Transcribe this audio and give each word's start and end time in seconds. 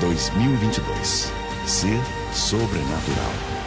2022. 0.00 1.30
Ser 1.66 2.00
sobrenatural. 2.32 3.58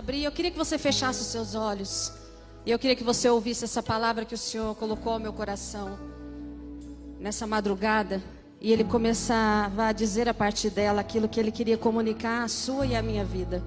Abrir, 0.00 0.24
eu 0.24 0.32
queria 0.32 0.50
que 0.50 0.56
você 0.56 0.78
fechasse 0.78 1.20
os 1.20 1.26
seus 1.26 1.54
olhos. 1.54 2.10
E 2.64 2.70
eu 2.70 2.78
queria 2.78 2.96
que 2.96 3.04
você 3.04 3.28
ouvisse 3.28 3.64
essa 3.64 3.82
palavra 3.82 4.24
que 4.24 4.34
o 4.34 4.38
Senhor 4.38 4.74
colocou 4.74 5.12
ao 5.12 5.18
meu 5.18 5.30
coração 5.30 5.98
nessa 7.18 7.46
madrugada. 7.46 8.22
E 8.62 8.72
Ele 8.72 8.82
começava 8.82 9.88
a 9.88 9.92
dizer 9.92 10.26
a 10.26 10.32
partir 10.32 10.70
dela 10.70 11.02
aquilo 11.02 11.28
que 11.28 11.38
Ele 11.38 11.52
queria 11.52 11.76
comunicar 11.76 12.44
à 12.44 12.48
sua 12.48 12.86
e 12.86 12.96
à 12.96 13.02
minha 13.02 13.26
vida. 13.26 13.62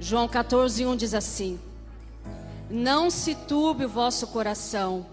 João 0.00 0.26
14, 0.26 0.86
1 0.86 0.96
diz 0.96 1.12
assim: 1.12 1.60
Não 2.72 3.10
se 3.10 3.34
turbe 3.34 3.84
o 3.84 3.88
vosso 3.88 4.28
coração, 4.28 5.04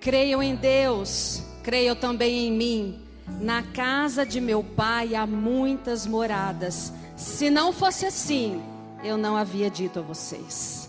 creiam 0.00 0.42
em 0.42 0.54
Deus, 0.54 1.42
creiam 1.62 1.94
também 1.94 2.46
em 2.46 2.50
mim. 2.50 3.02
Na 3.42 3.62
casa 3.62 4.24
de 4.24 4.40
meu 4.40 4.64
pai 4.64 5.14
há 5.14 5.26
muitas 5.26 6.06
moradas. 6.06 6.90
Se 7.14 7.50
não 7.50 7.74
fosse 7.74 8.06
assim, 8.06 8.62
eu 9.04 9.18
não 9.18 9.36
havia 9.36 9.68
dito 9.68 9.98
a 9.98 10.02
vocês. 10.02 10.88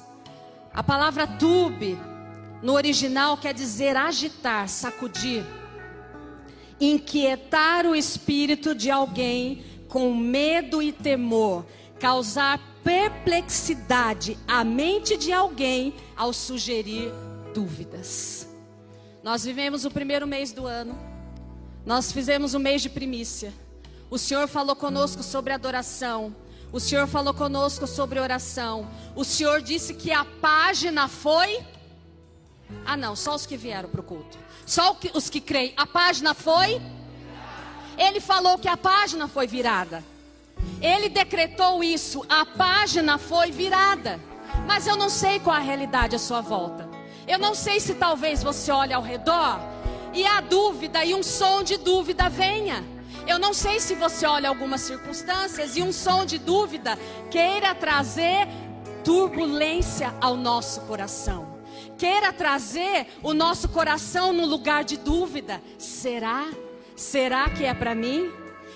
A 0.73 0.81
palavra 0.81 1.27
tube 1.27 1.99
no 2.63 2.75
original 2.75 3.35
quer 3.35 3.53
dizer 3.53 3.97
agitar, 3.97 4.69
sacudir, 4.69 5.43
inquietar 6.79 7.85
o 7.85 7.93
espírito 7.93 8.73
de 8.73 8.89
alguém 8.89 9.65
com 9.89 10.15
medo 10.15 10.81
e 10.81 10.93
temor, 10.93 11.65
causar 11.99 12.57
perplexidade 12.89 14.35
à 14.47 14.63
mente 14.63 15.15
de 15.15 15.31
alguém 15.31 15.93
ao 16.17 16.33
sugerir 16.33 17.11
dúvidas. 17.53 18.49
Nós 19.21 19.43
vivemos 19.43 19.85
o 19.85 19.91
primeiro 19.91 20.25
mês 20.25 20.51
do 20.51 20.65
ano, 20.65 20.97
nós 21.85 22.11
fizemos 22.11 22.55
o 22.55 22.59
mês 22.59 22.81
de 22.81 22.89
primícia. 22.89 23.53
O 24.09 24.17
Senhor 24.17 24.47
falou 24.47 24.75
conosco 24.75 25.21
sobre 25.21 25.53
adoração. 25.53 26.35
O 26.71 26.79
Senhor 26.79 27.05
falou 27.05 27.31
conosco 27.31 27.85
sobre 27.85 28.19
oração. 28.19 28.89
O 29.15 29.23
Senhor 29.23 29.61
disse 29.61 29.93
que 29.93 30.11
a 30.11 30.25
página 30.25 31.07
foi. 31.07 31.59
Ah, 32.83 32.97
não, 32.97 33.15
só 33.15 33.35
os 33.35 33.45
que 33.45 33.55
vieram 33.55 33.87
para 33.87 34.01
o 34.01 34.03
culto. 34.03 34.35
Só 34.65 34.97
os 35.13 35.29
que 35.29 35.39
creem. 35.39 35.75
A 35.77 35.85
página 35.85 36.33
foi. 36.33 36.81
Ele 37.99 38.19
falou 38.19 38.57
que 38.57 38.67
a 38.67 38.75
página 38.75 39.27
foi 39.27 39.45
virada. 39.45 40.03
Ele 40.81 41.09
decretou 41.09 41.83
isso. 41.83 42.25
A 42.29 42.45
página 42.45 43.17
foi 43.17 43.51
virada. 43.51 44.19
Mas 44.65 44.87
eu 44.87 44.95
não 44.95 45.09
sei 45.09 45.39
qual 45.39 45.55
a 45.55 45.59
realidade 45.59 46.15
à 46.15 46.19
sua 46.19 46.41
volta. 46.41 46.89
Eu 47.27 47.37
não 47.37 47.53
sei 47.53 47.79
se 47.79 47.93
talvez 47.95 48.41
você 48.41 48.71
olhe 48.71 48.93
ao 48.93 49.01
redor 49.01 49.59
e 50.13 50.25
a 50.25 50.41
dúvida 50.41 51.03
e 51.05 51.13
um 51.13 51.21
som 51.21 51.61
de 51.61 51.77
dúvida 51.77 52.29
venha. 52.29 52.83
Eu 53.27 53.37
não 53.37 53.53
sei 53.53 53.79
se 53.79 53.93
você 53.93 54.25
olha 54.25 54.49
algumas 54.49 54.81
circunstâncias 54.81 55.77
e 55.77 55.83
um 55.83 55.91
som 55.91 56.25
de 56.25 56.39
dúvida 56.39 56.97
queira 57.29 57.75
trazer 57.75 58.47
turbulência 59.03 60.13
ao 60.19 60.35
nosso 60.35 60.81
coração. 60.81 61.59
Queira 61.97 62.33
trazer 62.33 63.07
o 63.21 63.33
nosso 63.33 63.69
coração 63.69 64.33
no 64.33 64.45
lugar 64.45 64.83
de 64.83 64.97
dúvida. 64.97 65.61
Será? 65.77 66.49
Será 66.95 67.49
que 67.49 67.65
é 67.65 67.73
para 67.73 67.93
mim? 67.93 68.31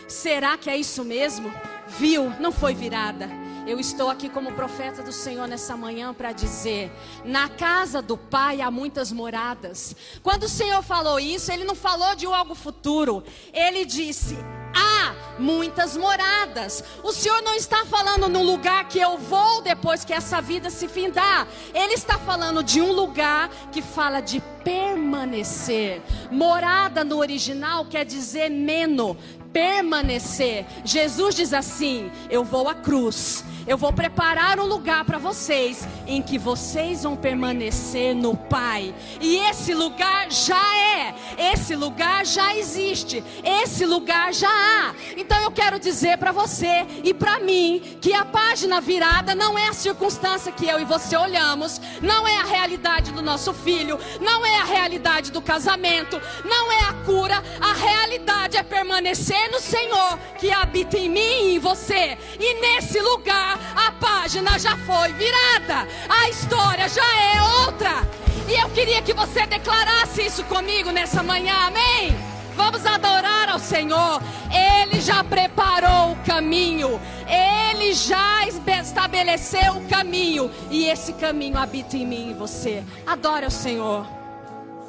Será 0.07 0.57
que 0.57 0.69
é 0.69 0.77
isso 0.77 1.03
mesmo? 1.03 1.51
Viu? 1.97 2.31
Não 2.39 2.51
foi 2.51 2.73
virada. 2.73 3.29
Eu 3.65 3.79
estou 3.79 4.09
aqui 4.09 4.27
como 4.27 4.51
profeta 4.51 5.01
do 5.01 5.11
Senhor 5.11 5.47
nessa 5.47 5.77
manhã 5.77 6.13
para 6.13 6.33
dizer: 6.33 6.91
na 7.23 7.47
casa 7.47 8.01
do 8.01 8.17
Pai 8.17 8.61
há 8.61 8.69
muitas 8.69 9.11
moradas. 9.11 9.95
Quando 10.21 10.43
o 10.43 10.49
Senhor 10.49 10.83
falou 10.83 11.19
isso, 11.19 11.51
Ele 11.51 11.63
não 11.63 11.75
falou 11.75 12.13
de 12.15 12.25
algo 12.25 12.55
futuro. 12.55 13.23
Ele 13.53 13.85
disse: 13.85 14.37
há 14.73 15.15
muitas 15.39 15.95
moradas. 15.95 16.83
O 17.03 17.13
Senhor 17.13 17.41
não 17.41 17.55
está 17.55 17.85
falando 17.85 18.27
no 18.27 18.43
lugar 18.43 18.87
que 18.87 18.99
eu 18.99 19.17
vou 19.17 19.61
depois 19.61 20.03
que 20.03 20.13
essa 20.13 20.41
vida 20.41 20.69
se 20.69 20.87
findar. 20.87 21.47
Ele 21.73 21.93
está 21.93 22.17
falando 22.17 22.63
de 22.63 22.81
um 22.81 22.91
lugar 22.91 23.49
que 23.71 23.81
fala 23.81 24.19
de 24.19 24.41
permanecer. 24.63 26.01
Morada 26.31 27.03
no 27.03 27.17
original 27.17 27.85
quer 27.85 28.05
dizer 28.05 28.49
meno, 28.49 29.17
permanecer. 29.53 30.65
Jesus 30.83 31.35
diz 31.35 31.53
assim: 31.53 32.11
Eu 32.29 32.43
vou 32.43 32.67
à 32.67 32.73
cruz, 32.73 33.45
eu 33.65 33.77
vou 33.77 33.93
preparar 33.93 34.59
um 34.59 34.65
lugar 34.65 35.05
para 35.05 35.17
vocês 35.17 35.87
em 36.05 36.21
que 36.21 36.37
vocês 36.37 37.03
vão 37.03 37.15
permanecer 37.15 38.15
no 38.15 38.35
Pai. 38.35 38.93
E 39.21 39.37
esse 39.37 39.73
lugar 39.73 40.31
já 40.31 40.77
é, 40.77 41.15
esse 41.53 41.75
lugar 41.75 42.25
já 42.25 42.55
existe, 42.55 43.23
esse 43.43 43.85
lugar 43.85 44.33
já 44.33 44.49
há. 44.49 44.93
Então 45.15 45.39
eu 45.41 45.51
quero 45.51 45.79
dizer 45.79 46.17
para 46.17 46.31
você 46.31 46.85
e 47.03 47.13
para 47.13 47.39
mim 47.39 47.97
que 48.01 48.13
a 48.13 48.25
página 48.25 48.81
virada 48.81 49.33
não 49.33 49.57
é 49.57 49.67
a 49.67 49.73
circunstância 49.73 50.51
que 50.51 50.67
eu 50.67 50.79
e 50.79 50.85
você 50.85 51.15
olhamos, 51.15 51.79
não 52.01 52.27
é 52.27 52.37
a 52.37 52.45
realidade 52.45 53.11
do 53.11 53.21
nosso 53.21 53.53
filho, 53.53 53.99
não 54.19 54.45
é 54.45 54.59
a 54.59 54.65
realidade 54.65 55.31
do 55.31 55.41
casamento, 55.41 56.21
não 56.43 56.71
é 56.71 56.79
a 56.85 56.93
cura, 57.05 57.43
a 57.61 57.73
realidade 57.73 58.57
é 58.57 58.63
permanecer 58.63 59.49
no 59.51 59.59
Senhor 59.59 60.19
que 60.39 60.51
habita 60.51 60.97
em 60.97 61.09
mim 61.09 61.19
e 61.19 61.55
em 61.55 61.59
você. 61.59 62.17
E 62.39 62.61
nesse 62.61 62.99
lugar 62.99 63.52
a 63.75 63.91
página 63.91 64.57
já 64.59 64.77
foi 64.77 65.11
virada, 65.13 65.87
a 66.09 66.29
história 66.29 66.87
já 66.89 67.01
é 67.01 67.65
outra. 67.65 68.07
E 68.47 68.61
eu 68.61 68.69
queria 68.69 69.01
que 69.01 69.13
você 69.13 69.45
declarasse 69.45 70.25
isso 70.25 70.43
comigo 70.45 70.91
nessa 70.91 71.23
manhã, 71.23 71.53
amém? 71.67 72.13
Vamos 72.55 72.85
adorar 72.85 73.49
ao 73.49 73.59
Senhor. 73.59 74.21
Ele 74.51 75.01
já 75.01 75.23
preparou 75.23 76.11
o 76.11 76.15
caminho. 76.25 76.99
Ele 77.27 77.93
já 77.93 78.45
estabeleceu 78.47 79.77
o 79.77 79.87
caminho. 79.87 80.51
E 80.69 80.85
esse 80.85 81.13
caminho 81.13 81.57
habita 81.57 81.97
em 81.97 82.05
mim 82.05 82.31
e 82.31 82.33
você. 82.33 82.83
Adore 83.07 83.45
ao 83.45 83.51
Senhor. 83.51 84.05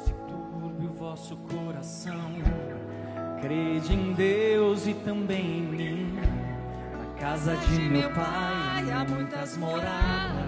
Se 0.03 0.13
turbe 0.13 0.85
o 0.85 0.93
vosso 0.93 1.35
coração, 1.37 2.35
crede 3.41 3.93
em 3.93 4.13
Deus 4.13 4.85
e 4.85 4.93
também 4.93 5.59
em 5.59 5.61
mim. 5.61 6.04
Casa 7.27 7.55
de 7.55 7.79
meu 7.89 8.07
pai 8.11 8.91
há 8.91 9.03
muitas 9.03 9.57
moradas. 9.57 10.45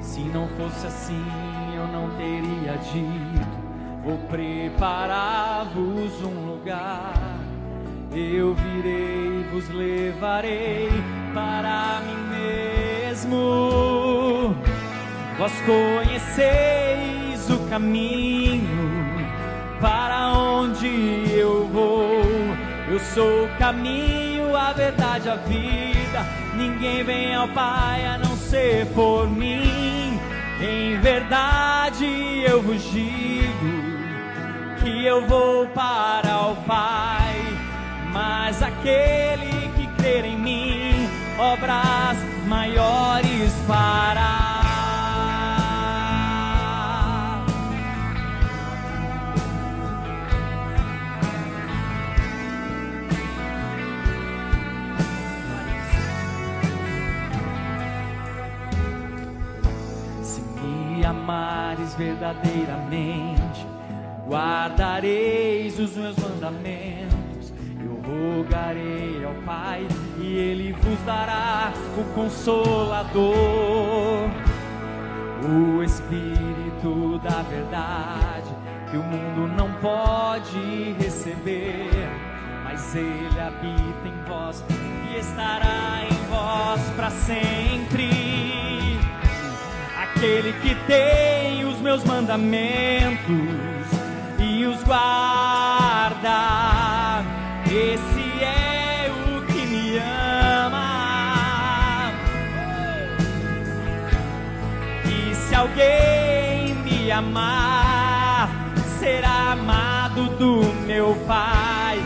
Se 0.00 0.20
não 0.20 0.46
fosse 0.50 0.86
assim, 0.86 1.26
eu 1.74 1.88
não 1.88 2.10
teria 2.10 2.76
dito. 2.76 3.48
Vou 4.04 4.16
preparar-vos 4.28 6.22
um 6.22 6.52
lugar. 6.52 7.40
Eu 8.12 8.54
virei, 8.54 9.42
vos 9.50 9.68
levarei 9.70 10.88
para 11.34 12.00
mim 12.06 12.38
mesmo. 12.38 14.54
Vós 15.36 15.60
conheceis 15.62 17.50
o 17.50 17.58
caminho 17.68 18.88
para 19.80 20.32
onde 20.32 20.86
eu 21.28 21.66
vou. 21.66 22.29
Eu 22.90 22.98
sou 22.98 23.44
o 23.44 23.48
caminho, 23.56 24.56
a 24.56 24.72
verdade, 24.72 25.28
a 25.28 25.36
vida. 25.36 26.26
Ninguém 26.56 27.04
vem 27.04 27.32
ao 27.36 27.46
Pai 27.46 28.04
a 28.04 28.18
não 28.18 28.36
ser 28.36 28.84
por 28.86 29.30
mim. 29.30 30.18
Em 30.60 30.98
verdade 30.98 32.04
eu 32.44 32.60
vos 32.60 32.82
digo 32.90 33.80
que 34.82 35.06
eu 35.06 35.24
vou 35.24 35.68
para 35.68 36.48
o 36.48 36.56
Pai, 36.66 37.36
mas 38.12 38.60
aquele 38.60 39.70
que 39.76 39.86
crer 39.96 40.24
em 40.24 40.36
mim, 40.36 41.08
obras 41.38 42.18
maiores 42.48 43.52
fará. 43.68 44.39
Verdadeiramente, 62.00 63.66
guardareis 64.26 65.78
os 65.78 65.94
meus 65.94 66.16
mandamentos. 66.16 67.52
Eu 67.78 68.00
rogarei 68.00 69.22
ao 69.22 69.34
Pai 69.44 69.86
e 70.18 70.24
Ele 70.24 70.72
vos 70.72 70.98
dará 71.04 71.70
o 71.98 72.04
Consolador, 72.14 73.34
o 75.44 75.82
Espírito 75.82 77.18
da 77.22 77.42
Verdade, 77.42 78.50
que 78.90 78.96
o 78.96 79.02
mundo 79.02 79.54
não 79.54 79.70
pode 79.74 80.94
receber, 80.98 82.08
mas 82.64 82.94
Ele 82.96 83.38
habita 83.38 84.08
em 84.08 84.24
vós 84.26 84.64
e 84.70 85.18
estará 85.18 86.02
em 86.10 86.30
vós 86.30 86.80
para 86.96 87.10
sempre. 87.10 88.49
Tem 90.86 91.64
os 91.64 91.80
meus 91.80 92.04
mandamentos 92.04 93.18
e 94.38 94.66
os 94.66 94.82
guarda. 94.82 96.28
Esse 97.64 98.44
é 98.44 99.10
o 99.10 99.40
que 99.46 99.66
me 99.66 99.96
ama. 99.98 102.12
E 105.06 105.34
se 105.34 105.54
alguém 105.54 106.74
me 106.74 107.10
amar, 107.10 108.50
será 108.98 109.52
amado 109.52 110.28
do 110.36 110.62
meu 110.86 111.14
Pai. 111.26 111.98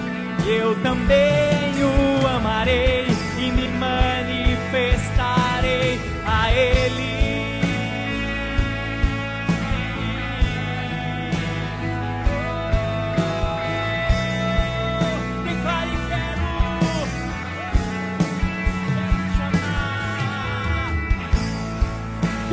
Eu 0.47 0.81
também 0.83 1.73
o 1.83 2.29
amarei 2.29 3.14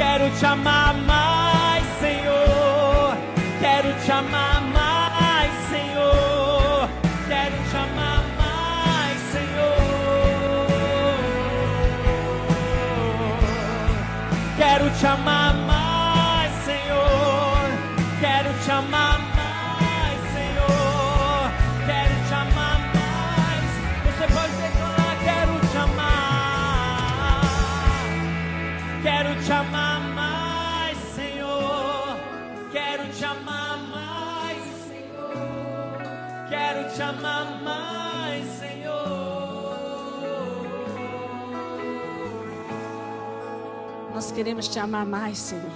quero 0.01 0.29
te 0.31 0.45
amar. 0.45 0.95
Mais, 0.95 1.85
Senhor. 1.99 3.17
Quero 3.59 3.93
te 4.03 4.11
amar 4.11 4.61
mais, 4.77 5.51
Senhor. 5.69 6.89
Quero 7.29 7.57
te 7.69 7.77
amar 7.85 8.23
mais, 8.41 9.17
Senhor. 9.33 9.67
Quero 14.57 14.89
te 14.97 15.05
amar 15.05 15.53
mais, 15.71 16.51
Senhor. 16.65 17.63
Quero 18.19 18.49
te 18.63 18.71
amar 18.71 19.10
Queremos 44.33 44.67
te 44.67 44.79
amar 44.79 45.05
mais, 45.05 45.37
Senhor. 45.37 45.71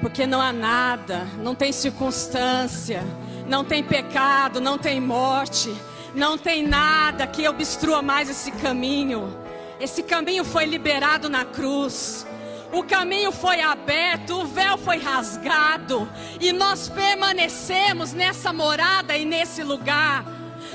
Porque 0.00 0.26
não 0.26 0.40
há 0.40 0.52
nada, 0.52 1.26
não 1.42 1.54
tem 1.54 1.70
circunstância, 1.70 3.02
não 3.46 3.62
tem 3.62 3.84
pecado, 3.84 4.60
não 4.60 4.78
tem 4.78 5.00
morte, 5.00 5.74
não 6.14 6.38
tem 6.38 6.66
nada 6.66 7.26
que 7.26 7.46
obstrua 7.46 8.00
mais 8.00 8.30
esse 8.30 8.50
caminho. 8.52 9.36
Esse 9.78 10.02
caminho 10.02 10.44
foi 10.44 10.64
liberado 10.64 11.28
na 11.28 11.44
cruz. 11.44 12.26
O 12.72 12.82
caminho 12.84 13.32
foi 13.32 13.60
aberto, 13.60 14.40
o 14.40 14.46
véu 14.46 14.78
foi 14.78 14.98
rasgado, 14.98 16.08
e 16.40 16.52
nós 16.52 16.88
permanecemos 16.88 18.12
nessa 18.12 18.52
morada 18.52 19.16
e 19.16 19.24
nesse 19.24 19.62
lugar. 19.62 20.24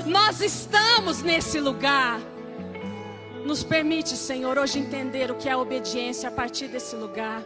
Nós 0.04 0.40
estamos 0.40 1.22
nesse 1.22 1.58
lugar. 1.58 2.20
Nos 3.46 3.62
permite, 3.62 4.16
Senhor, 4.16 4.58
hoje 4.58 4.80
entender 4.80 5.30
o 5.30 5.36
que 5.36 5.48
é 5.48 5.56
obediência 5.56 6.28
a 6.28 6.32
partir 6.32 6.66
desse 6.66 6.96
lugar. 6.96 7.44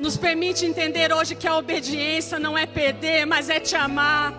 Nos 0.00 0.16
permite 0.16 0.64
entender 0.64 1.12
hoje 1.12 1.34
que 1.34 1.46
a 1.46 1.54
obediência 1.54 2.38
não 2.38 2.56
é 2.56 2.64
perder, 2.64 3.26
mas 3.26 3.50
é 3.50 3.60
te 3.60 3.76
amar. 3.76 4.32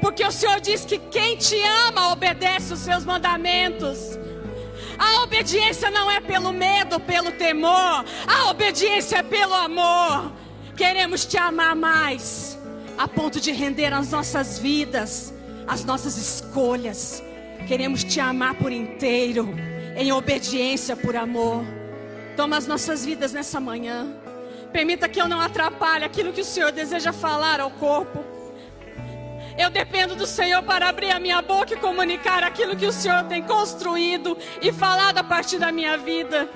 Porque 0.00 0.24
o 0.24 0.32
Senhor 0.32 0.58
diz 0.58 0.84
que 0.84 0.98
quem 0.98 1.36
te 1.36 1.56
ama 1.86 2.10
obedece 2.10 2.72
os 2.72 2.80
seus 2.80 3.04
mandamentos. 3.04 4.18
A 4.98 5.22
obediência 5.22 5.92
não 5.92 6.10
é 6.10 6.20
pelo 6.20 6.52
medo, 6.52 6.98
pelo 6.98 7.30
temor. 7.30 8.04
A 8.26 8.50
obediência 8.50 9.18
é 9.18 9.22
pelo 9.22 9.54
amor. 9.54 10.32
Queremos 10.76 11.24
te 11.24 11.38
amar 11.38 11.76
mais, 11.76 12.58
a 12.98 13.06
ponto 13.06 13.40
de 13.40 13.52
render 13.52 13.92
as 13.92 14.10
nossas 14.10 14.58
vidas, 14.58 15.32
as 15.68 15.84
nossas 15.84 16.16
escolhas. 16.16 17.22
Queremos 17.68 18.02
te 18.02 18.18
amar 18.18 18.54
por 18.56 18.72
inteiro, 18.72 19.48
em 19.96 20.12
obediência 20.12 20.96
por 20.96 21.16
amor. 21.16 21.64
Toma 22.36 22.56
as 22.56 22.66
nossas 22.66 23.04
vidas 23.04 23.32
nessa 23.32 23.60
manhã. 23.60 24.06
Permita 24.72 25.08
que 25.08 25.20
eu 25.20 25.28
não 25.28 25.40
atrapalhe 25.40 26.04
aquilo 26.04 26.32
que 26.32 26.40
o 26.40 26.44
Senhor 26.44 26.72
deseja 26.72 27.12
falar 27.12 27.60
ao 27.60 27.70
corpo. 27.70 28.24
Eu 29.56 29.70
dependo 29.70 30.16
do 30.16 30.26
Senhor 30.26 30.62
para 30.64 30.88
abrir 30.88 31.12
a 31.12 31.20
minha 31.20 31.40
boca 31.40 31.74
e 31.74 31.76
comunicar 31.76 32.42
aquilo 32.42 32.74
que 32.74 32.86
o 32.86 32.92
Senhor 32.92 33.22
tem 33.24 33.42
construído 33.42 34.36
e 34.60 34.72
falado 34.72 35.18
a 35.18 35.24
partir 35.24 35.58
da 35.58 35.70
minha 35.70 35.96
vida. 35.96 36.48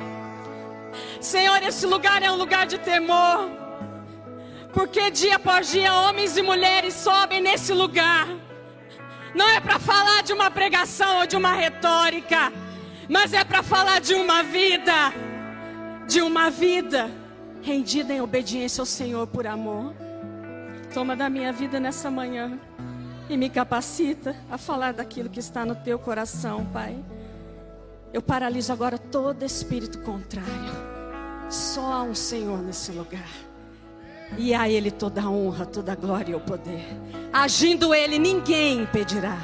Senhor, 1.20 1.62
esse 1.62 1.86
lugar 1.86 2.22
é 2.22 2.30
um 2.30 2.36
lugar 2.36 2.66
de 2.66 2.78
temor. 2.78 3.50
Porque 4.72 5.10
dia 5.10 5.36
após 5.36 5.70
dia 5.70 5.94
homens 5.94 6.36
e 6.36 6.42
mulheres 6.42 6.94
sobem 6.94 7.40
nesse 7.40 7.72
lugar. 7.72 8.26
Não 9.32 9.48
é 9.48 9.60
para 9.60 9.78
falar 9.78 10.22
de 10.22 10.32
uma 10.32 10.50
pregação 10.50 11.20
ou 11.20 11.26
de 11.26 11.36
uma 11.36 11.52
retórica, 11.52 12.52
mas 13.08 13.32
é 13.32 13.42
para 13.42 13.62
falar 13.62 14.00
de 14.00 14.14
uma 14.14 14.42
vida, 14.42 15.12
de 16.06 16.20
uma 16.20 16.50
vida 16.50 17.10
rendida 17.62 18.12
em 18.12 18.20
obediência 18.20 18.82
ao 18.82 18.86
Senhor 18.86 19.26
por 19.26 19.46
amor. 19.46 19.94
Toma 20.92 21.16
da 21.16 21.28
minha 21.28 21.52
vida 21.52 21.80
nessa 21.80 22.10
manhã 22.10 22.58
e 23.28 23.36
me 23.36 23.48
capacita 23.48 24.36
a 24.50 24.58
falar 24.58 24.92
daquilo 24.92 25.28
que 25.28 25.40
está 25.40 25.64
no 25.64 25.74
teu 25.74 25.98
coração, 25.98 26.66
Pai. 26.66 26.96
Eu 28.12 28.22
paraliso 28.22 28.72
agora 28.72 28.98
todo 28.98 29.44
espírito 29.44 29.98
contrário. 30.00 30.88
Só 31.50 31.92
há 31.92 32.02
um 32.02 32.14
Senhor 32.14 32.58
nesse 32.58 32.92
lugar. 32.92 33.28
E 34.36 34.54
a 34.54 34.68
Ele 34.68 34.90
toda 34.90 35.22
a 35.22 35.30
honra, 35.30 35.64
toda 35.64 35.92
a 35.92 35.94
glória 35.94 36.32
e 36.32 36.34
o 36.34 36.40
poder. 36.40 36.86
Agindo 37.32 37.94
Ele, 37.94 38.18
ninguém 38.18 38.82
impedirá. 38.82 39.38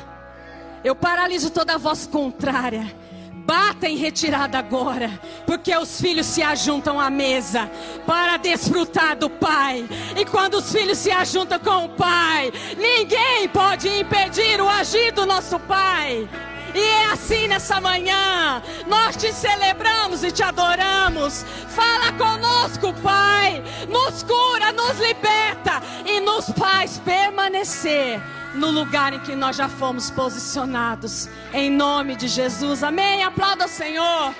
Eu 0.82 0.94
paraliso 0.94 1.50
toda 1.50 1.78
voz 1.78 2.06
contrária. 2.06 2.94
Bata 3.44 3.86
em 3.86 3.96
retirada 3.96 4.58
agora, 4.58 5.20
porque 5.44 5.76
os 5.76 6.00
filhos 6.00 6.24
se 6.24 6.42
ajuntam 6.42 6.98
à 6.98 7.10
mesa 7.10 7.70
para 8.06 8.38
desfrutar 8.38 9.16
do 9.16 9.28
Pai. 9.28 9.86
E 10.16 10.24
quando 10.24 10.54
os 10.54 10.72
filhos 10.72 10.96
se 10.96 11.10
ajuntam 11.10 11.58
com 11.58 11.84
o 11.84 11.88
Pai, 11.90 12.50
ninguém 12.78 13.46
pode 13.52 13.86
impedir 13.88 14.62
o 14.62 14.68
agir 14.68 15.12
do 15.12 15.26
nosso 15.26 15.58
Pai. 15.60 16.26
E 16.74 16.80
é 16.80 17.12
assim 17.12 17.46
nessa 17.46 17.80
manhã, 17.82 18.62
nós 18.86 19.14
te 19.14 19.30
celebramos 19.30 20.24
e 20.24 20.32
te 20.32 20.42
adoramos. 20.42 21.44
Fala 21.68 22.12
conosco, 22.12 22.94
Pai, 23.02 23.62
nos 23.90 24.22
cura, 24.22 24.72
nos 24.72 24.98
liberta 24.98 25.82
e 26.06 26.18
nos 26.20 26.46
faz 26.56 26.98
permanecer 26.98 28.20
no 28.54 28.70
lugar 28.70 29.12
em 29.12 29.20
que 29.20 29.34
nós 29.34 29.56
já 29.56 29.68
fomos 29.68 30.10
posicionados. 30.10 31.28
Em 31.52 31.70
nome 31.70 32.16
de 32.16 32.28
Jesus. 32.28 32.82
Amém. 32.82 33.22
Aplauda 33.22 33.66
o 33.66 33.68
Senhor. 33.68 34.34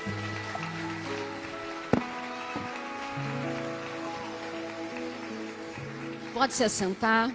Pode 6.32 6.52
se 6.52 6.64
assentar. 6.64 7.32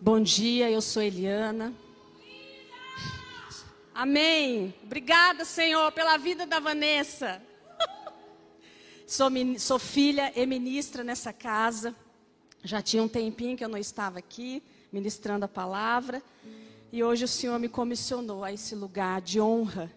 Bom 0.00 0.20
dia, 0.20 0.70
eu 0.70 0.80
sou 0.80 1.02
Eliana. 1.02 1.72
Amém. 3.94 4.74
Obrigada, 4.84 5.44
Senhor, 5.44 5.90
pela 5.92 6.18
vida 6.18 6.46
da 6.46 6.60
Vanessa. 6.60 7.42
Sou, 9.06 9.30
sou 9.58 9.78
filha 9.78 10.32
e 10.34 10.44
ministra 10.44 11.04
nessa 11.04 11.32
casa. 11.32 11.94
Já 12.66 12.82
tinha 12.82 13.00
um 13.00 13.06
tempinho 13.06 13.56
que 13.56 13.64
eu 13.64 13.68
não 13.68 13.78
estava 13.78 14.18
aqui 14.18 14.60
ministrando 14.92 15.44
a 15.44 15.48
palavra. 15.48 16.20
E 16.92 17.00
hoje 17.04 17.24
o 17.24 17.28
Senhor 17.28 17.60
me 17.60 17.68
comissionou 17.68 18.42
a 18.42 18.52
esse 18.52 18.74
lugar 18.74 19.20
de 19.20 19.40
honra, 19.40 19.88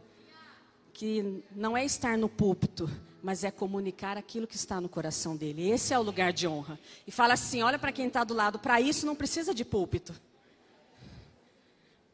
que 0.93 1.43
não 1.55 1.75
é 1.75 1.83
estar 1.83 2.15
no 2.15 2.29
púlpito, 2.29 2.87
mas 3.23 3.43
é 3.43 3.49
comunicar 3.49 4.17
aquilo 4.17 4.45
que 4.45 4.55
está 4.55 4.79
no 4.79 4.87
coração 4.87 5.35
dele. 5.35 5.67
Esse 5.67 5.95
é 5.95 5.99
o 5.99 6.03
lugar 6.03 6.31
de 6.31 6.47
honra. 6.47 6.79
E 7.07 7.11
fala 7.11 7.33
assim: 7.33 7.63
olha 7.63 7.79
para 7.79 7.91
quem 7.91 8.05
está 8.05 8.23
do 8.23 8.35
lado, 8.35 8.59
para 8.59 8.79
isso 8.79 9.03
não 9.03 9.15
precisa 9.15 9.51
de 9.51 9.65
púlpito. 9.65 10.13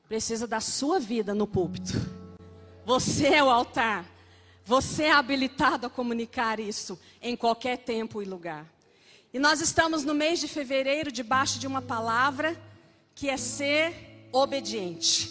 Precisa 0.08 0.48
da 0.48 0.62
sua 0.62 1.02
vida 1.02 1.36
no 1.36 1.46
púlpito. 1.46 1.92
Você 2.86 3.28
é 3.28 3.44
o 3.44 3.50
altar. 3.50 4.06
Você 4.64 5.04
é 5.04 5.12
habilitado 5.12 5.86
a 5.86 5.90
comunicar 5.90 6.62
isso 6.62 6.98
em 7.22 7.36
qualquer 7.36 7.80
tempo 7.80 8.22
e 8.22 8.26
lugar. 8.26 8.75
E 9.36 9.40
nós 9.40 9.60
estamos 9.60 10.06
no 10.06 10.14
mês 10.14 10.40
de 10.40 10.48
fevereiro 10.48 11.12
debaixo 11.12 11.60
de 11.60 11.68
uma 11.68 11.82
palavra 11.82 12.56
que 13.14 13.30
é 13.30 13.36
ser 13.36 14.30
obediente. 14.32 15.30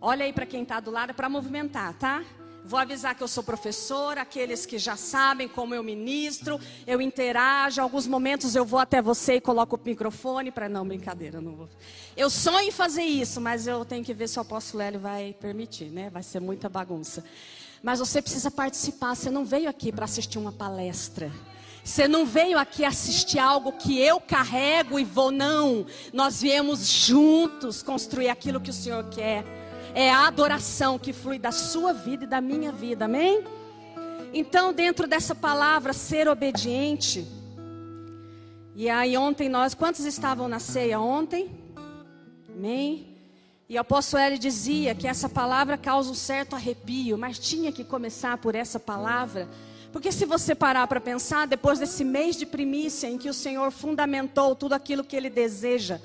Olha 0.00 0.24
aí 0.24 0.32
para 0.32 0.44
quem 0.44 0.64
está 0.64 0.80
do 0.80 0.90
lado, 0.90 1.14
para 1.14 1.28
movimentar, 1.28 1.94
tá? 1.94 2.24
Vou 2.64 2.80
avisar 2.80 3.14
que 3.14 3.22
eu 3.22 3.28
sou 3.28 3.44
professora, 3.44 4.22
aqueles 4.22 4.66
que 4.66 4.76
já 4.76 4.96
sabem 4.96 5.46
como 5.46 5.72
eu 5.72 5.84
ministro, 5.84 6.58
eu 6.84 7.00
interajo. 7.00 7.80
Alguns 7.80 8.08
momentos 8.08 8.56
eu 8.56 8.64
vou 8.64 8.80
até 8.80 9.00
você 9.00 9.34
e 9.34 9.40
coloco 9.40 9.76
o 9.76 9.80
microfone 9.84 10.50
para 10.50 10.68
não 10.68 10.84
brincadeira, 10.84 11.40
não 11.40 11.54
vou. 11.54 11.68
Eu 12.16 12.28
sonho 12.28 12.66
em 12.66 12.72
fazer 12.72 13.04
isso, 13.04 13.40
mas 13.40 13.68
eu 13.68 13.84
tenho 13.84 14.04
que 14.04 14.12
ver 14.12 14.28
se 14.28 14.36
o 14.40 14.42
apóstolo 14.42 14.82
Hélio 14.82 14.98
vai 14.98 15.32
permitir, 15.32 15.90
né? 15.92 16.10
Vai 16.10 16.24
ser 16.24 16.40
muita 16.40 16.68
bagunça. 16.68 17.24
Mas 17.84 18.00
você 18.00 18.20
precisa 18.20 18.50
participar. 18.50 19.14
Você 19.14 19.30
não 19.30 19.44
veio 19.44 19.70
aqui 19.70 19.92
para 19.92 20.06
assistir 20.06 20.38
uma 20.38 20.50
palestra. 20.50 21.30
Você 21.88 22.06
não 22.06 22.26
veio 22.26 22.58
aqui 22.58 22.84
assistir 22.84 23.38
algo 23.38 23.72
que 23.72 23.98
eu 23.98 24.20
carrego 24.20 25.00
e 25.00 25.04
vou, 25.04 25.30
não. 25.30 25.86
Nós 26.12 26.42
viemos 26.42 26.86
juntos 26.86 27.82
construir 27.82 28.28
aquilo 28.28 28.60
que 28.60 28.68
o 28.68 28.74
Senhor 28.74 29.04
quer. 29.04 29.42
É 29.94 30.10
a 30.10 30.26
adoração 30.26 30.98
que 30.98 31.14
flui 31.14 31.38
da 31.38 31.50
sua 31.50 31.94
vida 31.94 32.24
e 32.24 32.26
da 32.26 32.42
minha 32.42 32.70
vida, 32.70 33.06
amém? 33.06 33.42
Então, 34.34 34.70
dentro 34.70 35.08
dessa 35.08 35.34
palavra, 35.34 35.94
ser 35.94 36.28
obediente. 36.28 37.26
E 38.76 38.90
aí, 38.90 39.16
ontem 39.16 39.48
nós, 39.48 39.72
quantos 39.72 40.04
estavam 40.04 40.46
na 40.46 40.58
ceia 40.58 41.00
ontem? 41.00 41.50
Amém? 42.54 43.16
E 43.66 43.78
o 43.78 43.80
apóstolo 43.80 44.22
Eli 44.22 44.38
dizia 44.38 44.94
que 44.94 45.08
essa 45.08 45.28
palavra 45.28 45.78
causa 45.78 46.10
um 46.10 46.14
certo 46.14 46.54
arrepio, 46.54 47.16
mas 47.16 47.38
tinha 47.38 47.72
que 47.72 47.82
começar 47.82 48.36
por 48.36 48.54
essa 48.54 48.78
palavra 48.78 49.48
porque 49.98 50.12
se 50.12 50.24
você 50.24 50.54
parar 50.54 50.86
para 50.86 51.00
pensar, 51.00 51.44
depois 51.44 51.80
desse 51.80 52.04
mês 52.04 52.36
de 52.36 52.46
primícia 52.46 53.08
em 53.08 53.18
que 53.18 53.28
o 53.28 53.34
Senhor 53.34 53.68
fundamentou 53.72 54.54
tudo 54.54 54.74
aquilo 54.74 55.02
que 55.02 55.16
ele 55.16 55.28
deseja 55.28 56.00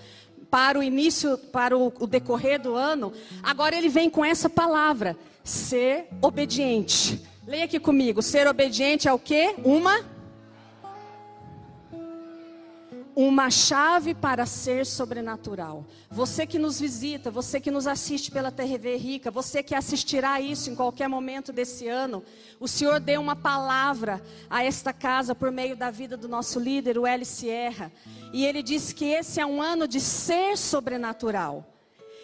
para 0.49 0.79
o 0.79 0.81
início, 0.81 1.37
para 1.37 1.77
o, 1.77 2.07
decorrer 2.07 2.59
do 2.59 2.73
ano, 2.73 3.13
agora 3.43 3.75
ele 3.75 3.89
vem 3.89 4.09
com 4.09 4.25
essa 4.25 4.49
palavra: 4.49 5.15
ser 5.43 6.07
obediente. 6.23 7.21
Leia 7.45 7.65
aqui 7.65 7.79
comigo: 7.79 8.23
ser 8.23 8.47
obediente 8.47 9.07
é 9.07 9.13
o 9.13 9.19
que? 9.19 9.53
Uma 9.63 9.99
uma 13.15 13.51
chave 13.51 14.13
para 14.15 14.45
ser 14.45 14.85
sobrenatural. 14.85 15.85
Você 16.09 16.47
que 16.47 16.57
nos 16.57 16.79
visita, 16.79 17.29
você 17.29 17.59
que 17.59 17.69
nos 17.69 17.85
assiste 17.85 18.31
pela 18.31 18.51
TV 18.51 18.95
Rica, 18.97 19.29
você 19.29 19.61
que 19.61 19.75
assistirá 19.75 20.41
isso 20.41 20.69
em 20.69 20.75
qualquer 20.75 21.07
momento 21.07 21.51
desse 21.51 21.87
ano, 21.87 22.23
o 22.59 22.67
Senhor 22.67 22.99
deu 22.99 23.21
uma 23.21 23.35
palavra 23.35 24.21
a 24.49 24.63
esta 24.63 24.91
casa 24.91 25.35
por 25.35 25.51
meio 25.51 25.75
da 25.75 25.91
vida 25.91 26.17
do 26.17 26.27
nosso 26.27 26.59
líder, 26.59 26.97
o 26.97 27.05
Eli 27.05 27.25
Sierra. 27.25 27.91
E 28.31 28.45
ele 28.45 28.63
disse 28.63 28.95
que 28.95 29.05
esse 29.05 29.39
é 29.39 29.45
um 29.45 29.61
ano 29.61 29.87
de 29.87 29.99
ser 29.99 30.57
sobrenatural. 30.57 31.69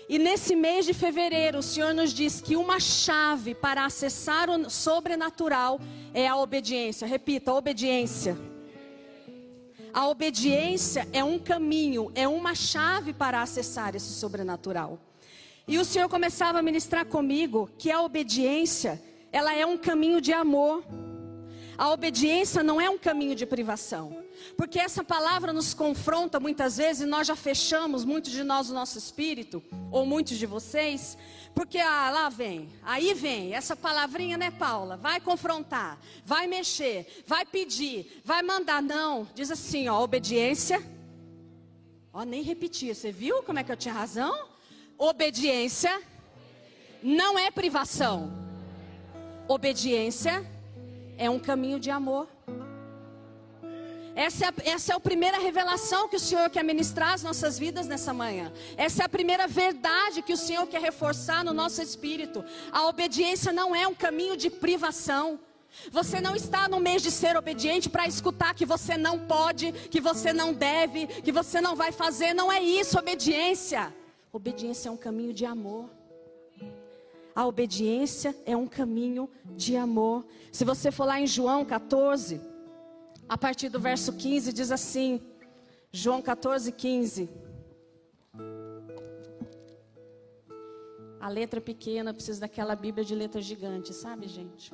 E 0.07 0.17
nesse 0.17 0.55
mês 0.55 0.87
de 0.87 0.93
fevereiro, 0.93 1.59
o 1.59 1.63
Senhor 1.63 1.93
nos 1.93 2.11
diz 2.11 2.41
que 2.41 2.55
uma 2.55 2.79
chave 2.79 3.53
para 3.53 3.85
acessar 3.85 4.49
o 4.49 4.67
sobrenatural 4.67 5.79
é 6.15 6.27
a 6.27 6.35
obediência. 6.35 7.07
Repita, 7.07 7.53
obediência. 7.53 8.48
A 9.93 10.07
obediência 10.07 11.07
é 11.11 11.23
um 11.23 11.39
caminho, 11.39 12.11
é 12.13 12.27
uma 12.27 12.53
chave 12.53 13.13
para 13.13 13.41
acessar 13.41 13.95
esse 13.95 14.13
sobrenatural. 14.13 14.99
E 15.67 15.77
o 15.77 15.85
Senhor 15.85 16.07
começava 16.09 16.59
a 16.59 16.61
ministrar 16.61 17.05
comigo 17.05 17.69
que 17.77 17.91
a 17.91 18.01
obediência, 18.01 19.01
ela 19.31 19.53
é 19.53 19.65
um 19.65 19.77
caminho 19.77 20.19
de 20.21 20.33
amor. 20.33 20.83
A 21.77 21.91
obediência 21.91 22.63
não 22.63 22.79
é 22.79 22.89
um 22.89 22.97
caminho 22.97 23.35
de 23.35 23.45
privação. 23.45 24.23
Porque 24.57 24.79
essa 24.79 25.03
palavra 25.03 25.53
nos 25.53 25.73
confronta 25.73 26.39
muitas 26.39 26.77
vezes 26.77 27.03
e 27.03 27.05
nós 27.05 27.27
já 27.27 27.35
fechamos, 27.35 28.05
muitos 28.05 28.31
de 28.31 28.43
nós, 28.43 28.69
o 28.69 28.73
nosso 28.73 28.97
espírito, 28.97 29.63
ou 29.91 30.05
muitos 30.05 30.37
de 30.37 30.45
vocês, 30.45 31.17
porque 31.53 31.77
ah, 31.77 32.09
lá 32.09 32.29
vem, 32.29 32.69
aí 32.83 33.13
vem, 33.13 33.53
essa 33.53 33.75
palavrinha, 33.75 34.37
né, 34.37 34.49
Paula? 34.49 34.95
Vai 34.95 35.19
confrontar, 35.19 35.99
vai 36.23 36.47
mexer, 36.47 37.23
vai 37.27 37.45
pedir, 37.45 38.21
vai 38.23 38.41
mandar. 38.41 38.81
Não, 38.81 39.27
diz 39.35 39.51
assim, 39.51 39.87
ó, 39.89 40.01
obediência. 40.01 40.81
Ó, 42.13 42.23
nem 42.23 42.41
repetir, 42.41 42.95
você 42.95 43.11
viu 43.11 43.43
como 43.43 43.59
é 43.59 43.63
que 43.63 43.71
eu 43.71 43.77
tinha 43.77 43.93
razão? 43.93 44.47
Obediência 44.97 46.01
não 47.01 47.37
é 47.37 47.49
privação. 47.51 48.31
Obediência 49.47 50.45
é 51.17 51.29
um 51.29 51.39
caminho 51.39 51.79
de 51.79 51.89
amor. 51.89 52.27
Essa 54.19 54.47
é, 54.47 54.49
a, 54.49 54.53
essa 54.73 54.91
é 54.91 54.95
a 54.97 54.99
primeira 54.99 55.39
revelação 55.39 56.09
que 56.09 56.17
o 56.17 56.19
Senhor 56.19 56.49
quer 56.49 56.61
ministrar 56.61 57.13
às 57.13 57.23
nossas 57.23 57.57
vidas 57.57 57.87
nessa 57.87 58.13
manhã. 58.13 58.51
Essa 58.75 59.03
é 59.03 59.05
a 59.05 59.09
primeira 59.17 59.47
verdade 59.47 60.21
que 60.21 60.33
o 60.33 60.37
Senhor 60.37 60.67
quer 60.67 60.81
reforçar 60.81 61.41
no 61.41 61.53
nosso 61.53 61.81
espírito. 61.81 62.43
A 62.69 62.85
obediência 62.85 63.53
não 63.53 63.73
é 63.73 63.87
um 63.87 63.95
caminho 63.95 64.35
de 64.35 64.49
privação. 64.49 65.39
Você 65.89 66.19
não 66.19 66.35
está 66.35 66.67
no 66.67 66.81
mês 66.81 67.01
de 67.01 67.11
ser 67.11 67.37
obediente 67.37 67.89
para 67.89 68.07
escutar 68.07 68.53
que 68.53 68.65
você 68.65 68.97
não 68.97 69.19
pode, 69.19 69.71
que 69.71 70.01
você 70.01 70.33
não 70.33 70.53
deve, 70.53 71.07
que 71.07 71.31
você 71.31 71.61
não 71.61 71.73
vai 71.73 71.93
fazer. 71.93 72.33
Não 72.33 72.51
é 72.51 72.61
isso, 72.61 72.99
obediência. 72.99 73.95
Obediência 74.33 74.89
é 74.89 74.91
um 74.91 74.97
caminho 74.97 75.31
de 75.31 75.45
amor. 75.45 75.89
A 77.33 77.47
obediência 77.47 78.35
é 78.45 78.57
um 78.57 78.67
caminho 78.67 79.29
de 79.55 79.77
amor. 79.77 80.25
Se 80.51 80.65
você 80.65 80.91
for 80.91 81.05
lá 81.05 81.21
em 81.21 81.25
João 81.25 81.63
14, 81.63 82.48
a 83.29 83.37
partir 83.37 83.69
do 83.69 83.79
verso 83.79 84.11
15, 84.11 84.51
diz 84.51 84.71
assim, 84.71 85.21
João 85.91 86.19
14, 86.19 86.71
15. 86.71 87.29
A 91.21 91.29
letra 91.29 91.61
pequena 91.61 92.11
precisa 92.11 92.41
daquela 92.41 92.75
Bíblia 92.75 93.05
de 93.05 93.13
letra 93.13 93.39
gigante, 93.39 93.93
sabe, 93.93 94.27
gente? 94.27 94.73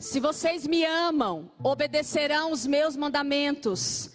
Se 0.00 0.18
vocês 0.18 0.66
me 0.66 0.84
amam, 0.84 1.48
obedecerão 1.62 2.50
os 2.50 2.66
meus 2.66 2.96
mandamentos. 2.96 4.10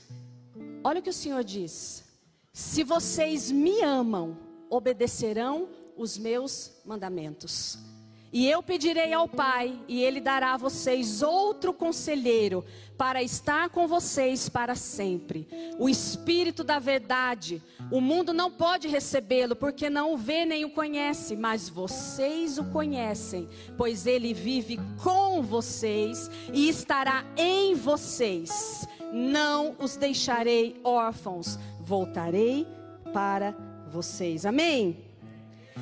Olha 0.84 1.00
o 1.00 1.01
que 1.01 1.10
o 1.10 1.13
Senhor 1.13 1.43
diz. 1.43 2.03
Se 2.51 2.84
vocês 2.84 3.50
me 3.50 3.81
amam, 3.81 4.38
obedecerão 4.69 5.69
os 5.96 6.17
meus 6.17 6.74
mandamentos. 6.86 7.79
E 8.31 8.48
eu 8.48 8.62
pedirei 8.62 9.12
ao 9.12 9.27
Pai, 9.27 9.79
e 9.88 10.03
Ele 10.03 10.19
dará 10.19 10.53
a 10.53 10.57
vocês 10.57 11.24
outro 11.24 11.74
conselheiro 11.74 12.63
para 12.98 13.24
estar 13.24 13.69
com 13.69 13.88
vocês 13.88 14.48
para 14.48 14.75
sempre. 14.75 15.48
O 15.79 15.89
Espírito 15.89 16.63
da 16.63 16.77
Verdade. 16.77 17.63
O 17.89 18.00
mundo 18.00 18.31
não 18.31 18.51
pode 18.51 18.88
recebê-lo 18.88 19.55
porque 19.55 19.89
não 19.89 20.13
o 20.13 20.17
vê 20.17 20.45
nem 20.45 20.63
o 20.63 20.69
conhece, 20.69 21.36
mas 21.36 21.69
vocês 21.69 22.59
o 22.59 22.65
conhecem, 22.65 23.50
pois 23.75 24.05
ele 24.05 24.33
vive 24.33 24.79
com 25.01 25.41
vocês 25.41 26.29
e 26.53 26.69
estará 26.69 27.25
em 27.36 27.74
vocês. 27.74 28.88
Não 29.12 29.75
os 29.79 29.95
deixarei 29.95 30.79
órfãos, 30.83 31.57
voltarei 31.79 32.67
para 33.12 33.55
vocês. 33.88 34.45
Amém? 34.45 35.09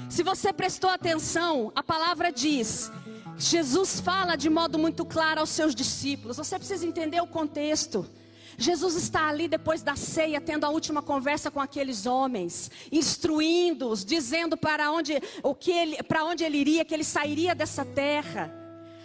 Se 0.09 0.23
você 0.23 0.53
prestou 0.53 0.89
atenção, 0.89 1.71
a 1.75 1.83
palavra 1.83 2.31
diz 2.31 2.91
Jesus 3.37 3.99
fala 3.99 4.35
de 4.35 4.49
modo 4.49 4.79
muito 4.79 5.05
claro 5.05 5.41
aos 5.41 5.51
seus 5.51 5.75
discípulos. 5.75 6.37
Você 6.37 6.57
precisa 6.57 6.85
entender 6.85 7.21
o 7.21 7.27
contexto. 7.27 8.09
Jesus 8.57 8.95
está 8.95 9.27
ali 9.27 9.47
depois 9.47 9.83
da 9.83 9.95
ceia, 9.95 10.41
tendo 10.41 10.65
a 10.65 10.69
última 10.69 11.03
conversa 11.03 11.51
com 11.51 11.59
aqueles 11.59 12.07
homens, 12.07 12.71
instruindo-os, 12.91 14.03
dizendo 14.03 14.57
para 14.57 14.91
onde, 14.91 15.21
o 15.43 15.53
que 15.53 15.71
ele, 15.71 16.01
para 16.01 16.25
onde 16.25 16.43
ele 16.43 16.57
iria, 16.57 16.83
que 16.83 16.95
ele 16.95 17.03
sairia 17.03 17.53
dessa 17.53 17.85
terra. 17.85 18.51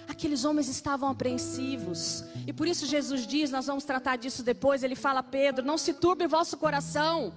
Aqueles 0.08 0.46
homens 0.46 0.68
estavam 0.68 1.10
apreensivos. 1.10 2.24
E 2.46 2.52
por 2.54 2.66
isso 2.66 2.86
Jesus 2.86 3.26
diz, 3.26 3.50
nós 3.50 3.66
vamos 3.66 3.84
tratar 3.84 4.16
disso 4.16 4.42
depois, 4.42 4.82
ele 4.82 4.96
fala 4.96 5.20
a 5.20 5.22
Pedro, 5.22 5.66
não 5.66 5.76
se 5.76 5.92
turbe 5.92 6.26
vosso 6.26 6.56
coração. 6.56 7.34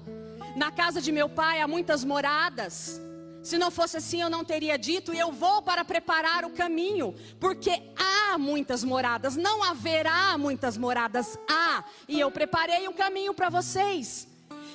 Na 0.56 0.72
casa 0.72 1.02
de 1.02 1.12
meu 1.12 1.28
pai 1.28 1.60
há 1.60 1.68
muitas 1.68 2.06
moradas. 2.06 3.02
Se 3.46 3.60
não 3.60 3.70
fosse 3.70 3.98
assim, 3.98 4.24
eu 4.24 4.30
não 4.30 4.44
teria 4.44 4.76
dito, 4.76 5.14
e 5.14 5.20
eu 5.20 5.32
vou 5.32 5.62
para 5.62 5.86
preparar 5.86 6.44
o 6.44 6.50
caminho, 6.50 7.14
porque 7.40 7.80
há 7.96 8.40
muitas 8.40 8.84
moradas, 8.84 9.36
não 9.36 9.62
haverá 9.62 10.36
muitas 10.36 10.76
moradas, 10.76 11.38
há, 11.48 11.86
e 12.10 12.20
eu 12.20 12.32
preparei 12.32 12.88
um 12.88 12.94
caminho 12.94 13.36
para 13.36 13.52
vocês. 13.52 14.28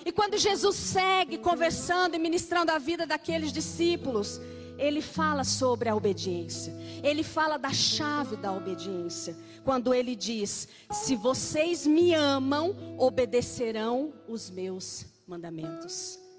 E 0.06 0.12
quando 0.12 0.38
Jesus 0.38 0.76
segue 0.76 1.36
conversando 1.36 2.14
e 2.14 2.18
ministrando 2.20 2.70
a 2.70 2.78
vida 2.78 3.04
daqueles 3.04 3.52
discípulos, 3.52 4.40
ele 4.78 5.02
fala 5.02 5.42
sobre 5.42 5.88
a 5.88 5.96
obediência, 5.96 6.72
ele 7.02 7.24
fala 7.24 7.56
da 7.56 7.72
chave 7.72 8.36
da 8.36 8.52
obediência, 8.52 9.36
quando 9.64 9.92
ele 9.92 10.14
diz: 10.14 10.68
Se 10.92 11.16
vocês 11.16 11.84
me 11.88 12.14
amam, 12.14 12.76
obedecerão 12.96 14.14
os 14.28 14.48
meus 14.48 15.06
mandamentos. 15.26 16.29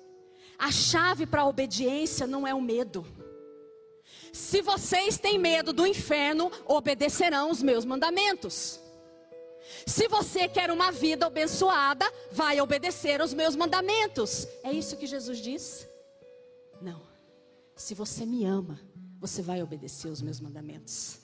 A 0.61 0.69
chave 0.71 1.25
para 1.25 1.41
a 1.41 1.47
obediência 1.47 2.27
não 2.27 2.45
é 2.45 2.53
o 2.53 2.61
medo. 2.61 3.03
Se 4.31 4.61
vocês 4.61 5.17
têm 5.17 5.39
medo 5.39 5.73
do 5.73 5.87
inferno, 5.87 6.51
obedecerão 6.67 7.49
os 7.49 7.63
meus 7.63 7.83
mandamentos. 7.83 8.79
Se 9.87 10.07
você 10.07 10.47
quer 10.47 10.69
uma 10.69 10.91
vida 10.91 11.25
abençoada, 11.25 12.05
vai 12.31 12.61
obedecer 12.61 13.19
os 13.21 13.33
meus 13.33 13.55
mandamentos. 13.55 14.47
É 14.63 14.71
isso 14.71 14.97
que 14.97 15.07
Jesus 15.07 15.39
diz? 15.39 15.87
Não. 16.79 17.01
Se 17.75 17.95
você 17.95 18.23
me 18.23 18.45
ama, 18.45 18.79
você 19.19 19.41
vai 19.41 19.63
obedecer 19.63 20.09
os 20.09 20.21
meus 20.21 20.39
mandamentos. 20.39 21.20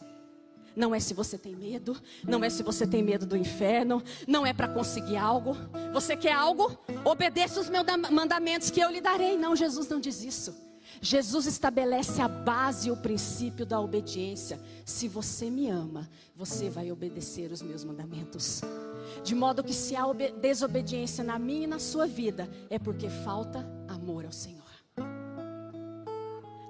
Não 0.77 0.93
é 0.93 0.99
se 0.99 1.15
você 1.15 1.39
tem 1.39 1.55
medo, 1.55 1.99
não 2.23 2.43
é 2.43 2.51
se 2.51 2.61
você 2.61 2.85
tem 2.85 3.01
medo 3.01 3.25
do 3.25 3.35
inferno, 3.35 4.03
não 4.27 4.45
é 4.45 4.53
para 4.53 4.67
conseguir 4.67 5.17
algo. 5.17 5.57
Você 5.91 6.15
quer 6.15 6.33
algo? 6.33 6.77
Obedeça 7.03 7.59
os 7.59 7.67
meus 7.67 7.83
mandamentos 8.11 8.69
que 8.69 8.79
eu 8.79 8.91
lhe 8.91 9.01
darei. 9.01 9.35
Não, 9.35 9.55
Jesus 9.55 9.89
não 9.89 9.99
diz 9.99 10.23
isso. 10.23 10.55
Jesus 11.01 11.47
estabelece 11.47 12.21
a 12.21 12.27
base 12.27 12.89
e 12.89 12.91
o 12.91 12.97
princípio 12.97 13.65
da 13.65 13.81
obediência. 13.81 14.59
Se 14.85 15.07
você 15.07 15.49
me 15.49 15.67
ama, 15.67 16.07
você 16.35 16.69
vai 16.69 16.91
obedecer 16.91 17.51
os 17.51 17.63
meus 17.63 17.83
mandamentos. 17.83 18.61
De 19.23 19.33
modo 19.33 19.63
que 19.63 19.73
se 19.73 19.95
há 19.95 20.03
desobediência 20.39 21.23
na 21.23 21.39
minha 21.39 21.63
e 21.63 21.67
na 21.67 21.79
sua 21.79 22.05
vida, 22.05 22.47
é 22.69 22.77
porque 22.77 23.09
falta 23.09 23.67
amor 23.87 24.25
ao 24.25 24.31
Senhor. 24.31 24.66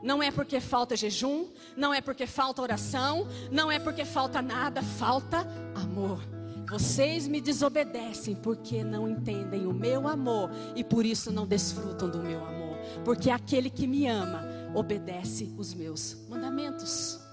Não 0.01 0.21
é 0.21 0.31
porque 0.31 0.59
falta 0.59 0.95
jejum, 0.95 1.47
não 1.75 1.93
é 1.93 2.01
porque 2.01 2.27
falta 2.27 2.61
oração, 2.61 3.27
não 3.51 3.71
é 3.71 3.79
porque 3.79 4.05
falta 4.05 4.41
nada, 4.41 4.81
falta 4.81 5.47
amor. 5.75 6.21
Vocês 6.69 7.27
me 7.27 7.39
desobedecem 7.39 8.35
porque 8.35 8.83
não 8.83 9.07
entendem 9.07 9.65
o 9.65 9.73
meu 9.73 10.07
amor 10.07 10.51
e 10.75 10.83
por 10.83 11.05
isso 11.05 11.31
não 11.31 11.47
desfrutam 11.47 12.09
do 12.09 12.19
meu 12.19 12.43
amor. 12.45 12.77
Porque 13.05 13.29
aquele 13.29 13.69
que 13.69 13.87
me 13.87 14.05
ama 14.05 14.43
obedece 14.75 15.53
os 15.57 15.73
meus 15.73 16.17
mandamentos. 16.29 17.26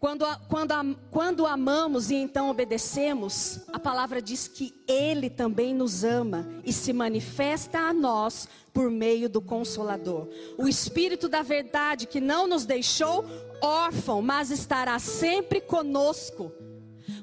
Quando, 0.00 0.24
quando, 0.48 0.74
quando 1.10 1.46
amamos 1.46 2.08
e 2.10 2.14
então 2.14 2.48
obedecemos, 2.50 3.60
a 3.72 3.80
palavra 3.80 4.22
diz 4.22 4.46
que 4.46 4.72
Ele 4.86 5.28
também 5.28 5.74
nos 5.74 6.04
ama 6.04 6.48
e 6.64 6.72
se 6.72 6.92
manifesta 6.92 7.80
a 7.80 7.92
nós 7.92 8.48
por 8.72 8.92
meio 8.92 9.28
do 9.28 9.40
Consolador. 9.40 10.28
O 10.56 10.68
Espírito 10.68 11.28
da 11.28 11.42
Verdade 11.42 12.06
que 12.06 12.20
não 12.20 12.46
nos 12.46 12.64
deixou 12.64 13.24
órfão, 13.60 14.22
mas 14.22 14.52
estará 14.52 15.00
sempre 15.00 15.60
conosco. 15.60 16.52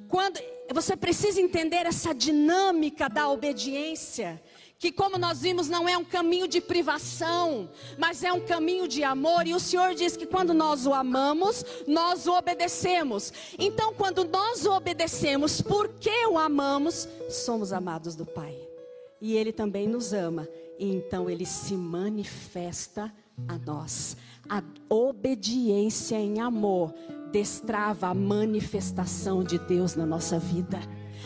Quando 0.10 0.38
você 0.74 0.98
precisa 0.98 1.40
entender 1.40 1.86
essa 1.86 2.14
dinâmica 2.14 3.08
da 3.08 3.30
obediência 3.30 4.42
que, 4.78 4.92
como 4.92 5.18
nós 5.18 5.42
vimos, 5.42 5.70
não 5.70 5.88
é 5.88 5.98
um 5.98 6.04
caminho 6.04 6.48
de 6.48 6.60
privação, 6.60 7.70
mas 7.98 8.24
é 8.24 8.34
um 8.34 8.42
caminho 8.42 8.88
de 8.88 9.04
amor. 9.04 9.48
E 9.48 9.54
o 9.54 9.60
Senhor 9.60 9.94
diz 9.96 10.18
que 10.18 10.26
quando 10.26 10.54
nós 10.54 10.86
o 10.86 10.94
amamos, 10.94 11.66
nós 11.88 12.28
o 12.28 12.34
obedecemos. 12.34 13.32
Então, 13.58 13.94
quando 13.94 14.26
nós 14.26 14.66
o 14.66 14.72
obedecemos, 14.72 15.62
porque 15.62 16.26
o 16.28 16.38
amamos, 16.38 17.08
somos 17.30 17.72
amados 17.72 18.16
do 18.16 18.26
Pai. 18.26 18.56
E 19.22 19.34
Ele 19.34 19.54
também 19.54 19.88
nos 19.88 20.14
ama. 20.14 20.48
E 20.78 20.92
então 20.92 21.30
Ele 21.30 21.46
se 21.46 21.74
manifesta 21.74 23.12
a 23.48 23.58
nós. 23.58 24.18
A 24.50 24.62
obediência 24.90 26.18
em 26.18 26.42
amor 26.42 26.94
destrava 27.32 28.08
a 28.08 28.14
manifestação 28.14 29.44
de 29.44 29.58
Deus 29.58 29.96
na 29.96 30.06
nossa 30.06 30.38
vida 30.38 30.80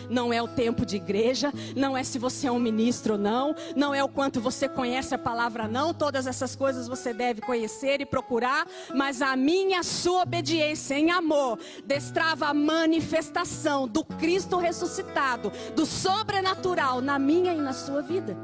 não 0.09 0.31
é 0.31 0.41
o 0.41 0.47
tempo 0.47 0.85
de 0.85 0.95
igreja, 0.95 1.51
não 1.75 1.97
é 1.97 2.03
se 2.03 2.19
você 2.19 2.47
é 2.47 2.51
um 2.51 2.59
ministro 2.59 3.13
ou 3.13 3.19
não, 3.19 3.55
não 3.75 3.93
é 3.93 4.03
o 4.03 4.09
quanto 4.09 4.41
você 4.41 4.67
conhece 4.67 5.13
a 5.13 5.17
palavra 5.17 5.67
não, 5.67 5.93
todas 5.93 6.27
essas 6.27 6.55
coisas 6.55 6.87
você 6.87 7.13
deve 7.13 7.41
conhecer 7.41 8.01
e 8.01 8.05
procurar, 8.05 8.67
mas 8.93 9.21
a 9.21 9.35
minha 9.35 9.83
sua 9.83 10.23
obediência 10.23 10.95
em 10.95 11.11
amor 11.11 11.59
destrava 11.85 12.47
a 12.47 12.53
manifestação 12.53 13.87
do 13.87 14.03
Cristo 14.03 14.57
ressuscitado, 14.57 15.51
do 15.75 15.85
sobrenatural 15.85 17.01
na 17.01 17.17
minha 17.19 17.53
e 17.53 17.57
na 17.57 17.73
sua 17.73 18.01
vida. 18.01 18.37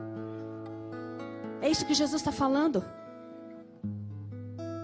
É 1.62 1.70
isso 1.70 1.86
que 1.86 1.94
Jesus 1.94 2.22
está 2.22 2.32
falando. 2.32 2.84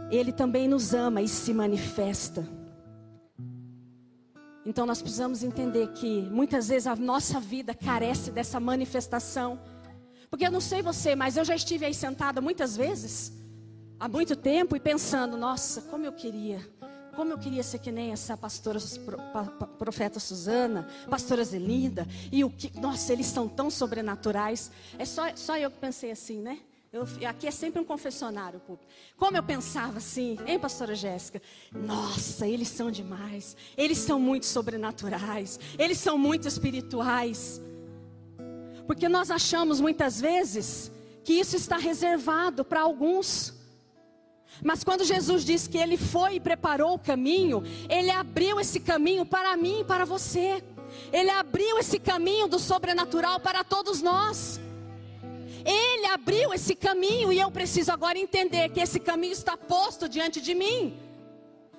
Ele 0.10 0.32
também 0.32 0.68
nos 0.68 0.94
ama 0.94 1.22
e 1.22 1.28
se 1.28 1.54
manifesta. 1.54 2.61
Então 4.66 4.86
nós 4.86 5.02
precisamos 5.02 5.44
entender 5.44 5.88
que 5.94 6.22
muitas 6.22 6.68
vezes 6.68 6.88
a 6.88 6.96
nossa 6.96 7.40
vida 7.40 7.74
carece 7.74 8.32
dessa 8.32 8.60
manifestação. 8.60 9.60
Porque 10.30 10.46
eu 10.46 10.52
não 10.52 10.62
sei 10.62 10.82
você, 10.82 11.16
mas 11.16 11.36
eu 11.36 11.44
já 11.44 11.56
estive 11.56 11.86
aí 11.86 11.94
sentada 11.94 12.40
muitas 12.40 12.78
vezes, 12.78 13.34
há 14.00 14.08
muito 14.08 14.36
tempo, 14.36 14.76
e 14.76 14.80
pensando: 14.80 15.36
nossa, 15.36 15.82
como 15.82 16.06
eu 16.06 16.14
queria, 16.14 16.60
como 17.16 17.32
eu 17.32 17.38
queria 17.38 17.64
ser 17.64 17.80
que 17.80 17.92
nem 17.92 18.12
essa 18.12 18.38
pastora, 18.38 18.80
profeta 19.78 20.20
Suzana, 20.20 20.88
pastora 21.10 21.44
Zelinda, 21.44 22.08
e 22.32 22.44
o 22.44 22.50
que, 22.50 22.80
nossa, 22.80 23.12
eles 23.12 23.28
são 23.28 23.48
tão 23.48 23.70
sobrenaturais. 23.70 24.72
É 24.98 25.06
só, 25.06 25.24
só 25.36 25.58
eu 25.58 25.70
que 25.70 25.80
pensei 25.80 26.12
assim, 26.12 26.40
né? 26.40 26.60
Eu, 26.94 27.08
aqui 27.26 27.48
é 27.48 27.52
sempre 27.52 27.80
um 27.80 27.86
confessionário 27.86 28.60
público. 28.60 28.92
Como 29.16 29.38
eu 29.38 29.42
pensava 29.42 30.00
assim, 30.00 30.38
hein, 30.46 30.60
pastora 30.60 30.94
Jéssica? 30.94 31.42
Nossa, 31.72 32.46
eles 32.46 32.68
são 32.68 32.92
demais. 32.92 33.56
Eles 33.78 33.98
são 33.98 34.20
muito 34.20 34.46
sobrenaturais. 34.46 35.58
Eles 35.80 36.00
são 36.00 36.18
muito 36.18 36.50
espirituais. 36.50 37.62
Porque 38.86 39.08
nós 39.08 39.32
achamos 39.32 39.80
muitas 39.80 40.20
vezes 40.20 40.92
que 41.24 41.32
isso 41.32 41.56
está 41.56 41.78
reservado 41.78 42.66
para 42.66 42.82
alguns. 42.82 43.54
Mas 44.62 44.84
quando 44.84 45.06
Jesus 45.06 45.46
diz 45.46 45.68
que 45.68 45.78
ele 45.78 45.96
foi 45.96 46.36
e 46.36 46.40
preparou 46.42 46.96
o 46.96 47.00
caminho, 47.00 47.64
ele 47.90 48.12
abriu 48.12 48.60
esse 48.60 48.82
caminho 48.82 49.26
para 49.26 49.56
mim 49.56 49.80
e 49.80 49.86
para 49.86 50.04
você. 50.04 50.62
Ele 51.14 51.30
abriu 51.30 51.78
esse 51.78 51.98
caminho 51.98 52.50
do 52.50 52.60
sobrenatural 52.60 53.40
para 53.40 53.64
todos 53.64 54.02
nós. 54.02 54.60
Ele 55.66 56.06
abriu 56.08 56.54
esse 56.54 56.76
caminho 56.76 57.32
e 57.32 57.40
eu 57.40 57.52
preciso 57.52 57.92
agora 57.92 58.18
entender 58.18 58.70
que 58.70 58.80
esse 58.80 59.00
caminho 59.00 59.34
está 59.34 59.56
posto 59.56 60.08
diante 60.10 60.42
de 60.42 60.54
mim. 60.54 60.98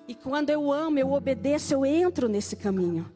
E 0.07 0.15
quando 0.15 0.51
eu 0.51 0.73
amo, 0.73 0.99
eu 0.99 1.13
obedeço, 1.13 1.75
eu 1.75 1.87
entro 1.87 2.29
nesse 2.29 2.57
caminho. 2.57 3.11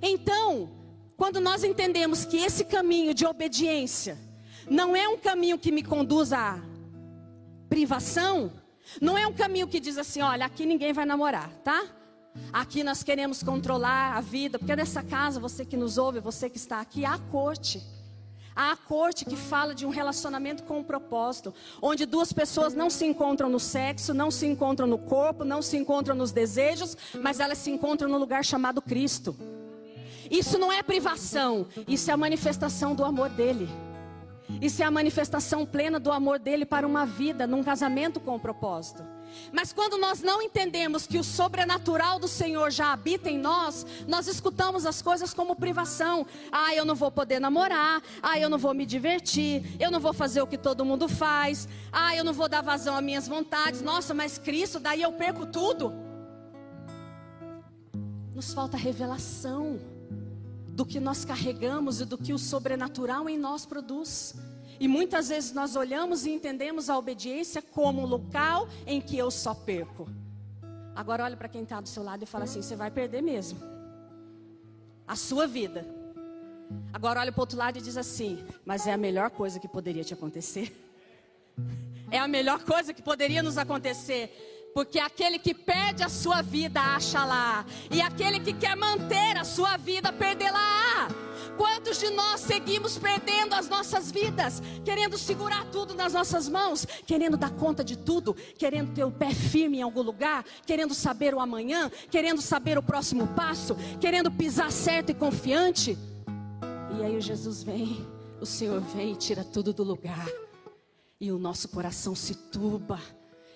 Então, 0.00 0.70
quando 1.16 1.40
nós 1.40 1.64
entendemos 1.64 2.24
que 2.24 2.36
esse 2.36 2.64
caminho 2.64 3.12
de 3.12 3.26
obediência 3.26 4.16
não 4.70 4.94
é 4.94 5.08
um 5.08 5.18
caminho 5.18 5.58
que 5.58 5.72
me 5.72 5.82
conduz 5.82 6.32
à 6.32 6.60
privação, 7.68 8.52
não 9.00 9.18
é 9.18 9.26
um 9.26 9.32
caminho 9.32 9.66
que 9.66 9.80
diz 9.80 9.98
assim: 9.98 10.22
olha, 10.22 10.46
aqui 10.46 10.64
ninguém 10.64 10.92
vai 10.92 11.04
namorar, 11.04 11.50
tá? 11.64 11.84
Aqui 12.52 12.84
nós 12.84 13.02
queremos 13.02 13.42
controlar 13.42 14.16
a 14.16 14.20
vida, 14.20 14.58
porque 14.58 14.76
nessa 14.76 15.02
casa, 15.02 15.40
você 15.40 15.64
que 15.64 15.76
nos 15.76 15.98
ouve, 15.98 16.20
você 16.20 16.48
que 16.48 16.56
está 16.56 16.80
aqui, 16.80 17.04
há 17.04 17.18
corte. 17.18 17.82
Há 18.60 18.72
a 18.72 18.76
corte 18.76 19.24
que 19.24 19.36
fala 19.36 19.72
de 19.72 19.86
um 19.86 19.88
relacionamento 19.88 20.64
com 20.64 20.80
um 20.80 20.82
propósito, 20.82 21.54
onde 21.80 22.04
duas 22.04 22.32
pessoas 22.32 22.74
não 22.74 22.90
se 22.90 23.06
encontram 23.06 23.48
no 23.48 23.60
sexo, 23.60 24.12
não 24.12 24.32
se 24.32 24.46
encontram 24.46 24.84
no 24.84 24.98
corpo, 24.98 25.44
não 25.44 25.62
se 25.62 25.76
encontram 25.76 26.16
nos 26.16 26.32
desejos, 26.32 26.96
mas 27.22 27.38
elas 27.38 27.58
se 27.58 27.70
encontram 27.70 28.08
no 28.08 28.18
lugar 28.18 28.44
chamado 28.44 28.82
Cristo. 28.82 29.36
Isso 30.28 30.58
não 30.58 30.72
é 30.72 30.82
privação, 30.82 31.68
isso 31.86 32.10
é 32.10 32.14
a 32.14 32.16
manifestação 32.16 32.96
do 32.96 33.04
amor 33.04 33.28
dele. 33.28 33.68
Isso 34.60 34.82
é 34.82 34.86
a 34.86 34.90
manifestação 34.90 35.64
plena 35.64 36.00
do 36.00 36.10
amor 36.10 36.40
dele 36.40 36.66
para 36.66 36.84
uma 36.84 37.06
vida, 37.06 37.46
num 37.46 37.62
casamento 37.62 38.18
com 38.18 38.34
um 38.34 38.40
propósito. 38.40 39.04
Mas 39.52 39.72
quando 39.72 39.98
nós 39.98 40.20
não 40.20 40.42
entendemos 40.42 41.06
que 41.06 41.18
o 41.18 41.24
sobrenatural 41.24 42.18
do 42.18 42.28
Senhor 42.28 42.70
já 42.70 42.92
habita 42.92 43.30
em 43.30 43.38
nós, 43.38 43.86
nós 44.06 44.26
escutamos 44.26 44.86
as 44.86 45.00
coisas 45.02 45.32
como 45.34 45.56
privação. 45.56 46.26
Ah, 46.50 46.74
eu 46.74 46.84
não 46.84 46.94
vou 46.94 47.10
poder 47.10 47.40
namorar. 47.40 48.02
Ah, 48.22 48.38
eu 48.38 48.48
não 48.48 48.58
vou 48.58 48.74
me 48.74 48.86
divertir. 48.86 49.62
Eu 49.80 49.90
não 49.90 50.00
vou 50.00 50.12
fazer 50.12 50.42
o 50.42 50.46
que 50.46 50.58
todo 50.58 50.84
mundo 50.84 51.08
faz. 51.08 51.68
Ah, 51.92 52.14
eu 52.14 52.24
não 52.24 52.32
vou 52.32 52.48
dar 52.48 52.62
vazão 52.62 52.96
às 52.96 53.04
minhas 53.04 53.28
vontades. 53.28 53.82
Nossa, 53.82 54.12
mas 54.14 54.38
Cristo, 54.38 54.78
daí 54.78 55.02
eu 55.02 55.12
perco 55.12 55.46
tudo. 55.46 55.92
Nos 58.34 58.52
falta 58.52 58.76
revelação 58.76 59.80
do 60.68 60.86
que 60.86 61.00
nós 61.00 61.24
carregamos 61.24 62.00
e 62.00 62.04
do 62.04 62.16
que 62.16 62.32
o 62.32 62.38
sobrenatural 62.38 63.28
em 63.28 63.36
nós 63.36 63.66
produz. 63.66 64.36
E 64.80 64.86
muitas 64.86 65.28
vezes 65.28 65.52
nós 65.52 65.74
olhamos 65.74 66.24
e 66.24 66.30
entendemos 66.30 66.88
a 66.88 66.96
obediência 66.96 67.60
como 67.60 68.02
um 68.02 68.06
local 68.06 68.68
em 68.86 69.00
que 69.00 69.18
eu 69.18 69.30
só 69.30 69.54
perco. 69.54 70.08
Agora 70.94 71.24
olhe 71.24 71.36
para 71.36 71.48
quem 71.48 71.62
está 71.62 71.80
do 71.80 71.88
seu 71.88 72.02
lado 72.02 72.22
e 72.22 72.26
fala 72.26 72.44
assim: 72.44 72.62
você 72.62 72.76
vai 72.76 72.90
perder 72.90 73.22
mesmo. 73.22 73.58
A 75.06 75.16
sua 75.16 75.46
vida. 75.46 75.86
Agora 76.92 77.20
olhe 77.20 77.32
para 77.32 77.40
o 77.40 77.42
outro 77.42 77.58
lado 77.58 77.78
e 77.78 77.80
diz 77.80 77.96
assim: 77.96 78.44
mas 78.64 78.86
é 78.86 78.92
a 78.92 78.96
melhor 78.96 79.30
coisa 79.30 79.58
que 79.58 79.68
poderia 79.68 80.04
te 80.04 80.14
acontecer. 80.14 80.74
É 82.10 82.18
a 82.18 82.26
melhor 82.26 82.64
coisa 82.64 82.94
que 82.94 83.02
poderia 83.02 83.42
nos 83.42 83.58
acontecer. 83.58 84.70
Porque 84.72 84.98
aquele 84.98 85.38
que 85.38 85.52
perde 85.52 86.02
a 86.02 86.08
sua 86.08 86.40
vida 86.40 86.80
acha 86.80 87.22
lá. 87.22 87.66
E 87.90 88.00
aquele 88.00 88.40
que 88.40 88.54
quer 88.54 88.74
manter 88.74 89.36
a 89.36 89.44
sua 89.44 89.76
vida, 89.76 90.10
perdê-la. 90.10 91.27
Quantos 91.58 91.98
de 91.98 92.08
nós 92.10 92.40
seguimos 92.40 92.96
perdendo 92.96 93.54
as 93.54 93.68
nossas 93.68 94.12
vidas, 94.12 94.62
querendo 94.84 95.18
segurar 95.18 95.66
tudo 95.66 95.92
nas 95.92 96.12
nossas 96.12 96.48
mãos, 96.48 96.86
querendo 97.04 97.36
dar 97.36 97.50
conta 97.50 97.82
de 97.82 97.98
tudo, 97.98 98.32
querendo 98.56 98.94
ter 98.94 99.02
o 99.02 99.10
pé 99.10 99.34
firme 99.34 99.78
em 99.78 99.82
algum 99.82 100.02
lugar, 100.02 100.44
querendo 100.64 100.94
saber 100.94 101.34
o 101.34 101.40
amanhã, 101.40 101.90
querendo 102.10 102.40
saber 102.40 102.78
o 102.78 102.82
próximo 102.82 103.26
passo, 103.34 103.76
querendo 104.00 104.30
pisar 104.30 104.70
certo 104.70 105.10
e 105.10 105.14
confiante? 105.14 105.98
E 106.96 107.04
aí 107.04 107.20
Jesus 107.20 107.64
vem, 107.64 108.06
o 108.40 108.46
Senhor 108.46 108.80
vem 108.80 109.12
e 109.12 109.16
tira 109.16 109.42
tudo 109.42 109.72
do 109.72 109.82
lugar, 109.82 110.28
e 111.20 111.32
o 111.32 111.38
nosso 111.38 111.68
coração 111.68 112.14
se 112.14 112.36
turba 112.36 113.00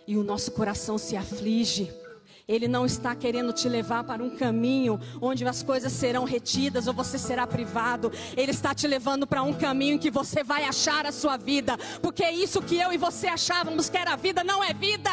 e 0.07 0.17
o 0.17 0.25
nosso 0.25 0.51
coração 0.53 0.99
se 0.99 1.17
aflige. 1.17 2.02
Ele 2.47 2.67
não 2.67 2.85
está 2.85 3.15
querendo 3.15 3.53
te 3.53 3.69
levar 3.69 4.05
para 4.05 4.23
um 4.23 4.31
caminho 4.31 4.99
onde 5.21 5.47
as 5.47 5.63
coisas 5.63 5.93
serão 5.93 6.25
retidas 6.25 6.87
ou 6.87 6.95
você 6.95 7.19
será 7.19 7.47
privado. 7.47 8.13
Ele 8.37 8.51
está 8.51 8.75
te 8.75 8.87
levando 8.87 9.27
para 9.27 9.43
um 9.43 9.55
caminho 9.55 9.95
em 9.95 9.99
que 9.99 10.11
você 10.11 10.43
vai 10.43 10.65
achar 10.65 11.07
a 11.07 11.13
sua 11.13 11.37
vida. 11.37 11.77
Porque 12.01 12.29
isso 12.29 12.63
que 12.63 12.77
eu 12.77 12.93
e 12.93 12.99
você 12.99 13.27
achávamos 13.29 13.89
que 13.89 13.97
era 13.97 14.17
vida, 14.17 14.43
não 14.43 14.63
é 14.63 14.73
vida. 14.73 15.11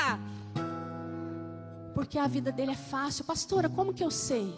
Porque 1.94 2.18
a 2.18 2.28
vida 2.28 2.52
dele 2.52 2.72
é 2.72 2.76
fácil. 2.76 3.26
Pastora, 3.26 3.70
como 3.70 3.94
que 3.94 4.04
eu 4.04 4.12
sei? 4.12 4.54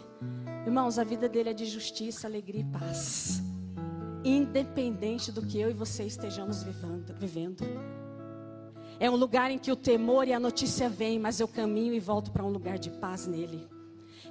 Irmãos, 0.66 1.00
a 1.00 1.04
vida 1.04 1.28
dele 1.28 1.50
é 1.50 1.54
de 1.54 1.66
justiça, 1.66 2.28
alegria 2.28 2.62
e 2.62 2.66
paz. 2.66 3.42
Independente 4.24 5.32
do 5.32 5.42
que 5.42 5.60
eu 5.60 5.70
e 5.70 5.74
você 5.74 6.04
estejamos 6.04 6.64
vivendo. 7.20 7.66
É 9.02 9.10
um 9.10 9.16
lugar 9.16 9.50
em 9.50 9.58
que 9.58 9.72
o 9.72 9.76
temor 9.76 10.28
e 10.28 10.34
a 10.34 10.40
notícia 10.40 10.88
vêm, 10.88 11.18
mas 11.18 11.40
eu 11.40 11.48
caminho 11.48 11.92
e 11.92 12.00
volto 12.00 12.30
para 12.30 12.46
um 12.46 12.50
lugar 12.50 12.78
de 12.78 12.92
paz 12.92 13.26
nele. 13.26 13.68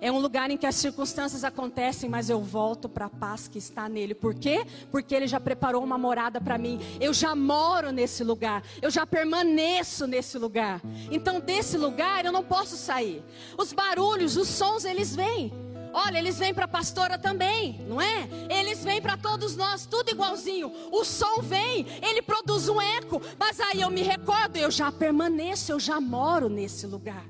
É 0.00 0.12
um 0.12 0.20
lugar 0.20 0.48
em 0.48 0.56
que 0.56 0.64
as 0.64 0.76
circunstâncias 0.76 1.42
acontecem, 1.42 2.08
mas 2.08 2.30
eu 2.30 2.40
volto 2.40 2.88
para 2.88 3.06
a 3.06 3.10
paz 3.10 3.48
que 3.48 3.58
está 3.58 3.88
nele. 3.88 4.14
Por 4.14 4.32
quê? 4.32 4.64
Porque 4.88 5.12
ele 5.12 5.26
já 5.26 5.40
preparou 5.40 5.82
uma 5.82 5.98
morada 5.98 6.40
para 6.40 6.56
mim. 6.56 6.78
Eu 7.00 7.12
já 7.12 7.34
moro 7.34 7.90
nesse 7.90 8.22
lugar. 8.22 8.62
Eu 8.80 8.92
já 8.92 9.04
permaneço 9.04 10.06
nesse 10.06 10.38
lugar. 10.38 10.80
Então, 11.10 11.40
desse 11.40 11.76
lugar 11.76 12.24
eu 12.24 12.30
não 12.30 12.44
posso 12.44 12.76
sair. 12.76 13.24
Os 13.58 13.72
barulhos, 13.72 14.36
os 14.36 14.46
sons, 14.46 14.84
eles 14.84 15.16
vêm. 15.16 15.52
Olha, 15.92 16.18
eles 16.18 16.38
vêm 16.38 16.54
para 16.54 16.64
a 16.64 16.68
pastora 16.68 17.18
também, 17.18 17.80
não 17.86 18.00
é? 18.00 18.28
Eles 18.48 18.84
vêm 18.84 19.00
para 19.00 19.16
todos 19.16 19.56
nós, 19.56 19.86
tudo 19.86 20.10
igualzinho. 20.10 20.72
O 20.92 21.04
som 21.04 21.40
vem, 21.40 21.86
ele 22.02 22.22
produz 22.22 22.68
um 22.68 22.80
eco, 22.80 23.20
mas 23.38 23.60
aí 23.60 23.80
eu 23.80 23.90
me 23.90 24.02
recordo, 24.02 24.56
eu 24.56 24.70
já 24.70 24.90
permaneço, 24.92 25.72
eu 25.72 25.80
já 25.80 26.00
moro 26.00 26.48
nesse 26.48 26.86
lugar. 26.86 27.26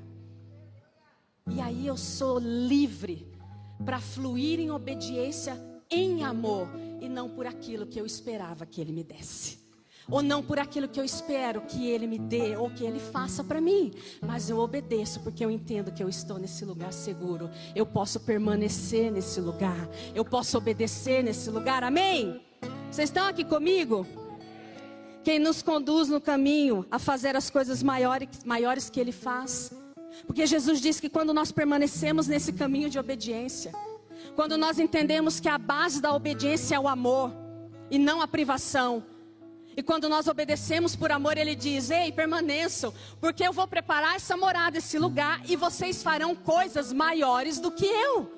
E 1.49 1.59
aí 1.59 1.87
eu 1.87 1.97
sou 1.97 2.39
livre 2.39 3.27
para 3.83 3.99
fluir 3.99 4.59
em 4.59 4.71
obediência 4.71 5.59
em 5.89 6.23
amor 6.23 6.69
e 7.01 7.09
não 7.09 7.29
por 7.29 7.45
aquilo 7.45 7.85
que 7.85 7.99
eu 7.99 8.05
esperava 8.05 8.65
que 8.65 8.79
ele 8.79 8.93
me 8.93 9.03
desse 9.03 9.60
ou 10.09 10.21
não 10.21 10.41
por 10.41 10.59
aquilo 10.59 10.87
que 10.87 10.99
eu 10.99 11.03
espero 11.03 11.61
que 11.61 11.87
Ele 11.87 12.07
me 12.07 12.17
dê 12.17 12.55
ou 12.55 12.69
que 12.69 12.83
Ele 12.83 12.99
faça 12.99 13.43
para 13.43 13.61
mim, 13.61 13.91
mas 14.21 14.49
eu 14.49 14.57
obedeço 14.59 15.19
porque 15.21 15.43
eu 15.43 15.51
entendo 15.51 15.91
que 15.91 16.03
eu 16.03 16.09
estou 16.09 16.37
nesse 16.37 16.65
lugar 16.65 16.93
seguro, 16.93 17.49
eu 17.75 17.85
posso 17.85 18.19
permanecer 18.19 19.11
nesse 19.11 19.39
lugar, 19.39 19.89
eu 20.13 20.25
posso 20.25 20.57
obedecer 20.57 21.23
nesse 21.23 21.49
lugar, 21.49 21.83
amém? 21.83 22.41
Vocês 22.89 23.09
estão 23.09 23.27
aqui 23.27 23.43
comigo? 23.43 24.05
Quem 25.23 25.37
nos 25.37 25.61
conduz 25.61 26.09
no 26.09 26.19
caminho 26.19 26.85
a 26.89 26.97
fazer 26.97 27.35
as 27.35 27.49
coisas 27.49 27.83
maiores, 27.83 28.27
maiores 28.43 28.89
que 28.89 28.99
Ele 28.99 29.11
faz, 29.11 29.71
porque 30.25 30.45
Jesus 30.45 30.81
disse 30.81 31.01
que 31.01 31.09
quando 31.09 31.33
nós 31.33 31.51
permanecemos 31.51 32.27
nesse 32.27 32.51
caminho 32.51 32.89
de 32.89 32.99
obediência, 32.99 33.71
quando 34.35 34.57
nós 34.57 34.79
entendemos 34.79 35.39
que 35.39 35.49
a 35.49 35.57
base 35.57 36.01
da 36.01 36.13
obediência 36.13 36.75
é 36.75 36.79
o 36.79 36.87
amor 36.87 37.31
e 37.89 37.99
não 37.99 38.21
a 38.21 38.27
privação, 38.27 39.03
e 39.75 39.81
quando 39.81 40.09
nós 40.09 40.27
obedecemos 40.27 40.95
por 40.95 41.11
amor, 41.11 41.37
Ele 41.37 41.55
diz: 41.55 41.89
Ei, 41.89 42.11
permaneçam, 42.11 42.93
porque 43.19 43.43
eu 43.43 43.53
vou 43.53 43.67
preparar 43.67 44.15
essa 44.15 44.35
morada, 44.35 44.77
esse 44.77 44.99
lugar, 44.99 45.41
e 45.49 45.55
vocês 45.55 46.03
farão 46.03 46.35
coisas 46.35 46.91
maiores 46.91 47.59
do 47.59 47.71
que 47.71 47.85
eu. 47.85 48.31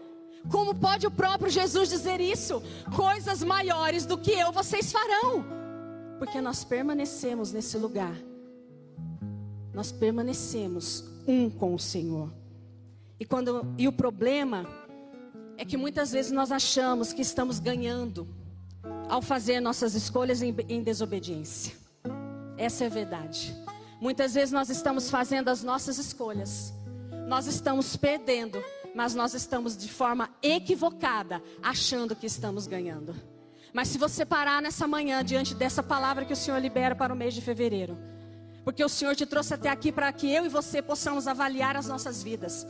Como 0.49 0.75
pode 0.75 1.07
o 1.07 1.11
próprio 1.11 1.49
Jesus 1.49 1.89
dizer 1.89 2.19
isso? 2.19 2.61
Coisas 2.95 3.41
maiores 3.41 4.05
do 4.05 4.17
que 4.17 4.31
eu 4.31 4.51
vocês 4.51 4.91
farão, 4.91 5.43
porque 6.19 6.41
nós 6.41 6.63
permanecemos 6.63 7.51
nesse 7.51 7.77
lugar, 7.77 8.15
nós 9.73 9.91
permanecemos 9.91 11.05
um 11.25 11.49
com 11.49 11.73
o 11.73 11.79
Senhor. 11.79 12.31
E, 13.19 13.25
quando, 13.25 13.73
e 13.77 13.87
o 13.87 13.91
problema 13.91 14.67
é 15.57 15.63
que 15.63 15.77
muitas 15.77 16.11
vezes 16.11 16.31
nós 16.31 16.51
achamos 16.51 17.13
que 17.13 17.21
estamos 17.21 17.59
ganhando 17.59 18.27
ao 19.09 19.21
fazer 19.21 19.59
nossas 19.59 19.95
escolhas 19.95 20.41
em, 20.41 20.55
em 20.69 20.81
desobediência. 20.81 21.73
Essa 22.57 22.85
é 22.85 22.87
a 22.87 22.89
verdade. 22.89 23.55
Muitas 23.99 24.33
vezes 24.33 24.51
nós 24.51 24.69
estamos 24.69 25.09
fazendo 25.09 25.49
as 25.49 25.63
nossas 25.63 25.97
escolhas, 25.97 26.73
nós 27.27 27.47
estamos 27.47 27.95
perdendo, 27.95 28.63
mas 28.93 29.15
nós 29.15 29.33
estamos 29.33 29.77
de 29.77 29.89
forma 29.89 30.29
equivocada, 30.41 31.41
achando 31.61 32.15
que 32.15 32.25
estamos 32.25 32.67
ganhando. 32.67 33.15
Mas 33.73 33.87
se 33.87 33.97
você 33.97 34.25
parar 34.25 34.61
nessa 34.61 34.87
manhã 34.87 35.23
diante 35.23 35.55
dessa 35.55 35.81
palavra 35.81 36.25
que 36.25 36.33
o 36.33 36.35
Senhor 36.35 36.59
libera 36.59 36.95
para 36.95 37.13
o 37.13 37.15
mês 37.15 37.33
de 37.33 37.41
fevereiro, 37.41 37.97
porque 38.63 38.83
o 38.83 38.89
Senhor 38.89 39.15
te 39.15 39.25
trouxe 39.25 39.53
até 39.53 39.69
aqui 39.69 39.91
para 39.91 40.11
que 40.13 40.31
eu 40.31 40.45
e 40.45 40.49
você 40.49 40.81
possamos 40.81 41.27
avaliar 41.27 41.75
as 41.75 41.87
nossas 41.87 42.21
vidas 42.21 42.67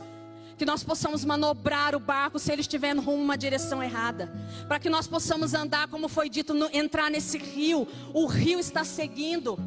que 0.56 0.64
nós 0.64 0.82
possamos 0.82 1.24
manobrar 1.24 1.94
o 1.94 2.00
barco 2.00 2.38
se 2.38 2.52
ele 2.52 2.60
estiver 2.60 2.96
rumo 2.96 3.22
uma 3.22 3.36
direção 3.36 3.82
errada, 3.82 4.32
para 4.68 4.78
que 4.78 4.88
nós 4.88 5.06
possamos 5.06 5.54
andar 5.54 5.88
como 5.88 6.08
foi 6.08 6.28
dito, 6.28 6.54
no, 6.54 6.68
entrar 6.72 7.10
nesse 7.10 7.38
rio. 7.38 7.86
O 8.12 8.26
rio 8.26 8.58
está 8.58 8.84
seguindo. 8.84 9.58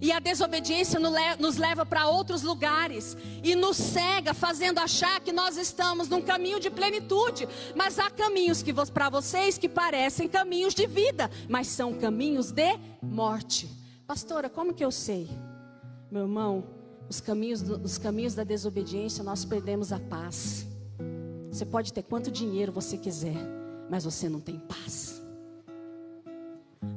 E 0.00 0.12
a 0.12 0.20
desobediência 0.20 1.00
nos 1.38 1.56
leva 1.56 1.84
para 1.84 2.06
outros 2.06 2.42
lugares 2.42 3.16
e 3.42 3.54
nos 3.54 3.76
cega, 3.76 4.32
fazendo 4.32 4.78
achar 4.78 5.20
que 5.20 5.32
nós 5.32 5.56
estamos 5.56 6.08
num 6.08 6.22
caminho 6.22 6.60
de 6.60 6.70
plenitude. 6.70 7.48
Mas 7.74 7.98
há 7.98 8.10
caminhos 8.10 8.62
que 8.62 8.72
para 8.92 9.08
vocês 9.08 9.58
que 9.58 9.68
parecem 9.68 10.28
caminhos 10.28 10.74
de 10.74 10.86
vida, 10.86 11.30
mas 11.48 11.66
são 11.66 11.94
caminhos 11.94 12.52
de 12.52 12.78
morte. 13.02 13.68
Pastora, 14.06 14.48
como 14.48 14.72
que 14.72 14.84
eu 14.84 14.90
sei? 14.90 15.28
Meu 16.10 16.22
irmão, 16.22 16.77
os 17.08 17.20
caminhos, 17.20 17.62
os 17.62 17.96
caminhos 17.98 18.34
da 18.34 18.44
desobediência, 18.44 19.24
nós 19.24 19.44
perdemos 19.44 19.92
a 19.92 19.98
paz. 19.98 20.66
Você 21.50 21.64
pode 21.64 21.92
ter 21.92 22.02
quanto 22.02 22.30
dinheiro 22.30 22.70
você 22.70 22.98
quiser, 22.98 23.36
mas 23.88 24.04
você 24.04 24.28
não 24.28 24.40
tem 24.40 24.58
paz. 24.58 25.22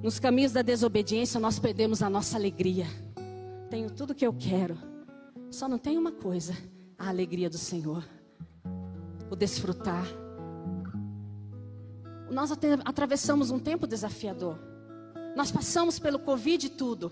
Nos 0.03 0.19
caminhos 0.19 0.51
da 0.51 0.61
desobediência, 0.61 1.39
nós 1.39 1.59
perdemos 1.59 2.01
a 2.01 2.09
nossa 2.09 2.37
alegria. 2.37 2.85
Tenho 3.69 3.89
tudo 3.89 4.13
que 4.13 4.25
eu 4.25 4.33
quero, 4.33 4.77
só 5.49 5.67
não 5.67 5.77
tem 5.77 5.97
uma 5.97 6.11
coisa: 6.11 6.53
a 6.97 7.07
alegria 7.07 7.49
do 7.49 7.57
Senhor, 7.57 8.03
o 9.29 9.35
desfrutar. 9.35 10.05
Nós 12.29 12.51
atravessamos 12.85 13.51
um 13.51 13.59
tempo 13.59 13.85
desafiador. 13.85 14.57
Nós 15.35 15.51
passamos 15.51 15.99
pelo 15.99 16.19
Covid 16.19 16.65
e 16.65 16.69
tudo. 16.69 17.11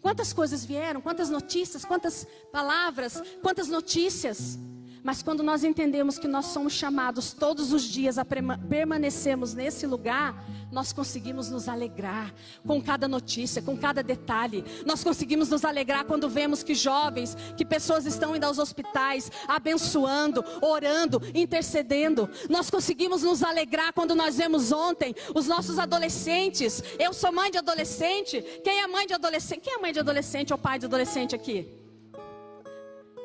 Quantas 0.00 0.32
coisas 0.32 0.64
vieram, 0.64 1.00
quantas 1.00 1.28
notícias, 1.28 1.84
quantas 1.84 2.26
palavras, 2.50 3.22
quantas 3.42 3.68
notícias. 3.68 4.58
Mas 5.02 5.22
quando 5.22 5.42
nós 5.42 5.64
entendemos 5.64 6.18
que 6.18 6.28
nós 6.28 6.46
somos 6.46 6.72
chamados 6.72 7.32
todos 7.32 7.72
os 7.72 7.82
dias 7.82 8.18
a 8.18 8.24
permanecermos 8.24 9.54
nesse 9.54 9.86
lugar, 9.86 10.44
nós 10.70 10.92
conseguimos 10.92 11.50
nos 11.50 11.68
alegrar 11.68 12.34
com 12.66 12.80
cada 12.80 13.08
notícia, 13.08 13.62
com 13.62 13.76
cada 13.76 14.02
detalhe. 14.02 14.64
Nós 14.84 15.02
conseguimos 15.02 15.48
nos 15.48 15.64
alegrar 15.64 16.04
quando 16.04 16.28
vemos 16.28 16.62
que 16.62 16.74
jovens, 16.74 17.36
que 17.56 17.64
pessoas 17.64 18.06
estão 18.06 18.36
indo 18.36 18.44
aos 18.44 18.58
hospitais, 18.58 19.30
abençoando, 19.48 20.44
orando, 20.60 21.20
intercedendo. 21.34 22.28
Nós 22.48 22.70
conseguimos 22.70 23.22
nos 23.22 23.42
alegrar 23.42 23.92
quando 23.92 24.14
nós 24.14 24.36
vemos 24.36 24.70
ontem 24.72 25.14
os 25.34 25.46
nossos 25.46 25.78
adolescentes. 25.78 26.82
Eu 26.98 27.12
sou 27.12 27.32
mãe 27.32 27.50
de 27.50 27.58
adolescente. 27.58 28.42
Quem 28.62 28.80
é 28.80 28.86
mãe 28.86 29.06
de 29.06 29.14
adolescente? 29.14 29.60
Quem 29.60 29.74
é 29.74 29.78
mãe 29.78 29.92
de 29.92 29.98
adolescente 29.98 30.52
ou 30.52 30.58
pai 30.58 30.78
de 30.78 30.86
adolescente 30.86 31.34
aqui? 31.34 31.79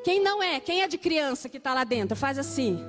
Quem 0.06 0.22
não 0.22 0.44
é? 0.44 0.60
Quem 0.60 0.84
é 0.84 0.88
de 0.88 1.00
criança 1.00 1.50
que 1.50 1.58
está 1.58 1.74
lá 1.74 1.84
dentro? 1.84 2.16
Faz 2.16 2.38
assim. 2.38 2.80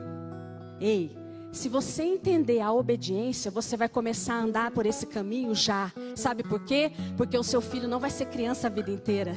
Ei, 0.79 1.17
se 1.51 1.67
você 1.67 2.03
entender 2.03 2.61
a 2.61 2.71
obediência, 2.71 3.51
você 3.51 3.75
vai 3.75 3.89
começar 3.89 4.35
a 4.35 4.43
andar 4.43 4.71
por 4.71 4.85
esse 4.85 5.07
caminho 5.07 5.55
já. 5.55 5.91
Sabe 6.15 6.43
por 6.43 6.63
quê? 6.67 6.93
Porque 7.17 7.39
o 7.39 7.43
seu 7.43 7.63
filho 7.63 7.89
não 7.89 7.99
vai 7.99 8.11
ser 8.11 8.27
criança 8.27 8.67
a 8.67 8.71
vida 8.71 8.91
inteira. 8.91 9.35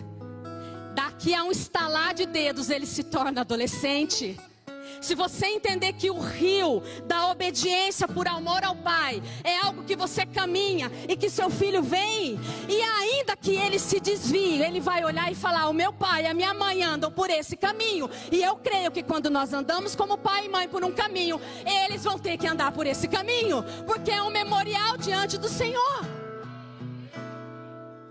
Daqui 0.93 1.33
a 1.33 1.41
um 1.45 1.51
estalar 1.51 2.13
de 2.13 2.25
dedos 2.25 2.69
ele 2.69 2.85
se 2.85 3.01
torna 3.01 3.39
adolescente. 3.39 4.37
Se 5.01 5.15
você 5.15 5.47
entender 5.47 5.93
que 5.93 6.09
o 6.09 6.19
rio 6.19 6.83
da 7.05 7.27
obediência 7.27 8.07
por 8.07 8.27
amor 8.27 8.63
ao 8.63 8.75
Pai 8.75 9.21
é 9.43 9.57
algo 9.59 9.83
que 9.83 9.95
você 9.95 10.25
caminha 10.25 10.91
e 11.07 11.15
que 11.15 11.29
seu 11.29 11.49
filho 11.49 11.81
vem, 11.81 12.39
e 12.67 12.81
ainda 12.81 13.35
que 13.35 13.55
ele 13.55 13.79
se 13.79 13.99
desvie, 13.99 14.61
ele 14.61 14.79
vai 14.79 15.03
olhar 15.03 15.31
e 15.31 15.35
falar: 15.35 15.69
O 15.69 15.73
meu 15.73 15.93
pai 15.93 16.23
e 16.23 16.27
a 16.27 16.33
minha 16.33 16.53
mãe 16.53 16.83
andam 16.83 17.11
por 17.11 17.29
esse 17.29 17.55
caminho. 17.55 18.09
E 18.31 18.41
eu 18.41 18.55
creio 18.57 18.91
que 18.91 19.03
quando 19.03 19.29
nós 19.29 19.53
andamos 19.53 19.95
como 19.95 20.17
pai 20.17 20.45
e 20.45 20.49
mãe 20.49 20.67
por 20.67 20.83
um 20.83 20.91
caminho, 20.91 21.39
eles 21.65 22.03
vão 22.03 22.17
ter 22.17 22.37
que 22.37 22.47
andar 22.47 22.71
por 22.71 22.85
esse 22.85 23.07
caminho, 23.07 23.63
porque 23.85 24.11
é 24.11 24.21
um 24.21 24.29
memorial 24.29 24.97
diante 24.97 25.37
do 25.37 25.47
Senhor. 25.47 26.08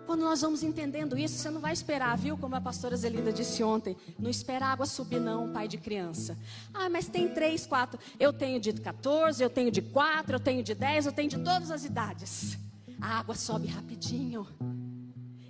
Quando 0.09 0.23
nós 0.23 0.41
vamos 0.41 0.63
entendendo 0.63 1.19
isso, 1.19 1.37
você 1.37 1.51
não 1.51 1.61
vai 1.61 1.75
esperar, 1.75 2.17
viu? 2.17 2.35
Como 2.39 2.57
a 2.57 2.61
pastora 2.63 2.97
Zelinda 2.97 3.31
disse 3.31 3.63
ontem. 3.63 3.95
Não 4.19 4.31
espera 4.31 4.65
a 4.65 4.73
água 4.73 4.87
subir, 4.87 5.21
não, 5.21 5.53
pai 5.53 5.69
de 5.69 5.77
criança. 5.77 6.35
Ah, 6.73 6.89
mas 6.89 7.09
tem 7.09 7.29
três, 7.29 7.67
quatro. 7.67 8.01
Eu 8.19 8.33
tenho 8.33 8.59
de 8.59 8.73
14, 8.73 9.43
eu 9.43 9.51
tenho 9.51 9.71
de 9.71 9.83
quatro, 9.83 10.37
eu 10.37 10.41
tenho 10.41 10.63
de 10.63 10.75
10, 10.75 11.05
eu 11.05 11.13
tenho 11.13 11.29
de 11.29 11.37
todas 11.37 11.71
as 11.71 11.85
idades. 11.85 12.57
A 12.99 13.19
água 13.19 13.35
sobe 13.35 13.67
rapidinho. 13.67 14.47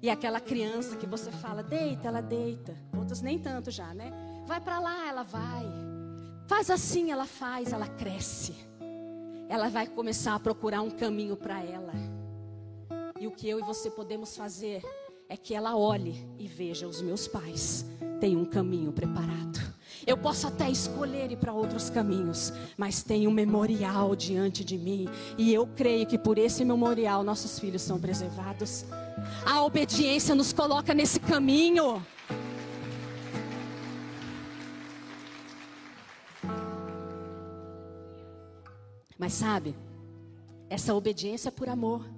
E 0.03 0.11
aquela 0.11 0.41
criança 0.41 0.97
que 0.97 1.07
você 1.07 1.31
fala, 1.31 1.63
deita, 1.63 2.09
ela 2.09 2.21
deita. 2.21 2.77
Outras 2.97 3.23
nem 3.23 3.39
tanto 3.39 3.71
já, 3.71 3.95
né? 3.95 4.13
Vai 4.45 4.61
para 4.61 4.81
lá, 4.81 5.09
ela 5.09 5.23
vai. 5.23 5.67
Faz 6.49 6.69
assim, 6.69 7.13
ela 7.13 7.27
faz, 7.27 7.73
ela 7.73 7.87
cresce. 7.87 8.57
Ela 9.49 9.69
vai 9.69 9.87
começar 9.87 10.35
a 10.35 10.41
procurar 10.41 10.83
um 10.83 10.91
caminho 10.91 11.37
para 11.37 11.63
ela. 11.63 12.18
E 13.21 13.27
o 13.27 13.33
que 13.33 13.49
eu 13.49 13.59
e 13.59 13.63
você 13.63 13.91
podemos 13.91 14.37
fazer 14.37 14.83
é 15.29 15.37
que 15.37 15.55
ela 15.55 15.77
olhe 15.77 16.25
e 16.39 16.47
veja 16.47 16.87
os 16.87 17.03
meus 17.03 17.27
pais 17.27 17.85
têm 18.21 18.37
um 18.37 18.45
caminho 18.45 18.93
preparado. 18.93 19.59
Eu 20.07 20.17
posso 20.17 20.47
até 20.47 20.71
escolher 20.71 21.31
ir 21.31 21.37
para 21.37 21.53
outros 21.53 21.91
caminhos, 21.91 22.53
mas 22.77 23.03
tem 23.03 23.27
um 23.27 23.31
memorial 23.31 24.15
diante 24.15 24.65
de 24.65 24.79
mim, 24.79 25.07
e 25.37 25.53
eu 25.53 25.67
creio 25.67 26.07
que 26.07 26.19
por 26.19 26.39
esse 26.39 26.65
memorial 26.65 27.23
nossos 27.23 27.59
filhos 27.59 27.83
são 27.83 27.99
preservados. 28.01 28.85
A 29.45 29.63
obediência 29.63 30.35
nos 30.35 30.53
coloca 30.53 30.95
nesse 30.95 31.21
caminho. 31.21 32.05
Mas 39.19 39.33
sabe, 39.33 39.75
essa 40.71 40.95
obediência 40.95 41.49
é 41.49 41.53
por 41.53 41.69
amor. 41.69 42.18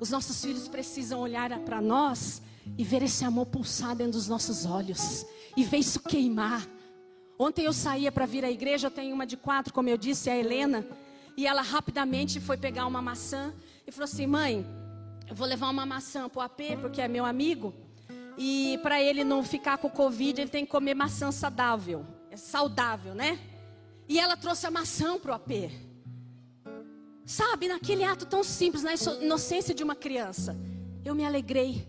Os 0.00 0.10
nossos 0.10 0.44
filhos 0.44 0.68
precisam 0.68 1.20
olhar 1.20 1.56
para 1.60 1.80
nós 1.80 2.40
e 2.76 2.84
ver 2.84 3.02
esse 3.02 3.24
amor 3.24 3.46
pulsar 3.46 3.96
dentro 3.96 4.12
dos 4.12 4.28
nossos 4.28 4.64
olhos 4.64 5.26
e 5.56 5.64
ver 5.64 5.78
isso 5.78 6.00
queimar. 6.00 6.66
Ontem 7.38 7.64
eu 7.64 7.72
saía 7.72 8.12
para 8.12 8.26
vir 8.26 8.44
à 8.44 8.50
igreja, 8.50 8.86
eu 8.86 8.90
tenho 8.90 9.14
uma 9.14 9.26
de 9.26 9.36
quatro, 9.36 9.72
como 9.72 9.88
eu 9.88 9.96
disse, 9.96 10.30
a 10.30 10.36
Helena, 10.36 10.86
e 11.36 11.46
ela 11.46 11.62
rapidamente 11.62 12.40
foi 12.40 12.56
pegar 12.56 12.86
uma 12.86 13.02
maçã 13.02 13.52
e 13.86 13.92
falou 13.92 14.04
assim: 14.04 14.26
mãe, 14.26 14.66
eu 15.28 15.34
vou 15.34 15.46
levar 15.46 15.68
uma 15.68 15.86
maçã 15.86 16.28
para 16.28 16.38
o 16.38 16.42
AP, 16.42 16.60
porque 16.80 17.00
é 17.00 17.08
meu 17.08 17.24
amigo, 17.24 17.74
e 18.36 18.78
para 18.82 19.00
ele 19.02 19.24
não 19.24 19.42
ficar 19.42 19.78
com 19.78 19.90
Covid, 19.90 20.40
ele 20.40 20.50
tem 20.50 20.64
que 20.64 20.70
comer 20.70 20.94
maçã 20.94 21.32
saudável, 21.32 22.06
é 22.30 22.36
saudável, 22.36 23.14
né? 23.14 23.38
E 24.08 24.18
ela 24.18 24.36
trouxe 24.36 24.66
a 24.66 24.70
maçã 24.70 25.18
para 25.18 25.32
o 25.32 25.34
AP. 25.34 25.50
Sabe, 27.28 27.68
naquele 27.68 28.04
ato 28.04 28.24
tão 28.24 28.42
simples, 28.42 28.82
na 28.82 28.94
inocência 29.20 29.74
de 29.74 29.84
uma 29.84 29.94
criança, 29.94 30.56
eu 31.04 31.14
me 31.14 31.26
alegrei. 31.26 31.86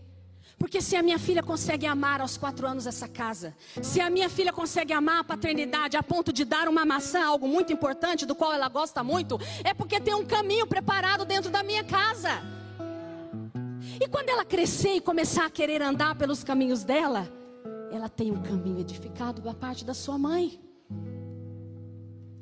Porque 0.58 0.82
se 0.82 0.98
a 0.98 1.02
minha 1.02 1.18
filha 1.18 1.42
consegue 1.42 1.86
amar 1.86 2.20
aos 2.20 2.36
quatro 2.36 2.68
anos 2.68 2.86
essa 2.86 3.08
casa, 3.08 3.56
se 3.82 4.02
a 4.02 4.10
minha 4.10 4.28
filha 4.28 4.52
consegue 4.52 4.92
amar 4.92 5.22
a 5.22 5.24
paternidade 5.24 5.96
a 5.96 6.04
ponto 6.04 6.34
de 6.34 6.44
dar 6.44 6.68
uma 6.68 6.84
maçã, 6.84 7.26
algo 7.26 7.48
muito 7.48 7.72
importante, 7.72 8.26
do 8.26 8.36
qual 8.36 8.52
ela 8.52 8.68
gosta 8.68 9.02
muito, 9.02 9.40
é 9.64 9.74
porque 9.74 10.02
tem 10.02 10.14
um 10.14 10.26
caminho 10.26 10.68
preparado 10.68 11.24
dentro 11.24 11.50
da 11.50 11.64
minha 11.64 11.86
casa. 11.86 12.42
E 13.98 14.10
quando 14.10 14.28
ela 14.28 14.44
crescer 14.44 14.96
e 14.96 15.00
começar 15.00 15.46
a 15.46 15.50
querer 15.50 15.82
andar 15.82 16.16
pelos 16.16 16.44
caminhos 16.44 16.84
dela, 16.84 17.32
ela 17.94 18.10
tem 18.10 18.30
um 18.30 18.42
caminho 18.42 18.82
edificado 18.82 19.42
da 19.42 19.54
parte 19.54 19.86
da 19.86 19.94
sua 19.94 20.18
mãe. 20.18 20.60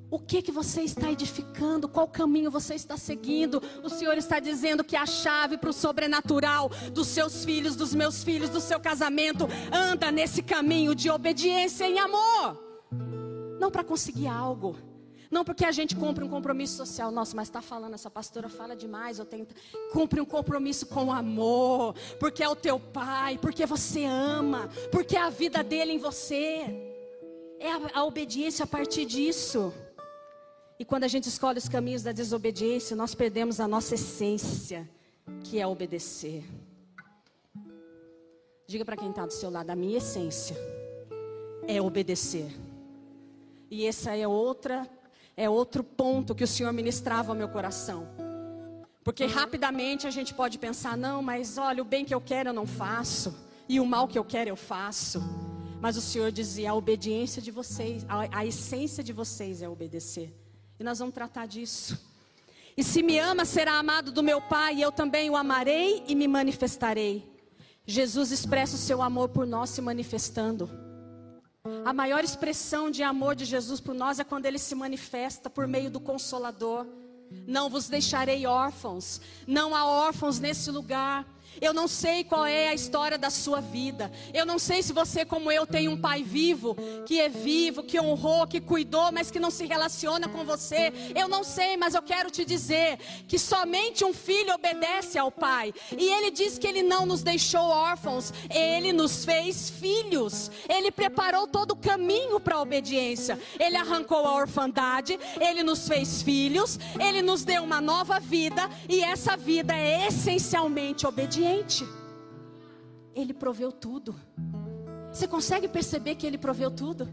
O 0.09 0.17
que 0.17 0.41
que 0.41 0.51
você 0.51 0.81
está 0.81 1.11
edificando? 1.11 1.87
Qual 1.87 2.07
caminho 2.07 2.49
você 2.49 2.75
está 2.75 2.95
seguindo? 2.95 3.61
O 3.83 3.89
Senhor 3.89 4.17
está 4.17 4.39
dizendo 4.39 4.83
que 4.83 4.95
a 4.95 5.05
chave 5.05 5.57
para 5.57 5.69
o 5.69 5.73
sobrenatural 5.73 6.69
dos 6.93 7.07
seus 7.07 7.43
filhos, 7.43 7.75
dos 7.75 7.93
meus 7.93 8.23
filhos, 8.23 8.49
do 8.49 8.61
seu 8.61 8.79
casamento, 8.79 9.47
anda 9.71 10.09
nesse 10.09 10.41
caminho 10.41 10.95
de 10.95 11.09
obediência 11.09 11.85
em 11.85 11.99
amor. 11.99 12.57
Não 13.59 13.69
para 13.69 13.83
conseguir 13.83 14.27
algo. 14.27 14.77
Não 15.29 15.43
porque 15.43 15.65
a 15.65 15.73
gente 15.73 15.93
cumpre 15.93 16.23
um 16.23 16.29
compromisso 16.29 16.77
social. 16.77 17.11
Nossa, 17.11 17.35
mas 17.35 17.49
está 17.49 17.61
falando, 17.61 17.93
essa 17.95 18.09
pastora 18.09 18.47
fala 18.47 18.77
demais. 18.77 19.19
Eu 19.19 19.25
tenho. 19.25 19.45
Cumpre 19.91 20.21
um 20.21 20.25
compromisso 20.25 20.85
com 20.85 21.11
amor. 21.11 21.95
Porque 22.17 22.41
é 22.41 22.47
o 22.47 22.55
teu 22.55 22.79
pai. 22.79 23.37
Porque 23.37 23.65
você 23.65 24.05
ama. 24.05 24.69
Porque 24.89 25.17
é 25.17 25.21
a 25.21 25.29
vida 25.29 25.61
dele 25.61 25.91
em 25.91 25.97
você. 25.97 26.93
É 27.59 27.73
a, 27.73 27.79
a 27.95 28.05
obediência 28.05 28.63
a 28.63 28.67
partir 28.67 29.03
disso. 29.03 29.73
E 30.79 30.85
quando 30.85 31.05
a 31.05 31.07
gente 31.07 31.27
escolhe 31.27 31.57
os 31.57 31.67
caminhos 31.67 32.03
da 32.03 32.11
desobediência, 32.11 32.95
nós 32.95 33.15
perdemos 33.15 33.59
a 33.59 33.67
nossa 33.67 33.95
essência, 33.95 34.87
que 35.43 35.59
é 35.59 35.65
obedecer. 35.65 36.43
Diga 38.67 38.85
para 38.85 38.95
quem 38.95 39.09
está 39.09 39.25
do 39.25 39.33
seu 39.33 39.49
lado, 39.49 39.69
a 39.71 39.75
minha 39.75 39.97
essência 39.97 40.55
é 41.67 41.81
obedecer. 41.81 42.55
E 43.71 43.85
essa 43.85 44.15
é 44.15 44.27
outra, 44.27 44.87
é 45.35 45.49
outro 45.49 45.83
ponto 45.83 46.35
que 46.35 46.43
o 46.43 46.47
Senhor 46.47 46.71
ministrava 46.71 47.31
ao 47.31 47.35
meu 47.35 47.49
coração. 47.49 48.07
Porque 49.03 49.25
rapidamente 49.25 50.05
a 50.05 50.11
gente 50.11 50.33
pode 50.33 50.59
pensar, 50.59 50.95
não, 50.95 51.23
mas 51.23 51.57
olha, 51.57 51.81
o 51.81 51.85
bem 51.85 52.05
que 52.05 52.13
eu 52.13 52.21
quero 52.21 52.49
eu 52.49 52.53
não 52.53 52.67
faço, 52.67 53.35
e 53.67 53.79
o 53.79 53.85
mal 53.85 54.07
que 54.07 54.19
eu 54.19 54.23
quero 54.23 54.49
eu 54.49 54.55
faço. 54.55 55.23
Mas 55.81 55.97
o 55.97 56.01
Senhor 56.01 56.31
dizia, 56.31 56.71
a 56.71 56.75
obediência 56.75 57.41
de 57.41 57.49
vocês, 57.49 58.05
a, 58.07 58.39
a 58.39 58.45
essência 58.45 59.03
de 59.03 59.11
vocês 59.11 59.61
é 59.61 59.69
obedecer. 59.69 60.33
E 60.79 60.83
nós 60.83 60.99
vamos 60.99 61.15
tratar 61.15 61.47
disso. 61.47 61.99
E 62.75 62.83
se 62.83 63.01
me 63.01 63.17
ama, 63.17 63.43
será 63.45 63.79
amado 63.79 64.11
do 64.11 64.21
meu 64.21 64.39
Pai, 64.39 64.75
e 64.75 64.81
eu 64.81 64.91
também 64.91 65.29
o 65.29 65.35
amarei 65.35 66.03
e 66.07 66.13
me 66.13 66.27
manifestarei. 66.27 67.27
Jesus 67.85 68.31
expressa 68.31 68.75
o 68.75 68.79
seu 68.79 69.01
amor 69.01 69.29
por 69.29 69.47
nós 69.47 69.71
se 69.71 69.81
manifestando. 69.81 70.69
A 71.83 71.91
maior 71.91 72.23
expressão 72.23 72.91
de 72.91 73.01
amor 73.01 73.35
de 73.35 73.45
Jesus 73.45 73.79
por 73.79 73.95
nós 73.95 74.19
é 74.19 74.23
quando 74.23 74.45
ele 74.45 74.59
se 74.59 74.75
manifesta 74.75 75.49
por 75.49 75.67
meio 75.67 75.89
do 75.89 75.99
Consolador. 75.99 76.85
Não 77.47 77.69
vos 77.69 77.89
deixarei 77.89 78.45
órfãos, 78.45 79.19
não 79.45 79.75
há 79.75 79.85
órfãos 79.85 80.39
nesse 80.39 80.69
lugar. 80.69 81.25
Eu 81.61 81.73
não 81.73 81.87
sei 81.87 82.23
qual 82.23 82.45
é 82.45 82.69
a 82.69 82.73
história 82.73 83.17
da 83.17 83.29
sua 83.29 83.59
vida. 83.61 84.11
Eu 84.33 84.45
não 84.45 84.59
sei 84.59 84.83
se 84.83 84.93
você, 84.93 85.25
como 85.25 85.51
eu, 85.51 85.65
tem 85.65 85.87
um 85.87 85.97
pai 85.97 86.23
vivo, 86.23 86.75
que 87.05 87.19
é 87.19 87.29
vivo, 87.29 87.83
que 87.83 87.99
honrou, 87.99 88.47
que 88.47 88.61
cuidou, 88.61 89.11
mas 89.11 89.31
que 89.31 89.39
não 89.39 89.49
se 89.49 89.65
relaciona 89.65 90.27
com 90.27 90.43
você. 90.43 90.93
Eu 91.15 91.27
não 91.27 91.43
sei, 91.43 91.77
mas 91.77 91.95
eu 91.95 92.01
quero 92.01 92.29
te 92.29 92.45
dizer 92.45 92.99
que 93.27 93.39
somente 93.39 94.05
um 94.05 94.13
filho 94.13 94.53
obedece 94.53 95.17
ao 95.17 95.31
pai. 95.31 95.73
E 95.97 96.05
ele 96.05 96.31
diz 96.31 96.57
que 96.57 96.67
ele 96.67 96.83
não 96.83 97.05
nos 97.05 97.23
deixou 97.23 97.61
órfãos, 97.61 98.31
ele 98.49 98.93
nos 98.93 99.25
fez 99.25 99.69
filhos. 99.69 100.51
Ele 100.69 100.91
preparou 100.91 101.47
todo 101.47 101.71
o 101.71 101.75
caminho 101.75 102.39
para 102.39 102.55
a 102.55 102.61
obediência. 102.61 103.39
Ele 103.59 103.77
arrancou 103.77 104.25
a 104.25 104.35
orfandade, 104.35 105.19
ele 105.39 105.63
nos 105.63 105.87
fez 105.87 106.21
filhos, 106.21 106.79
ele 106.99 107.21
nos 107.21 107.43
deu 107.43 107.63
uma 107.63 107.81
nova 107.81 108.19
vida 108.19 108.69
e 108.87 109.01
essa 109.01 109.35
vida 109.35 109.75
é 109.75 110.07
essencialmente 110.07 111.07
obediência 111.07 111.46
suficiente. 111.47 111.87
Ele 113.15 113.33
proveu 113.33 113.71
tudo. 113.71 114.15
Você 115.11 115.27
consegue 115.27 115.67
perceber 115.67 116.15
que 116.15 116.27
ele 116.27 116.37
proveu 116.37 116.69
tudo? 116.69 117.09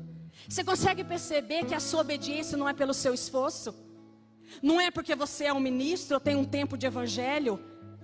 Você 0.49 0.65
consegue 0.65 1.05
perceber 1.05 1.65
que 1.65 1.75
a 1.75 1.81
sua 1.81 2.01
obediência 2.01 2.57
não 2.57 2.69
é 2.69 2.75
pelo 2.75 2.93
seu 2.93 3.15
esforço? 3.15 3.75
Não 4.63 4.81
é 4.81 4.91
porque 4.91 5.15
você 5.15 5.45
é 5.45 5.53
um 5.53 5.61
ministro 5.61 6.17
ou 6.17 6.21
tem 6.21 6.37
um 6.37 6.45
tempo 6.45 6.77
de 6.77 6.87
evangelho? 6.87 7.59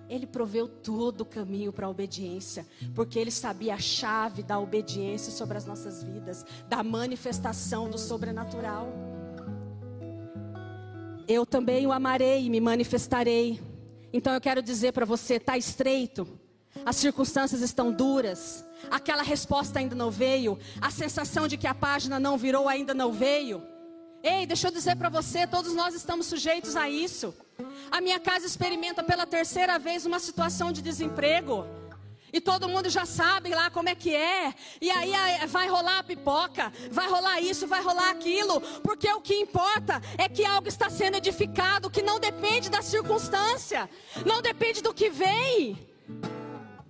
Ele 0.09 0.27
proveu 0.27 0.67
todo 0.67 1.21
o 1.21 1.25
caminho 1.25 1.73
para 1.73 1.87
a 1.87 1.91
obediência, 1.91 2.67
porque 2.95 3.19
ele 3.19 3.31
sabia 3.31 3.75
a 3.75 3.79
chave 3.79 4.43
da 4.43 4.59
obediência 4.59 5.31
sobre 5.31 5.57
as 5.57 5.67
nossas 5.67 6.03
vidas, 6.03 6.45
da 6.69 6.83
manifestação 6.83 7.89
do 7.89 7.99
sobrenatural. 7.99 8.89
Eu 11.29 11.47
também 11.47 11.87
o 11.87 11.93
amarei 11.93 12.45
e 12.45 12.51
me 12.51 12.61
manifestarei. 12.61 13.61
Então 14.13 14.35
eu 14.35 14.41
quero 14.41 14.63
dizer 14.63 14.93
para 14.93 15.07
você: 15.07 15.35
está 15.35 15.57
estreito, 15.57 16.27
as 16.85 16.97
circunstâncias 16.97 17.61
estão 17.61 17.93
duras, 17.93 18.65
aquela 18.91 19.23
resposta 19.23 19.79
ainda 19.79 19.95
não 19.95 20.11
veio, 20.11 20.59
a 20.81 20.91
sensação 20.91 21.47
de 21.47 21.57
que 21.57 21.67
a 21.67 21.75
página 21.75 22.19
não 22.19 22.37
virou 22.37 22.69
ainda 22.69 22.95
não 22.95 23.13
veio. 23.13 23.63
Ei, 24.23 24.47
deixa 24.47 24.69
eu 24.69 24.73
dizer 24.73 24.97
para 24.97 25.09
você: 25.09 25.47
todos 25.47 25.75
nós 25.75 25.95
estamos 25.95 26.27
sujeitos 26.27 26.77
a 26.77 26.89
isso. 26.89 27.35
A 27.91 28.01
minha 28.01 28.21
casa 28.21 28.47
experimenta 28.47 29.03
pela 29.03 29.27
terceira 29.27 29.79
vez 29.79 30.07
uma 30.07 30.19
situação 30.19 30.73
de 30.73 30.83
desemprego. 30.83 31.65
E 32.33 32.41
todo 32.41 32.69
mundo 32.69 32.89
já 32.89 33.05
sabe 33.05 33.51
lá 33.51 33.71
como 33.71 33.89
é 33.89 33.95
que 33.95 34.15
é. 34.15 34.55
E 34.81 34.91
aí 34.91 35.13
vai 35.49 35.69
rolar 35.69 35.99
a 35.99 36.03
pipoca, 36.03 36.73
vai 36.91 37.09
rolar 37.09 37.41
isso, 37.41 37.67
vai 37.67 37.83
rolar 37.83 38.11
aquilo. 38.11 38.61
Porque 38.83 39.11
o 39.13 39.21
que 39.21 39.35
importa 39.35 40.01
é 40.19 40.29
que 40.29 40.45
algo 40.45 40.69
está 40.69 40.89
sendo 40.91 41.17
edificado, 41.17 41.91
que 41.91 42.03
não 42.03 42.21
depende 42.21 42.71
da 42.71 42.83
circunstância, 42.83 43.89
não 44.25 44.41
depende 44.41 44.83
do 44.83 44.95
que 44.95 45.11
vem, 45.11 45.79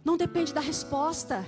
não 0.05 0.17
depende 0.17 0.53
da 0.53 0.61
resposta. 0.61 1.47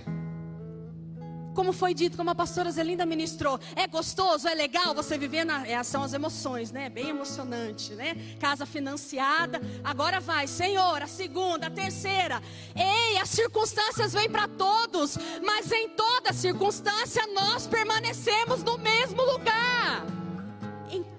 Como 1.55 1.73
foi 1.73 1.95
dito, 1.95 2.17
como 2.17 2.31
a 2.31 2.35
pastora 2.35 2.71
Zelinda 2.71 3.05
ministrou, 3.05 3.59
é 3.77 3.87
gostoso, 3.87 4.49
é 4.49 4.55
legal 4.55 4.95
você 4.95 5.19
viver 5.19 5.45
na. 5.45 5.67
É, 5.67 5.83
são 5.83 6.03
as 6.03 6.12
emoções, 6.12 6.71
né? 6.71 6.88
Bem 6.88 7.11
emocionante, 7.11 7.93
né? 7.95 8.37
Casa 8.41 8.65
financiada, 8.65 9.61
agora 9.85 10.21
vai, 10.21 10.47
Senhor, 10.47 11.03
a 11.03 11.07
segunda, 11.07 11.67
a 11.67 11.71
terceira. 11.71 12.43
Ei, 12.75 13.19
as 13.19 13.29
circunstâncias 13.29 14.12
vêm 14.12 14.31
para 14.31 14.49
todos, 14.49 15.19
mas 15.45 15.71
em 15.71 15.88
toda 15.91 16.33
circunstância 16.33 17.27
nós 17.29 17.67
permanecemos 17.67 18.62
no 18.62 18.79
mesmo 18.79 19.23
lugar. 19.23 20.22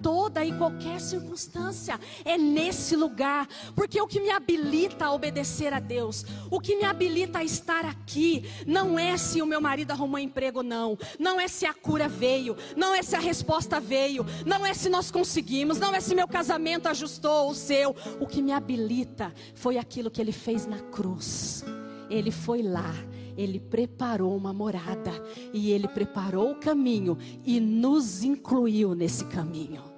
Toda 0.03 0.45
e 0.45 0.51
qualquer 0.57 0.99
circunstância. 0.99 1.99
É 2.25 2.37
nesse 2.37 2.95
lugar, 2.95 3.47
porque 3.75 3.99
o 3.99 4.05
que 4.05 4.19
me 4.19 4.29
habilita 4.29 5.05
a 5.05 5.13
obedecer 5.13 5.73
a 5.73 5.79
Deus, 5.79 6.25
o 6.51 6.59
que 6.59 6.75
me 6.75 6.83
habilita 6.83 7.39
a 7.39 7.43
estar 7.43 7.85
aqui, 7.85 8.43
não 8.67 8.99
é 8.99 9.17
se 9.17 9.41
o 9.41 9.45
meu 9.45 9.61
marido 9.61 9.91
arrumou 9.91 10.19
emprego 10.19 10.61
não, 10.61 10.97
não 11.17 11.39
é 11.39 11.47
se 11.47 11.65
a 11.65 11.73
cura 11.73 12.09
veio, 12.09 12.55
não 12.75 12.93
é 12.93 13.01
se 13.01 13.15
a 13.15 13.19
resposta 13.19 13.79
veio, 13.79 14.25
não 14.45 14.65
é 14.65 14.73
se 14.73 14.89
nós 14.89 15.09
conseguimos, 15.09 15.79
não 15.79 15.95
é 15.95 16.01
se 16.01 16.13
meu 16.13 16.27
casamento 16.27 16.87
ajustou 16.87 17.49
o 17.49 17.55
seu. 17.55 17.95
O 18.19 18.27
que 18.27 18.41
me 18.41 18.51
habilita 18.51 19.33
foi 19.55 19.77
aquilo 19.77 20.11
que 20.11 20.21
ele 20.21 20.33
fez 20.33 20.65
na 20.65 20.79
cruz. 20.79 21.63
Ele 22.09 22.29
foi 22.29 22.61
lá 22.61 22.93
ele 23.35 23.59
preparou 23.59 24.35
uma 24.35 24.53
morada 24.53 25.11
e 25.53 25.71
ele 25.71 25.87
preparou 25.87 26.51
o 26.51 26.55
caminho 26.55 27.17
e 27.43 27.59
nos 27.59 28.23
incluiu 28.23 28.93
nesse 28.93 29.25
caminho. 29.25 29.92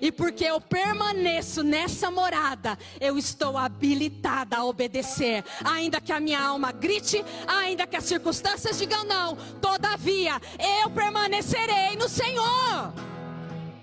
E 0.00 0.10
porque 0.10 0.44
eu 0.44 0.60
permaneço 0.60 1.62
nessa 1.62 2.10
morada, 2.10 2.78
eu 3.00 3.18
estou 3.18 3.56
habilitada 3.56 4.56
a 4.56 4.64
obedecer, 4.64 5.44
ainda 5.64 6.00
que 6.00 6.12
a 6.12 6.20
minha 6.20 6.40
alma 6.40 6.72
grite, 6.72 7.24
ainda 7.46 7.86
que 7.86 7.96
as 7.96 8.04
circunstâncias 8.04 8.78
digam 8.78 9.04
não, 9.04 9.36
todavia 9.60 10.40
eu 10.82 10.90
permanecerei 10.90 11.96
no 11.96 12.08
Senhor. 12.08 12.92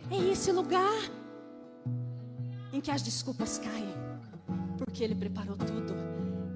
É 0.09 0.31
esse 0.31 0.51
lugar 0.51 1.01
em 2.73 2.81
que 2.81 2.91
as 2.91 3.01
desculpas 3.01 3.57
caem, 3.57 3.93
porque 4.77 5.03
Ele 5.03 5.15
preparou 5.15 5.57
tudo 5.57 5.95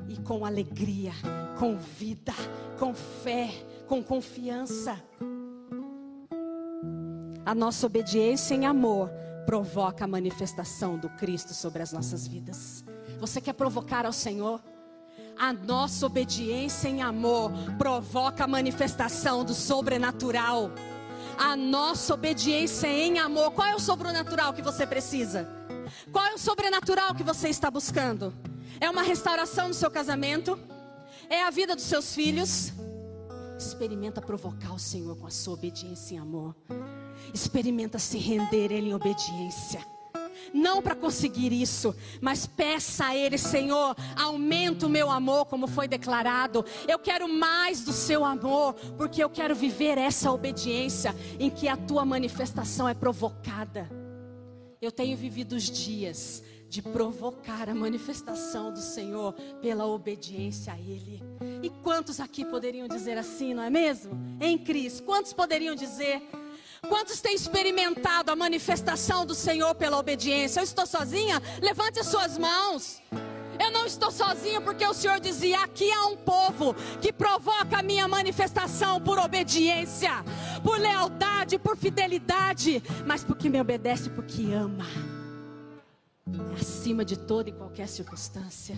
e 0.10 0.18
com 0.18 0.46
alegria 0.46 1.14
com 1.58 1.78
vida, 1.78 2.34
com 2.78 2.94
fé, 2.94 3.50
com 3.88 4.04
confiança. 4.04 5.02
A 7.46 7.54
nossa 7.54 7.86
obediência 7.86 8.56
em 8.56 8.66
amor 8.66 9.10
provoca 9.46 10.06
a 10.06 10.08
manifestação 10.08 10.98
do 10.98 11.10
Cristo 11.10 11.54
sobre 11.54 11.82
as 11.82 11.92
nossas 11.92 12.28
vidas. 12.28 12.84
Você 13.20 13.40
quer 13.40 13.54
provocar 13.54 14.06
ao 14.06 14.14
Senhor? 14.14 14.62
A 15.38 15.52
nossa 15.52 16.06
obediência 16.06 16.88
em 16.88 17.02
amor 17.02 17.52
provoca 17.78 18.44
a 18.44 18.48
manifestação 18.48 19.44
do 19.44 19.54
sobrenatural. 19.54 20.72
A 21.38 21.56
nossa 21.56 22.14
obediência 22.14 22.88
em 22.88 23.20
amor, 23.20 23.52
qual 23.52 23.68
é 23.68 23.76
o 23.76 23.80
sobrenatural 23.80 24.54
que 24.54 24.62
você 24.62 24.88
precisa? 24.88 25.48
Qual 26.12 26.26
é 26.26 26.34
o 26.34 26.38
sobrenatural 26.38 27.14
que 27.14 27.24
você 27.24 27.50
está 27.50 27.70
buscando? 27.70 28.34
É 28.80 28.90
uma 28.90 29.02
restauração 29.02 29.70
do 29.70 29.76
seu 29.76 29.92
casamento? 29.92 30.58
é 31.30 31.44
a 31.44 31.50
vida 31.50 31.76
dos 31.76 31.86
seus 31.86 32.14
filhos. 32.14 32.72
Experimenta 33.58 34.22
provocar 34.22 34.74
o 34.74 34.80
Senhor 34.80 35.16
com 35.16 35.28
a 35.28 35.32
sua 35.32 35.54
obediência 35.54 36.16
em 36.16 36.20
amor. 36.20 36.56
Experimenta 37.34 38.00
se 38.00 38.18
render 38.18 38.72
Ele 38.72 38.90
em 38.90 38.94
obediência. 38.94 39.86
Não 40.54 40.82
para 40.82 40.96
conseguir 40.96 41.52
isso, 41.52 41.96
mas 42.22 42.46
peça 42.46 43.08
a 43.08 43.16
Ele, 43.16 43.38
Senhor, 43.38 43.96
aumenta 44.16 44.86
o 44.86 44.90
meu 44.90 45.10
amor, 45.10 45.46
como 45.46 45.68
foi 45.68 45.88
declarado. 45.88 46.64
Eu 46.88 46.98
quero 47.00 47.28
mais 47.28 47.84
do 47.84 47.92
seu 47.92 48.24
amor, 48.24 48.74
porque 48.98 49.24
eu 49.24 49.30
quero 49.30 49.56
viver 49.56 49.98
essa 49.98 50.32
obediência 50.32 51.16
em 51.40 51.50
que 51.50 51.68
a 51.68 51.76
tua 51.76 52.06
manifestação 52.06 52.88
é 52.88 52.94
provocada. 52.94 53.90
Eu 54.82 54.92
tenho 54.92 55.18
vivido 55.18 55.54
os 55.54 55.64
dias 55.64 56.44
de 56.70 56.82
provocar 56.82 57.70
a 57.70 57.76
manifestação 57.76 58.72
do 58.72 58.80
Senhor 58.80 59.34
pela 59.62 59.86
obediência 59.86 60.74
a 60.74 60.80
Ele. 60.80 61.22
E 61.64 61.70
quantos 61.70 62.20
aqui 62.20 62.44
poderiam 62.44 62.88
dizer 62.88 63.18
assim, 63.18 63.54
não 63.54 63.64
é 63.64 63.70
mesmo? 63.70 64.12
Em 64.40 64.58
Cristo, 64.58 65.04
quantos 65.04 65.34
poderiam 65.34 65.76
dizer? 65.76 66.22
Quantos 66.88 67.20
têm 67.20 67.36
experimentado 67.36 68.32
a 68.32 68.36
manifestação 68.36 69.26
do 69.26 69.36
Senhor 69.36 69.74
pela 69.76 69.98
obediência? 69.98 70.60
Eu 70.60 70.64
estou 70.64 70.86
sozinha? 70.86 71.42
Levante 71.62 72.00
as 72.00 72.08
suas 72.08 72.38
mãos. 72.38 73.02
Eu 73.60 73.72
não 73.72 73.86
estou 73.86 74.12
sozinha 74.12 74.60
porque 74.60 74.86
o 74.86 74.94
Senhor 74.94 75.20
dizia: 75.20 75.64
aqui 75.64 75.92
há 75.92 76.08
um 76.08 76.18
povo 76.18 76.76
que 77.02 77.12
provoca 77.14 77.80
a 77.80 77.84
minha 77.84 78.08
manifestação 78.08 79.00
por 79.02 79.18
obediência, 79.18 80.12
por 80.64 80.78
lealdade, 80.78 81.58
por 81.58 81.78
fidelidade, 81.78 82.84
mas 83.06 83.24
porque 83.24 83.50
me 83.50 83.60
obedece, 83.60 84.10
porque 84.10 84.52
ama 84.54 85.15
acima 86.56 87.06
de 87.06 87.18
toda 87.18 87.50
e 87.50 87.54
qualquer 87.54 87.88
circunstância. 87.88 88.76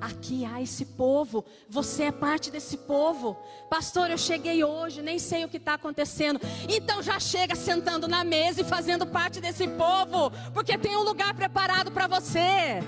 Aqui 0.00 0.44
há 0.44 0.60
esse 0.60 0.84
povo, 0.84 1.44
você 1.68 2.04
é 2.04 2.12
parte 2.12 2.50
desse 2.50 2.76
povo. 2.78 3.36
Pastor, 3.68 4.10
eu 4.10 4.18
cheguei 4.18 4.64
hoje, 4.64 5.02
nem 5.02 5.18
sei 5.18 5.44
o 5.44 5.48
que 5.48 5.58
está 5.58 5.74
acontecendo. 5.74 6.40
Então 6.68 7.02
já 7.02 7.20
chega 7.20 7.54
sentando 7.54 8.08
na 8.08 8.24
mesa 8.24 8.62
e 8.62 8.64
fazendo 8.64 9.06
parte 9.06 9.40
desse 9.40 9.68
povo, 9.68 10.32
porque 10.52 10.76
tem 10.78 10.96
um 10.96 11.02
lugar 11.02 11.34
preparado 11.34 11.92
para 11.92 12.06
você. 12.06 12.80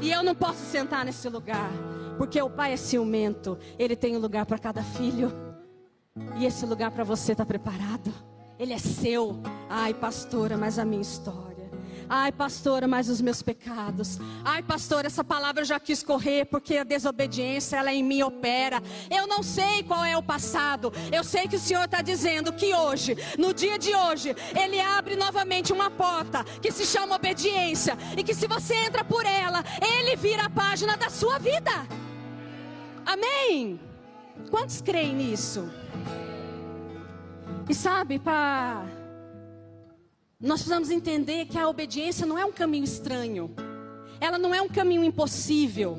E 0.00 0.12
eu 0.12 0.22
não 0.22 0.34
posso 0.34 0.64
sentar 0.66 1.04
nesse 1.04 1.28
lugar, 1.28 1.70
porque 2.18 2.40
o 2.40 2.50
pai 2.50 2.74
é 2.74 2.76
ciumento, 2.76 3.58
ele 3.78 3.96
tem 3.96 4.16
um 4.16 4.20
lugar 4.20 4.46
para 4.46 4.58
cada 4.58 4.82
filho. 4.82 5.32
E 6.38 6.44
esse 6.44 6.66
lugar 6.66 6.90
para 6.90 7.04
você 7.04 7.32
está 7.32 7.44
preparado. 7.44 8.12
Ele 8.58 8.74
é 8.74 8.78
seu. 8.78 9.40
Ai, 9.68 9.94
pastora, 9.94 10.56
mas 10.56 10.78
a 10.78 10.84
minha 10.84 11.02
história. 11.02 11.49
Ai, 12.12 12.32
pastora, 12.32 12.88
mas 12.88 13.08
os 13.08 13.20
meus 13.20 13.40
pecados. 13.40 14.18
Ai, 14.44 14.64
pastora, 14.64 15.06
essa 15.06 15.22
palavra 15.22 15.60
eu 15.60 15.64
já 15.64 15.78
quis 15.78 16.02
correr 16.02 16.44
porque 16.44 16.76
a 16.76 16.82
desobediência 16.82 17.76
ela 17.76 17.92
em 17.92 18.02
mim 18.02 18.20
opera. 18.20 18.82
Eu 19.08 19.28
não 19.28 19.44
sei 19.44 19.84
qual 19.84 20.04
é 20.04 20.16
o 20.16 20.22
passado. 20.22 20.92
Eu 21.12 21.22
sei 21.22 21.46
que 21.46 21.54
o 21.54 21.60
Senhor 21.60 21.84
está 21.84 22.02
dizendo 22.02 22.52
que 22.52 22.74
hoje, 22.74 23.16
no 23.38 23.54
dia 23.54 23.78
de 23.78 23.94
hoje, 23.94 24.34
Ele 24.60 24.80
abre 24.80 25.14
novamente 25.14 25.72
uma 25.72 25.88
porta 25.88 26.42
que 26.60 26.72
se 26.72 26.84
chama 26.84 27.14
obediência 27.14 27.96
e 28.16 28.24
que 28.24 28.34
se 28.34 28.48
você 28.48 28.74
entra 28.74 29.04
por 29.04 29.24
ela, 29.24 29.62
Ele 29.80 30.16
vira 30.16 30.46
a 30.46 30.50
página 30.50 30.96
da 30.96 31.10
sua 31.10 31.38
vida. 31.38 31.70
Amém? 33.06 33.78
Quantos 34.50 34.80
creem 34.80 35.14
nisso? 35.14 35.70
E 37.68 37.74
sabe, 37.74 38.18
para 38.18 38.84
nós 40.40 40.60
precisamos 40.60 40.90
entender 40.90 41.44
que 41.44 41.58
a 41.58 41.68
obediência 41.68 42.24
não 42.26 42.38
é 42.38 42.44
um 42.46 42.52
caminho 42.52 42.84
estranho. 42.84 43.54
Ela 44.18 44.38
não 44.38 44.54
é 44.54 44.62
um 44.62 44.68
caminho 44.68 45.04
impossível. 45.04 45.98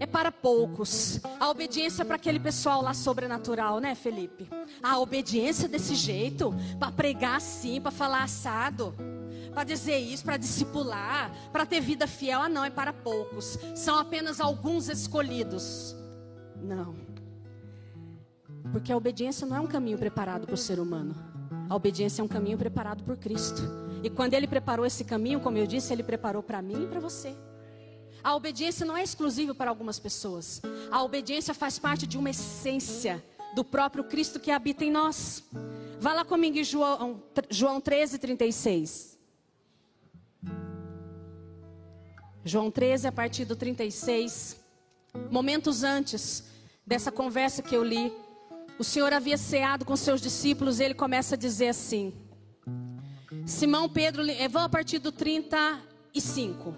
É 0.00 0.06
para 0.06 0.32
poucos. 0.32 1.20
A 1.38 1.50
obediência 1.50 2.02
é 2.02 2.04
para 2.04 2.16
aquele 2.16 2.40
pessoal 2.40 2.80
lá 2.80 2.94
sobrenatural, 2.94 3.80
né, 3.80 3.94
Felipe? 3.94 4.48
A 4.82 4.98
obediência 4.98 5.68
desse 5.68 5.94
jeito, 5.94 6.54
para 6.78 6.90
pregar 6.90 7.36
assim, 7.36 7.78
para 7.78 7.90
falar 7.90 8.22
assado, 8.22 8.94
para 9.52 9.64
dizer 9.64 9.98
isso, 9.98 10.24
para 10.24 10.38
discipular, 10.38 11.30
para 11.52 11.66
ter 11.66 11.80
vida 11.80 12.06
fiel. 12.06 12.40
Ah, 12.40 12.48
não, 12.48 12.64
é 12.64 12.70
para 12.70 12.92
poucos. 12.92 13.58
São 13.74 13.98
apenas 13.98 14.40
alguns 14.40 14.88
escolhidos. 14.88 15.94
Não. 16.56 16.94
Porque 18.72 18.90
a 18.90 18.96
obediência 18.96 19.46
não 19.46 19.58
é 19.58 19.60
um 19.60 19.66
caminho 19.66 19.98
preparado 19.98 20.46
para 20.46 20.54
o 20.54 20.58
ser 20.58 20.80
humano. 20.80 21.33
A 21.68 21.74
obediência 21.74 22.22
é 22.22 22.24
um 22.24 22.28
caminho 22.28 22.58
preparado 22.58 23.02
por 23.04 23.16
Cristo. 23.16 23.62
E 24.02 24.10
quando 24.10 24.34
Ele 24.34 24.46
preparou 24.46 24.84
esse 24.84 25.04
caminho, 25.04 25.40
como 25.40 25.56
eu 25.56 25.66
disse, 25.66 25.92
Ele 25.92 26.02
preparou 26.02 26.42
para 26.42 26.60
mim 26.60 26.84
e 26.84 26.86
para 26.86 27.00
você. 27.00 27.34
A 28.22 28.34
obediência 28.34 28.86
não 28.86 28.96
é 28.96 29.02
exclusiva 29.02 29.54
para 29.54 29.70
algumas 29.70 29.98
pessoas. 29.98 30.62
A 30.90 31.02
obediência 31.02 31.52
faz 31.52 31.78
parte 31.78 32.06
de 32.06 32.16
uma 32.16 32.30
essência 32.30 33.22
do 33.54 33.62
próprio 33.62 34.04
Cristo 34.04 34.40
que 34.40 34.50
habita 34.50 34.84
em 34.84 34.90
nós. 34.90 35.44
Vá 36.00 36.12
lá 36.14 36.24
comigo 36.24 36.58
em 36.58 36.64
João, 36.64 37.22
João 37.50 37.80
13, 37.80 38.18
36. 38.18 39.18
João 42.44 42.70
13, 42.70 43.08
a 43.08 43.12
partir 43.12 43.44
do 43.44 43.56
36. 43.56 44.56
Momentos 45.30 45.82
antes 45.82 46.44
dessa 46.86 47.10
conversa 47.10 47.62
que 47.62 47.74
eu 47.74 47.82
li, 47.82 48.12
o 48.78 48.84
Senhor 48.84 49.12
havia 49.12 49.36
ceado 49.36 49.84
com 49.84 49.96
seus 49.96 50.20
discípulos 50.20 50.80
ele 50.80 50.94
começa 50.94 51.34
a 51.34 51.38
dizer 51.38 51.68
assim: 51.68 52.12
Simão 53.46 53.88
Pedro, 53.88 54.28
eh, 54.28 54.48
vão 54.48 54.62
a 54.62 54.68
partir 54.68 54.98
do 54.98 55.12
35. 55.12 56.74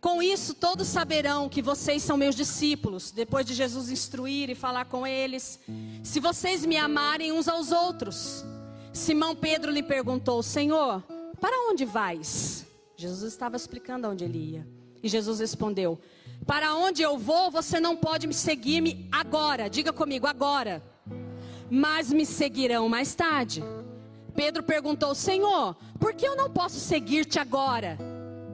Com 0.00 0.22
isso 0.22 0.54
todos 0.54 0.86
saberão 0.86 1.48
que 1.48 1.60
vocês 1.60 2.02
são 2.02 2.16
meus 2.16 2.34
discípulos, 2.34 3.10
depois 3.10 3.44
de 3.44 3.52
Jesus 3.52 3.90
instruir 3.90 4.48
e 4.48 4.54
falar 4.54 4.84
com 4.84 5.04
eles, 5.04 5.58
se 6.04 6.20
vocês 6.20 6.64
me 6.64 6.76
amarem 6.76 7.32
uns 7.32 7.48
aos 7.48 7.72
outros. 7.72 8.44
Simão 8.92 9.34
Pedro 9.34 9.70
lhe 9.70 9.82
perguntou: 9.82 10.42
Senhor, 10.42 11.02
para 11.40 11.70
onde 11.70 11.84
vais? 11.84 12.66
Jesus 12.96 13.32
estava 13.32 13.56
explicando 13.56 14.06
aonde 14.06 14.24
ele 14.24 14.38
ia. 14.38 14.77
E 15.02 15.08
Jesus 15.08 15.40
respondeu: 15.40 15.98
Para 16.46 16.74
onde 16.74 17.02
eu 17.02 17.18
vou, 17.18 17.50
você 17.50 17.78
não 17.80 17.96
pode 17.96 18.26
me 18.26 18.34
seguir-me 18.34 19.08
agora. 19.10 19.68
Diga 19.68 19.92
comigo, 19.92 20.26
agora. 20.26 20.82
Mas 21.70 22.12
me 22.12 22.24
seguirão 22.24 22.88
mais 22.88 23.14
tarde. 23.14 23.62
Pedro 24.34 24.62
perguntou: 24.62 25.14
Senhor, 25.14 25.76
por 25.98 26.14
que 26.14 26.26
eu 26.26 26.36
não 26.36 26.50
posso 26.50 26.78
seguir-te 26.78 27.38
agora? 27.38 27.98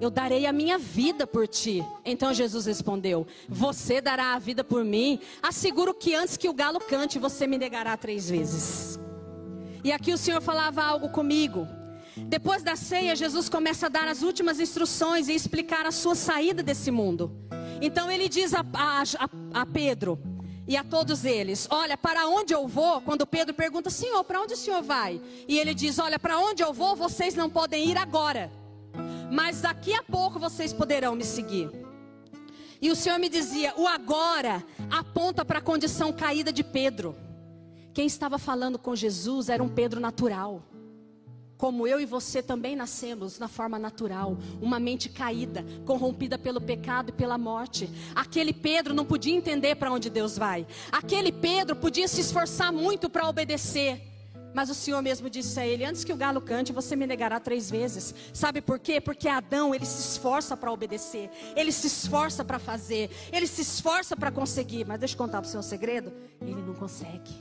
Eu 0.01 0.11
darei 0.11 0.45
a 0.47 0.53
minha 0.53 0.77
vida 0.77 1.27
por 1.27 1.47
ti. 1.47 1.85
Então 2.05 2.35
Jesus 2.35 2.67
respondeu: 2.67 3.27
Você 3.49 4.01
dará 4.01 4.35
a 4.35 4.39
vida 4.39 4.65
por 4.65 4.85
mim? 4.85 5.21
Asseguro 5.43 5.95
que 5.95 6.15
antes 6.15 6.37
que 6.37 6.49
o 6.49 6.55
galo 6.55 6.81
cante, 6.81 7.19
você 7.19 7.47
me 7.47 7.57
negará 7.57 7.97
três 7.97 8.29
vezes. 8.29 8.99
E 9.83 9.93
aqui 9.93 10.13
o 10.13 10.19
Senhor 10.19 10.41
falava 10.41 10.83
algo 10.83 11.11
comigo. 11.11 11.69
Depois 12.17 12.63
da 12.63 12.77
ceia, 12.77 13.17
Jesus 13.17 13.49
começa 13.49 13.87
a 13.87 13.89
dar 13.89 14.07
as 14.07 14.23
últimas 14.23 14.61
instruções 14.61 15.29
e 15.29 15.35
explicar 15.35 15.85
a 15.85 15.91
sua 15.91 16.15
saída 16.15 16.63
desse 16.63 16.91
mundo. 16.91 17.33
Então 17.81 18.11
ele 18.11 18.29
diz 18.29 18.55
a, 18.55 18.61
a, 18.61 19.61
a 19.61 19.67
Pedro 19.67 20.19
e 20.67 20.77
a 20.77 20.85
todos 20.85 21.25
eles: 21.25 21.67
Olha, 21.71 21.97
para 21.97 22.29
onde 22.29 22.55
eu 22.55 22.69
vou? 22.69 23.01
Quando 23.01 23.27
Pedro 23.27 23.53
pergunta, 23.53 23.91
Senhor, 23.91 24.23
para 24.23 24.41
onde 24.41 24.55
o 24.55 24.57
senhor 24.57 24.83
vai? 24.83 25.21
E 25.49 25.59
ele 25.59 25.75
diz: 25.75 25.99
Olha, 25.99 26.19
para 26.19 26.39
onde 26.39 26.63
eu 26.63 26.73
vou, 26.73 26.95
vocês 26.95 27.35
não 27.35 27.51
podem 27.51 27.91
ir 27.91 27.97
agora, 27.97 28.51
mas 29.31 29.61
daqui 29.61 29.93
a 29.93 30.03
pouco 30.03 30.39
vocês 30.39 30.73
poderão 30.73 31.17
me 31.17 31.25
seguir. 31.25 31.69
E 32.81 32.91
o 32.93 32.97
Senhor 32.97 33.19
me 33.19 33.29
dizia: 33.29 33.75
O 33.77 33.89
agora 33.89 34.65
aponta 34.89 35.45
para 35.45 35.59
a 35.59 35.63
condição 35.63 36.13
caída 36.13 36.53
de 36.53 36.63
Pedro. 36.63 37.17
Quem 37.93 38.07
estava 38.07 38.39
falando 38.39 38.79
com 38.79 38.95
Jesus 38.95 39.49
era 39.49 39.63
um 39.63 39.69
Pedro 39.69 40.01
natural 40.01 40.63
como 41.57 41.87
eu 41.87 42.01
e 42.01 42.07
você 42.07 42.43
também 42.43 42.77
nascemos 42.77 43.39
na 43.39 43.49
forma 43.49 43.79
natural, 43.79 44.37
uma 44.61 44.79
mente 44.79 45.09
caída, 45.09 45.65
corrompida 45.85 46.39
pelo 46.39 46.61
pecado 46.61 47.11
e 47.11 47.13
pela 47.13 47.39
morte. 47.39 47.89
Aquele 48.15 48.53
Pedro 48.53 48.95
não 48.95 49.05
podia 49.05 49.35
entender 49.35 49.77
para 49.77 49.93
onde 49.93 50.11
Deus 50.11 50.37
vai. 50.37 50.67
Aquele 50.91 51.33
Pedro 51.33 51.77
podia 51.77 52.09
se 52.09 52.21
esforçar 52.21 52.73
muito 52.73 53.09
para 53.09 53.29
obedecer. 53.29 54.15
Mas 54.55 54.71
o 54.71 54.75
Senhor 54.75 55.03
mesmo 55.03 55.29
disse 55.29 55.59
a 55.59 55.67
ele: 55.67 55.85
Antes 55.85 56.05
que 56.05 56.13
o 56.13 56.17
galo 56.17 56.41
cante, 56.41 56.73
você 56.73 56.95
me 56.95 57.07
negará 57.07 57.41
três 57.41 57.69
vezes. 57.69 58.15
Sabe 58.33 58.61
por 58.61 58.79
quê? 58.79 59.01
Porque 59.01 59.29
Adão, 59.29 59.75
ele 59.75 59.85
se 59.85 60.01
esforça 60.01 60.57
para 60.57 60.71
obedecer, 60.71 61.29
ele 61.57 61.73
se 61.73 61.89
esforça 61.89 62.45
para 62.45 62.61
fazer, 62.61 63.11
ele 63.33 63.49
se 63.49 63.63
esforça 63.63 64.17
para 64.17 64.31
conseguir. 64.31 64.87
Mas 64.87 65.01
deixa 65.01 65.15
eu 65.15 65.19
contar 65.19 65.41
para 65.41 65.49
o 65.49 65.51
seu 65.51 65.63
segredo: 65.63 66.13
ele 66.41 66.63
não 66.63 66.75
consegue. 66.75 67.35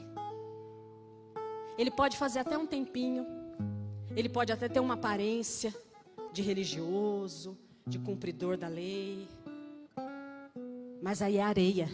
Ele 1.78 1.91
pode 1.91 2.18
fazer 2.18 2.39
até 2.39 2.57
um 2.57 2.66
tempinho, 2.66 3.26
ele 4.16 4.30
pode 4.30 4.51
até 4.51 4.70
ter 4.70 4.80
uma 4.80 4.93
aparência 4.93 5.74
de 6.32 6.41
religioso, 6.41 7.57
de 7.86 7.97
cumpridor 7.97 8.57
da 8.57 8.68
lei. 8.68 9.28
Mas 11.01 11.22
aí 11.22 11.38
é 11.38 11.41
areia. 11.41 11.89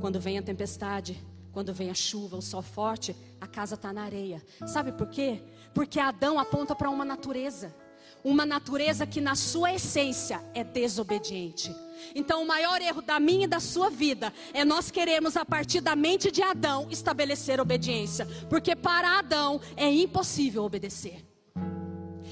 Quando 0.00 0.20
vem 0.20 0.38
a 0.38 0.42
tempestade, 0.42 1.20
quando 1.52 1.72
vem 1.72 1.90
a 1.90 1.94
chuva, 1.94 2.36
o 2.36 2.42
sol 2.42 2.62
forte, 2.62 3.14
a 3.40 3.46
casa 3.46 3.74
está 3.74 3.92
na 3.92 4.02
areia. 4.02 4.42
Sabe 4.66 4.92
por 4.92 5.08
quê? 5.08 5.42
Porque 5.72 5.98
Adão 5.98 6.38
aponta 6.38 6.74
para 6.74 6.90
uma 6.90 7.04
natureza. 7.04 7.74
Uma 8.22 8.44
natureza 8.44 9.06
que, 9.06 9.20
na 9.20 9.34
sua 9.34 9.72
essência, 9.72 10.42
é 10.52 10.62
desobediente. 10.62 11.74
Então, 12.14 12.42
o 12.42 12.46
maior 12.46 12.82
erro 12.82 13.00
da 13.00 13.18
minha 13.18 13.44
e 13.44 13.48
da 13.48 13.60
sua 13.60 13.88
vida 13.88 14.32
é 14.52 14.64
nós 14.64 14.90
queremos, 14.90 15.36
a 15.36 15.44
partir 15.44 15.80
da 15.80 15.96
mente 15.96 16.30
de 16.30 16.42
Adão, 16.42 16.88
estabelecer 16.90 17.60
obediência. 17.60 18.26
Porque 18.48 18.76
para 18.76 19.18
Adão 19.18 19.60
é 19.76 19.90
impossível 19.90 20.64
obedecer. 20.64 21.29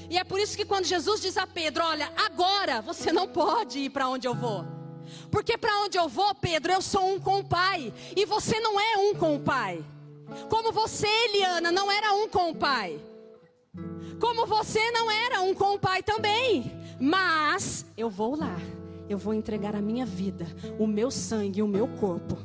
E 0.09 0.17
é 0.17 0.23
por 0.23 0.39
isso 0.39 0.57
que 0.57 0.65
quando 0.65 0.85
Jesus 0.85 1.21
diz 1.21 1.37
a 1.37 1.45
Pedro: 1.45 1.83
Olha, 1.83 2.11
agora 2.17 2.81
você 2.81 3.11
não 3.11 3.27
pode 3.27 3.79
ir 3.79 3.89
para 3.89 4.09
onde 4.09 4.27
eu 4.27 4.33
vou. 4.33 4.65
Porque 5.31 5.57
para 5.57 5.81
onde 5.81 5.97
eu 5.97 6.07
vou, 6.07 6.33
Pedro, 6.35 6.71
eu 6.71 6.81
sou 6.81 7.13
um 7.13 7.19
com 7.19 7.39
o 7.39 7.43
Pai. 7.43 7.93
E 8.15 8.25
você 8.25 8.59
não 8.59 8.79
é 8.79 8.97
um 8.97 9.15
com 9.15 9.35
o 9.35 9.39
Pai. 9.39 9.83
Como 10.49 10.71
você, 10.71 11.07
Eliana, 11.07 11.71
não 11.71 11.91
era 11.91 12.13
um 12.13 12.27
com 12.27 12.51
o 12.51 12.55
Pai. 12.55 12.99
Como 14.19 14.45
você 14.45 14.91
não 14.91 15.09
era 15.09 15.41
um 15.41 15.53
com 15.53 15.75
o 15.75 15.79
Pai 15.79 16.03
também. 16.03 16.71
Mas 16.99 17.85
eu 17.95 18.09
vou 18.09 18.35
lá. 18.35 18.55
Eu 19.07 19.17
vou 19.17 19.33
entregar 19.33 19.75
a 19.75 19.81
minha 19.81 20.05
vida, 20.05 20.45
o 20.77 20.85
meu 20.85 21.09
sangue, 21.09 21.63
o 21.63 21.67
meu 21.67 21.87
corpo. 21.87 22.37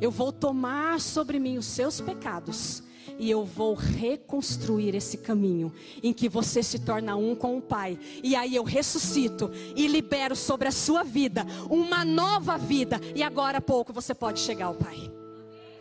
Eu 0.00 0.10
vou 0.10 0.32
tomar 0.32 1.00
sobre 1.00 1.38
mim 1.38 1.58
os 1.58 1.66
seus 1.66 2.00
pecados 2.00 2.82
e 3.22 3.30
eu 3.30 3.44
vou 3.44 3.74
reconstruir 3.74 4.96
esse 4.96 5.18
caminho 5.18 5.72
em 6.02 6.12
que 6.12 6.28
você 6.28 6.60
se 6.60 6.80
torna 6.80 7.14
um 7.14 7.36
com 7.36 7.56
o 7.56 7.62
Pai. 7.62 7.96
E 8.20 8.34
aí 8.34 8.56
eu 8.56 8.64
ressuscito 8.64 9.48
e 9.76 9.86
libero 9.86 10.34
sobre 10.34 10.66
a 10.66 10.72
sua 10.72 11.04
vida 11.04 11.46
uma 11.70 12.04
nova 12.04 12.58
vida. 12.58 13.00
E 13.14 13.22
agora 13.22 13.58
há 13.58 13.60
pouco 13.60 13.92
você 13.92 14.12
pode 14.12 14.40
chegar 14.40 14.66
ao 14.66 14.74
Pai. 14.74 15.08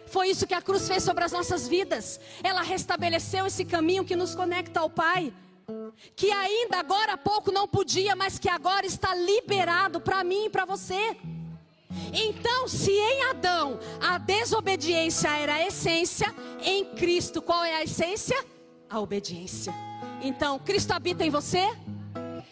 Foi 0.06 0.30
isso 0.30 0.46
que 0.46 0.54
a 0.54 0.62
cruz 0.62 0.88
fez 0.88 1.02
sobre 1.02 1.24
as 1.24 1.32
nossas 1.32 1.68
vidas. 1.68 2.20
Ela 2.44 2.62
restabeleceu 2.62 3.48
esse 3.48 3.66
caminho 3.66 4.06
que 4.06 4.16
nos 4.16 4.36
conecta 4.36 4.80
ao 4.80 4.90
Pai. 4.92 5.34
Que 6.16 6.30
ainda 6.32 6.78
agora 6.78 7.14
há 7.14 7.18
pouco 7.18 7.52
não 7.52 7.68
podia, 7.68 8.16
mas 8.16 8.38
que 8.38 8.50
agora 8.50 8.86
está 8.86 9.16
liberado 9.16 10.00
para 10.00 10.24
mim 10.24 10.46
e 10.46 10.50
para 10.52 10.64
você. 10.64 11.18
Então, 12.14 12.68
se 12.68 12.92
em 12.92 13.24
Adão 13.30 13.80
a 14.00 14.18
desobediência 14.18 15.30
era 15.30 15.56
a 15.56 15.68
essência, 15.68 16.34
em 16.64 16.86
Cristo 16.86 17.42
qual 17.42 17.64
é 17.64 17.76
a 17.76 17.84
essência? 17.84 18.44
A 18.90 19.00
obediência. 19.00 19.74
Então, 20.22 20.60
Cristo 20.60 20.92
habita 20.92 21.26
em 21.26 21.30
você? 21.30 21.68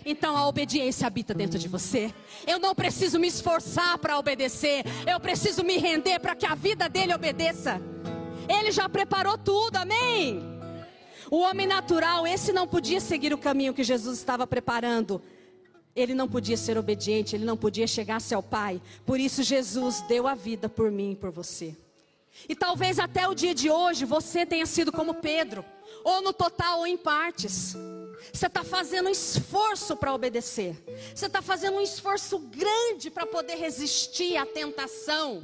Então 0.05 0.35
a 0.35 0.47
obediência 0.47 1.05
habita 1.05 1.33
dentro 1.33 1.59
de 1.59 1.67
você. 1.67 2.11
Eu 2.47 2.57
não 2.57 2.73
preciso 2.73 3.19
me 3.19 3.27
esforçar 3.27 3.97
para 3.99 4.17
obedecer, 4.17 4.83
eu 5.05 5.19
preciso 5.19 5.63
me 5.63 5.77
render 5.77 6.19
para 6.19 6.35
que 6.35 6.45
a 6.45 6.55
vida 6.55 6.89
dele 6.89 7.13
obedeça. 7.13 7.81
Ele 8.47 8.71
já 8.71 8.89
preparou 8.89 9.37
tudo, 9.37 9.75
amém? 9.75 10.41
O 11.29 11.41
homem 11.41 11.67
natural, 11.67 12.25
esse 12.25 12.51
não 12.51 12.67
podia 12.67 12.99
seguir 12.99 13.31
o 13.33 13.37
caminho 13.37 13.73
que 13.73 13.83
Jesus 13.83 14.17
estava 14.17 14.47
preparando. 14.47 15.21
Ele 15.99 16.13
não 16.13 16.27
podia 16.27 16.55
ser 16.55 16.77
obediente, 16.77 17.35
ele 17.35 17.43
não 17.43 17.57
podia 17.57 17.85
chegar-se 17.85 18.33
ao 18.33 18.41
Pai. 18.41 18.81
Por 19.05 19.19
isso 19.19 19.43
Jesus 19.43 20.01
deu 20.07 20.27
a 20.27 20.33
vida 20.33 20.69
por 20.69 20.89
mim 20.89 21.11
e 21.11 21.15
por 21.15 21.29
você. 21.29 21.75
E 22.47 22.55
talvez 22.55 22.99
até 22.99 23.27
o 23.27 23.33
dia 23.33 23.53
de 23.53 23.69
hoje 23.69 24.05
você 24.05 24.45
tenha 24.45 24.65
sido 24.65 24.91
como 24.91 25.15
Pedro, 25.15 25.65
ou 26.03 26.21
no 26.21 26.31
total 26.31 26.79
ou 26.79 26.87
em 26.87 26.95
partes. 26.95 27.75
Você 28.31 28.45
está 28.45 28.63
fazendo 28.63 29.07
um 29.07 29.11
esforço 29.11 29.95
para 29.97 30.13
obedecer. 30.13 30.81
Você 31.13 31.25
está 31.25 31.41
fazendo 31.41 31.77
um 31.77 31.81
esforço 31.81 32.39
grande 32.39 33.09
para 33.09 33.25
poder 33.25 33.55
resistir 33.55 34.37
à 34.37 34.45
tentação. 34.45 35.41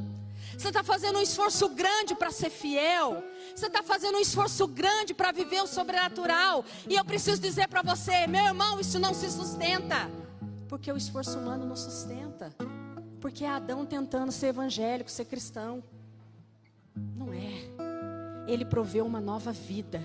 Você 0.57 0.69
está 0.69 0.83
fazendo 0.83 1.19
um 1.19 1.21
esforço 1.21 1.67
grande 1.67 2.15
para 2.15 2.31
ser 2.31 2.49
fiel. 2.49 3.21
Você 3.53 3.67
está 3.67 3.83
fazendo 3.83 4.17
um 4.17 4.21
esforço 4.21 4.65
grande 4.67 5.13
para 5.13 5.31
viver 5.31 5.61
o 5.61 5.67
sobrenatural. 5.67 6.63
E 6.87 6.95
eu 6.95 7.03
preciso 7.03 7.41
dizer 7.41 7.67
para 7.67 7.81
você, 7.81 8.25
meu 8.27 8.45
irmão, 8.45 8.79
isso 8.79 8.97
não 8.97 9.13
se 9.13 9.29
sustenta. 9.29 10.09
Porque 10.67 10.91
o 10.91 10.97
esforço 10.97 11.37
humano 11.37 11.65
não 11.65 11.75
sustenta. 11.75 12.53
Porque 13.19 13.43
é 13.43 13.49
Adão 13.49 13.85
tentando 13.85 14.31
ser 14.31 14.47
evangélico, 14.47 15.09
ser 15.09 15.25
cristão. 15.25 15.83
Não 16.95 17.33
é. 17.33 17.85
Ele 18.47 18.65
proveu 18.65 19.05
uma 19.05 19.19
nova 19.19 19.51
vida. 19.51 20.01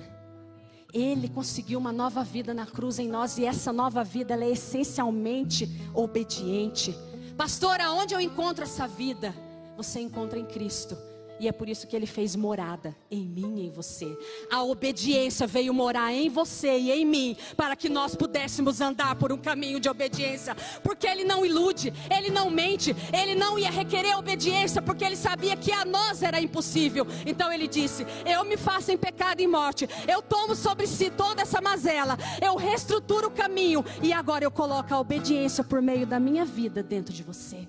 Ele 0.92 1.28
conseguiu 1.28 1.78
uma 1.78 1.92
nova 1.92 2.24
vida 2.24 2.52
na 2.52 2.66
cruz 2.66 2.98
em 2.98 3.08
nós 3.08 3.38
e 3.38 3.44
essa 3.44 3.72
nova 3.72 4.02
vida 4.02 4.34
é 4.34 4.50
essencialmente 4.50 5.68
obediente. 5.94 6.96
Pastor, 7.36 7.80
aonde 7.80 8.14
eu 8.14 8.20
encontro 8.20 8.64
essa 8.64 8.88
vida? 8.88 9.34
Você 9.76 10.00
encontra 10.00 10.38
em 10.38 10.44
Cristo. 10.44 10.96
E 11.40 11.48
é 11.48 11.52
por 11.52 11.70
isso 11.70 11.86
que 11.86 11.96
ele 11.96 12.04
fez 12.04 12.36
morada 12.36 12.94
em 13.10 13.24
mim 13.24 13.60
e 13.60 13.66
em 13.66 13.70
você. 13.70 14.14
A 14.52 14.62
obediência 14.62 15.46
veio 15.46 15.72
morar 15.72 16.12
em 16.12 16.28
você 16.28 16.78
e 16.78 16.92
em 16.92 17.06
mim, 17.06 17.34
para 17.56 17.74
que 17.74 17.88
nós 17.88 18.14
pudéssemos 18.14 18.78
andar 18.82 19.14
por 19.14 19.32
um 19.32 19.38
caminho 19.38 19.80
de 19.80 19.88
obediência. 19.88 20.54
Porque 20.82 21.06
ele 21.06 21.24
não 21.24 21.44
ilude, 21.44 21.94
ele 22.14 22.28
não 22.28 22.50
mente, 22.50 22.94
ele 23.10 23.34
não 23.34 23.58
ia 23.58 23.70
requerer 23.70 24.18
obediência, 24.18 24.82
porque 24.82 25.02
ele 25.02 25.16
sabia 25.16 25.56
que 25.56 25.72
a 25.72 25.82
nós 25.82 26.22
era 26.22 26.38
impossível. 26.38 27.06
Então 27.24 27.50
ele 27.50 27.66
disse: 27.66 28.06
Eu 28.26 28.44
me 28.44 28.58
faço 28.58 28.92
em 28.92 28.98
pecado 28.98 29.40
e 29.40 29.46
morte, 29.46 29.88
eu 30.06 30.20
tomo 30.20 30.54
sobre 30.54 30.86
si 30.86 31.08
toda 31.08 31.40
essa 31.40 31.62
mazela, 31.62 32.18
eu 32.42 32.54
reestruturo 32.56 33.28
o 33.28 33.30
caminho, 33.30 33.82
e 34.02 34.12
agora 34.12 34.44
eu 34.44 34.50
coloco 34.50 34.92
a 34.92 35.00
obediência 35.00 35.64
por 35.64 35.80
meio 35.80 36.06
da 36.06 36.20
minha 36.20 36.44
vida 36.44 36.82
dentro 36.82 37.14
de 37.14 37.22
você. 37.22 37.66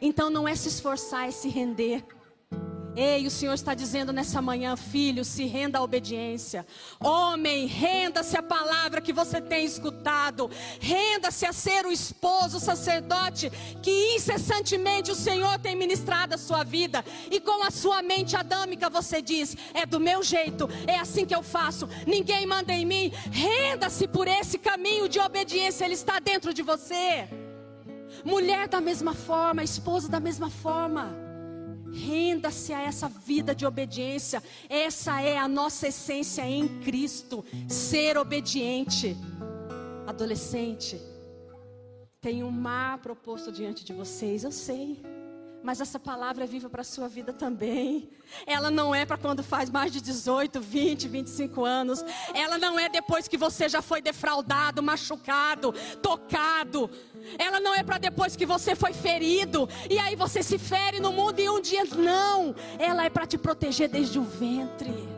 Então 0.00 0.30
não 0.30 0.48
é 0.48 0.54
se 0.54 0.68
esforçar, 0.68 1.28
é 1.28 1.30
se 1.30 1.50
render. 1.50 2.02
Ei, 2.96 3.24
o 3.26 3.30
Senhor 3.30 3.54
está 3.54 3.72
dizendo 3.72 4.12
nessa 4.12 4.42
manhã, 4.42 4.76
filho, 4.76 5.24
se 5.24 5.44
renda 5.44 5.78
à 5.78 5.82
obediência. 5.82 6.66
Homem, 6.98 7.66
renda-se 7.66 8.36
à 8.36 8.42
palavra 8.42 9.00
que 9.00 9.12
você 9.12 9.40
tem 9.40 9.64
escutado. 9.64 10.50
Renda-se 10.80 11.46
a 11.46 11.52
ser 11.52 11.86
o 11.86 11.92
esposo, 11.92 12.56
o 12.56 12.60
sacerdote 12.60 13.50
que 13.80 14.16
incessantemente 14.16 15.10
o 15.10 15.14
Senhor 15.14 15.58
tem 15.58 15.76
ministrado 15.76 16.34
a 16.34 16.38
sua 16.38 16.64
vida. 16.64 17.04
E 17.30 17.40
com 17.40 17.62
a 17.62 17.70
sua 17.70 18.02
mente 18.02 18.36
adâmica 18.36 18.90
você 18.90 19.22
diz: 19.22 19.56
é 19.72 19.86
do 19.86 20.00
meu 20.00 20.22
jeito, 20.22 20.68
é 20.86 20.98
assim 20.98 21.24
que 21.24 21.34
eu 21.34 21.42
faço. 21.42 21.88
Ninguém 22.06 22.44
manda 22.44 22.72
em 22.72 22.84
mim. 22.84 23.12
Renda-se 23.30 24.08
por 24.08 24.26
esse 24.26 24.58
caminho 24.58 25.08
de 25.08 25.20
obediência, 25.20 25.84
ele 25.84 25.94
está 25.94 26.18
dentro 26.18 26.52
de 26.52 26.62
você. 26.62 27.28
Mulher 28.24 28.68
da 28.68 28.80
mesma 28.80 29.14
forma, 29.14 29.62
esposa 29.62 30.08
da 30.08 30.18
mesma 30.18 30.50
forma. 30.50 31.29
Renda-se 31.92 32.72
a 32.72 32.80
essa 32.80 33.08
vida 33.08 33.54
de 33.54 33.66
obediência. 33.66 34.42
Essa 34.68 35.20
é 35.20 35.38
a 35.38 35.48
nossa 35.48 35.88
essência 35.88 36.42
em 36.42 36.68
Cristo. 36.80 37.44
Ser 37.68 38.16
obediente. 38.18 39.16
Adolescente, 40.06 41.00
tem 42.20 42.42
um 42.42 42.50
mar 42.50 42.98
proposto 42.98 43.50
diante 43.50 43.84
de 43.84 43.92
vocês, 43.92 44.44
eu 44.44 44.52
sei. 44.52 45.00
Mas 45.62 45.80
essa 45.80 45.98
palavra 45.98 46.44
é 46.44 46.46
viva 46.46 46.70
para 46.70 46.80
a 46.80 46.84
sua 46.84 47.06
vida 47.06 47.32
também. 47.32 48.10
Ela 48.46 48.70
não 48.70 48.94
é 48.94 49.04
para 49.04 49.18
quando 49.18 49.42
faz 49.42 49.68
mais 49.68 49.92
de 49.92 50.00
18, 50.00 50.58
20, 50.60 51.08
25 51.08 51.64
anos. 51.64 52.02
Ela 52.34 52.56
não 52.56 52.78
é 52.78 52.88
depois 52.88 53.28
que 53.28 53.36
você 53.36 53.68
já 53.68 53.82
foi 53.82 54.00
defraudado, 54.00 54.82
machucado, 54.82 55.74
tocado. 56.02 56.90
Ela 57.38 57.60
não 57.60 57.74
é 57.74 57.82
para 57.82 57.98
depois 57.98 58.36
que 58.36 58.46
você 58.46 58.74
foi 58.74 58.92
ferido. 58.92 59.68
E 59.88 59.98
aí 59.98 60.16
você 60.16 60.42
se 60.42 60.58
fere 60.58 61.00
no 61.00 61.12
mundo 61.12 61.40
e 61.40 61.48
um 61.48 61.60
dia 61.60 61.84
não. 61.84 62.54
Ela 62.78 63.04
é 63.04 63.10
para 63.10 63.26
te 63.26 63.38
proteger 63.38 63.88
desde 63.88 64.18
o 64.18 64.22
ventre. 64.22 65.08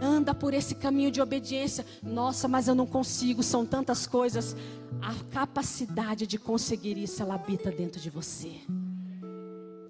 Anda 0.00 0.34
por 0.34 0.52
esse 0.52 0.74
caminho 0.74 1.10
de 1.10 1.20
obediência. 1.20 1.84
Nossa, 2.02 2.46
mas 2.46 2.68
eu 2.68 2.74
não 2.74 2.86
consigo, 2.86 3.42
são 3.42 3.64
tantas 3.64 4.06
coisas. 4.06 4.56
A 5.00 5.14
capacidade 5.30 6.26
de 6.26 6.38
conseguir 6.38 6.98
isso, 6.98 7.22
ela 7.22 7.34
habita 7.34 7.70
dentro 7.70 8.00
de 8.00 8.10
você 8.10 8.60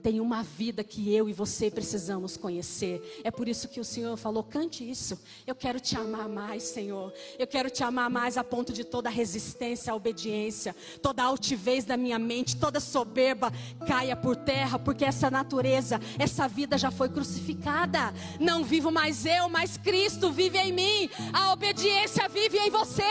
tem 0.04 0.20
uma 0.20 0.42
vida 0.42 0.84
que 0.84 1.14
eu 1.14 1.30
e 1.30 1.32
você 1.32 1.70
precisamos 1.70 2.36
conhecer. 2.36 3.22
É 3.24 3.30
por 3.30 3.48
isso 3.48 3.66
que 3.66 3.80
o 3.80 3.84
Senhor 3.84 4.14
falou: 4.18 4.44
cante 4.44 4.88
isso. 4.88 5.18
Eu 5.46 5.54
quero 5.54 5.80
te 5.80 5.96
amar 5.96 6.28
mais, 6.28 6.62
Senhor. 6.64 7.10
Eu 7.38 7.46
quero 7.46 7.70
te 7.70 7.82
amar 7.82 8.10
mais 8.10 8.36
a 8.36 8.44
ponto 8.44 8.70
de 8.70 8.84
toda 8.84 9.08
resistência 9.08 9.94
à 9.94 9.96
obediência, 9.96 10.76
toda 11.00 11.22
altivez 11.22 11.86
da 11.86 11.96
minha 11.96 12.18
mente, 12.18 12.54
toda 12.54 12.80
soberba 12.80 13.50
caia 13.86 14.14
por 14.14 14.36
terra, 14.36 14.78
porque 14.78 15.06
essa 15.06 15.30
natureza, 15.30 15.98
essa 16.18 16.46
vida 16.46 16.76
já 16.76 16.90
foi 16.90 17.08
crucificada. 17.08 18.12
Não 18.38 18.62
vivo 18.62 18.90
mais 18.90 19.24
eu, 19.24 19.48
mas 19.48 19.78
Cristo 19.78 20.30
vive 20.30 20.58
em 20.58 20.70
mim. 20.70 21.10
A 21.32 21.50
obediência 21.54 22.28
vive 22.28 22.58
em 22.58 22.68
você. 22.68 23.02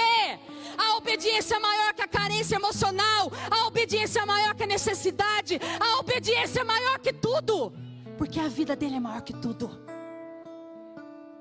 A 0.77 0.97
obediência 0.97 1.55
é 1.55 1.59
maior 1.59 1.93
que 1.93 2.01
a 2.01 2.07
carência 2.07 2.55
emocional. 2.55 3.31
A 3.49 3.67
obediência 3.67 4.21
é 4.21 4.25
maior 4.25 4.53
que 4.55 4.63
a 4.63 4.67
necessidade. 4.67 5.59
A 5.79 5.99
obediência 5.99 6.61
é 6.61 6.63
maior 6.63 6.82
que 6.99 7.13
tudo. 7.13 7.73
Porque 8.17 8.39
a 8.39 8.47
vida 8.47 8.75
dele 8.75 8.95
é 8.95 8.99
maior 8.99 9.21
que 9.21 9.33
tudo. 9.33 9.69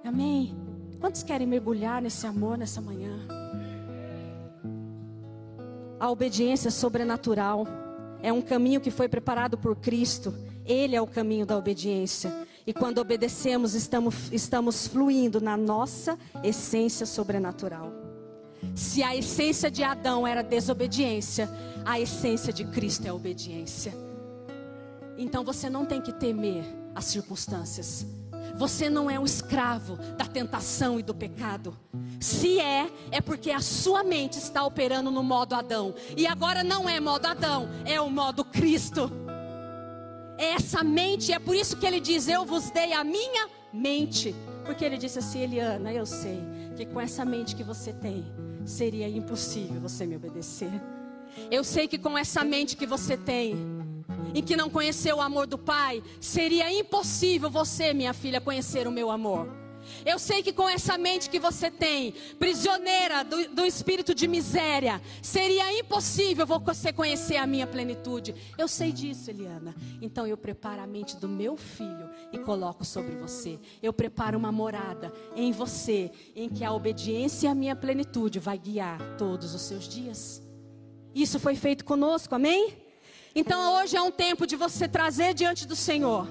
Amém? 0.05 0.57
Quantos 1.01 1.23
querem 1.23 1.47
mergulhar 1.47 2.03
nesse 2.03 2.27
amor 2.27 2.59
nessa 2.59 2.81
manhã? 2.81 3.27
A 5.99 6.11
obediência 6.11 6.71
sobrenatural 6.71 7.67
é 8.23 8.33
um 8.33 8.43
caminho 8.43 8.81
que 8.81 8.91
foi 8.91 9.09
preparado 9.09 9.57
por 9.57 9.77
Cristo. 9.77 10.35
Ele 10.65 10.97
é 10.97 11.01
o 11.01 11.07
caminho 11.07 11.47
da 11.47 11.57
obediência. 11.57 12.33
E 12.67 12.73
quando 12.73 12.99
obedecemos, 12.99 13.75
estamos, 13.75 14.33
estamos 14.33 14.87
fluindo 14.87 15.41
na 15.41 15.57
nossa 15.57 16.19
essência 16.43 17.07
sobrenatural. 17.07 17.93
Se 18.75 19.03
a 19.03 19.15
essência 19.17 19.71
de 19.71 19.83
Adão 19.83 20.27
era 20.27 20.43
desobediência, 20.43 21.49
a 21.85 22.01
essência 22.01 22.53
de 22.53 22.65
Cristo 22.65 23.07
é 23.07 23.13
obediência. 23.13 23.93
Então 25.17 25.45
você 25.45 25.69
não 25.69 25.85
tem 25.85 26.01
que 26.01 26.13
temer 26.13 26.65
as 26.95 27.05
circunstâncias. 27.05 28.07
Você 28.57 28.91
não 28.91 29.11
é 29.11 29.19
um 29.19 29.25
escravo 29.25 29.97
da 30.17 30.27
tentação 30.27 31.01
e 31.01 31.03
do 31.03 31.15
pecado. 31.15 31.77
Se 32.21 32.61
é, 32.61 32.91
é 33.11 33.21
porque 33.21 33.51
a 33.51 33.61
sua 33.61 34.05
mente 34.05 34.39
está 34.39 34.65
operando 34.65 35.11
no 35.11 35.23
modo 35.23 35.55
Adão. 35.55 35.95
E 36.17 36.27
agora 36.27 36.63
não 36.63 36.89
é 36.89 37.01
modo 37.01 37.27
Adão, 37.27 37.69
é 37.85 38.01
o 38.01 38.11
modo 38.11 38.45
Cristo. 38.45 39.11
É 40.37 40.53
essa 40.53 40.83
mente, 40.83 41.33
é 41.33 41.39
por 41.39 41.55
isso 41.55 41.77
que 41.77 41.87
ele 41.87 42.01
diz: 42.01 42.29
Eu 42.29 42.45
vos 42.45 42.71
dei 42.71 42.93
a 42.93 43.03
minha 43.03 43.49
mente. 43.73 44.35
Porque 44.65 44.85
ele 44.85 44.97
disse 44.97 45.19
assim, 45.19 45.41
Eliana, 45.41 45.93
eu 45.93 46.07
sei 46.07 46.41
que 46.77 46.87
com 46.87 47.01
essa 47.01 47.25
mente 47.25 47.57
que 47.57 47.65
você 47.65 47.93
tem, 47.93 48.25
seria 48.65 49.09
impossível 49.09 49.81
você 49.81 50.07
me 50.07 50.17
obedecer. 50.17 50.71
Eu 51.51 51.65
sei 51.65 51.89
que 51.89 51.99
com 51.99 52.17
essa 52.17 52.45
mente 52.45 52.77
que 52.77 52.87
você 52.87 53.17
tem, 53.17 53.57
em 54.35 54.43
que 54.43 54.57
não 54.57 54.71
conheceu 54.71 55.17
o 55.17 55.21
amor 55.21 55.47
do 55.47 55.59
Pai, 55.59 56.03
seria 56.21 56.73
impossível 56.73 57.51
você, 57.51 57.93
minha 57.93 58.13
filha, 58.13 58.41
conhecer 58.41 58.87
o 58.87 58.93
meu 58.93 59.11
amor. 59.11 59.63
Eu 60.05 60.19
sei 60.19 60.43
que 60.43 60.53
com 60.53 60.69
essa 60.69 60.97
mente 60.97 61.29
que 61.29 61.39
você 61.39 61.71
tem, 61.71 62.13
prisioneira 62.39 63.23
do, 63.23 63.49
do, 63.49 63.67
espírito 63.67 64.15
de 64.15 64.27
miséria, 64.27 65.01
seria 65.21 65.79
impossível 65.79 66.47
você 66.47 66.93
conhecer 66.93 67.37
a 67.37 67.47
minha 67.47 67.67
plenitude. 67.67 68.35
Eu 68.57 68.69
sei 68.69 68.93
disso, 68.93 69.31
Eliana. 69.31 69.75
Então 70.01 70.27
eu 70.27 70.37
preparo 70.37 70.83
a 70.83 70.87
mente 70.87 71.17
do 71.17 71.29
meu 71.29 71.57
filho 71.57 72.11
e 72.33 72.39
coloco 72.39 72.85
sobre 72.85 73.15
você. 73.17 73.59
Eu 73.83 73.93
preparo 73.93 74.39
uma 74.39 74.53
morada 74.53 75.13
em 75.37 75.53
você, 75.53 76.11
em 76.35 76.49
que 76.49 76.65
a 76.65 76.73
obediência 76.73 77.51
a 77.51 77.55
minha 77.55 77.77
plenitude 77.77 78.39
vai 78.39 78.59
guiar 78.59 78.99
todos 79.17 79.55
os 79.55 79.63
seus 79.63 79.89
dias. 79.89 80.43
Isso 81.15 81.39
foi 81.39 81.55
feito 81.55 81.85
conosco, 81.85 82.35
amém? 82.35 82.82
Então 83.35 83.81
hoje 83.81 83.97
é 83.97 84.03
um 84.03 84.11
tempo 84.11 84.47
de 84.47 84.57
você 84.57 84.87
trazer 84.87 85.35
diante 85.35 85.67
do 85.67 85.77
Senhor 85.77 86.27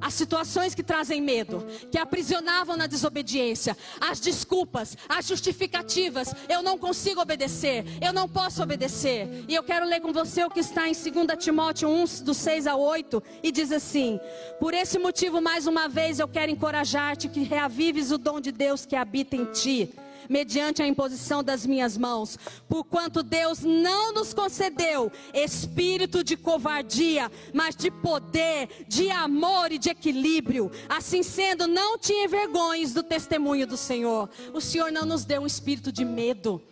as 0.00 0.14
situações 0.14 0.74
que 0.74 0.82
trazem 0.82 1.20
medo, 1.20 1.66
que 1.90 1.98
aprisionavam 1.98 2.76
na 2.76 2.86
desobediência, 2.86 3.76
as 4.00 4.20
desculpas, 4.20 4.96
as 5.08 5.26
justificativas. 5.26 6.34
Eu 6.48 6.62
não 6.62 6.78
consigo 6.78 7.20
obedecer, 7.20 7.84
eu 8.00 8.12
não 8.12 8.28
posso 8.28 8.62
obedecer. 8.62 9.44
E 9.48 9.54
eu 9.54 9.62
quero 9.62 9.86
ler 9.86 10.00
com 10.00 10.12
você 10.12 10.44
o 10.44 10.50
que 10.50 10.60
está 10.60 10.88
em 10.88 10.92
2 10.92 11.04
Timóteo 11.38 11.88
1, 11.88 12.24
do 12.24 12.34
6 12.34 12.66
a 12.66 12.76
8, 12.76 13.22
e 13.42 13.50
diz 13.50 13.72
assim: 13.72 14.20
Por 14.60 14.74
esse 14.74 14.98
motivo, 14.98 15.40
mais 15.40 15.66
uma 15.66 15.88
vez, 15.88 16.18
eu 16.18 16.28
quero 16.28 16.52
encorajar-te 16.52 17.28
que 17.28 17.42
reavives 17.42 18.10
o 18.10 18.18
dom 18.18 18.40
de 18.40 18.52
Deus 18.52 18.84
que 18.86 18.96
habita 18.96 19.36
em 19.36 19.46
ti 19.46 19.94
mediante 20.28 20.82
a 20.82 20.86
imposição 20.86 21.42
das 21.42 21.66
minhas 21.66 21.96
mãos, 21.96 22.38
porquanto 22.68 23.22
Deus 23.22 23.60
não 23.60 24.12
nos 24.12 24.32
concedeu 24.32 25.10
espírito 25.32 26.22
de 26.22 26.36
covardia, 26.36 27.30
mas 27.52 27.74
de 27.76 27.90
poder, 27.90 28.86
de 28.88 29.10
amor 29.10 29.72
e 29.72 29.78
de 29.78 29.90
equilíbrio. 29.90 30.70
Assim 30.88 31.22
sendo, 31.22 31.66
não 31.66 31.98
te 31.98 32.12
envergonhes 32.12 32.92
do 32.92 33.02
testemunho 33.02 33.66
do 33.66 33.76
Senhor. 33.76 34.28
O 34.52 34.60
Senhor 34.60 34.90
não 34.90 35.04
nos 35.04 35.24
deu 35.24 35.42
um 35.42 35.46
espírito 35.46 35.92
de 35.92 36.04
medo. 36.04 36.62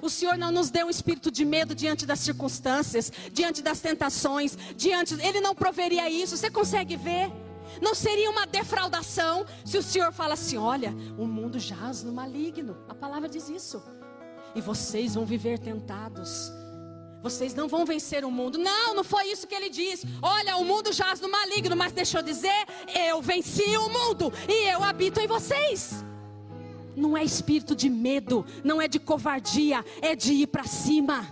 O 0.00 0.08
Senhor 0.08 0.38
não 0.38 0.50
nos 0.50 0.70
deu 0.70 0.86
um 0.86 0.90
espírito 0.90 1.30
de 1.30 1.44
medo 1.44 1.74
diante 1.74 2.06
das 2.06 2.20
circunstâncias, 2.20 3.12
diante 3.32 3.62
das 3.62 3.80
tentações, 3.80 4.56
diante. 4.74 5.14
Ele 5.20 5.40
não 5.40 5.54
proveria 5.54 6.08
isso. 6.08 6.36
Você 6.36 6.50
consegue 6.50 6.96
ver? 6.96 7.30
Não 7.80 7.94
seria 7.94 8.30
uma 8.30 8.46
defraudação 8.46 9.46
se 9.64 9.76
o 9.78 9.82
Senhor 9.82 10.12
fala 10.12 10.34
assim: 10.34 10.56
olha, 10.56 10.94
o 11.18 11.26
mundo 11.26 11.58
jaz 11.58 12.02
no 12.02 12.12
maligno. 12.12 12.76
A 12.88 12.94
palavra 12.94 13.28
diz 13.28 13.48
isso. 13.48 13.82
E 14.54 14.60
vocês 14.60 15.14
vão 15.14 15.26
viver 15.26 15.58
tentados. 15.58 16.50
Vocês 17.22 17.54
não 17.54 17.66
vão 17.66 17.84
vencer 17.84 18.24
o 18.24 18.30
mundo. 18.30 18.56
Não, 18.56 18.94
não 18.94 19.02
foi 19.02 19.26
isso 19.32 19.46
que 19.46 19.54
ele 19.54 19.68
disse. 19.68 20.06
Olha, 20.22 20.56
o 20.56 20.64
mundo 20.64 20.92
jaz 20.92 21.20
no 21.20 21.30
maligno, 21.30 21.76
mas 21.76 21.92
deixa 21.92 22.18
eu 22.18 22.22
dizer, 22.22 22.66
eu 22.94 23.20
venci 23.20 23.76
o 23.76 23.88
mundo 23.88 24.32
e 24.48 24.68
eu 24.68 24.82
habito 24.82 25.20
em 25.20 25.26
vocês. 25.26 26.04
Não 26.94 27.16
é 27.16 27.22
espírito 27.22 27.74
de 27.74 27.90
medo, 27.90 28.46
não 28.64 28.80
é 28.80 28.88
de 28.88 28.98
covardia, 28.98 29.84
é 30.00 30.14
de 30.14 30.32
ir 30.32 30.46
para 30.46 30.64
cima. 30.64 31.26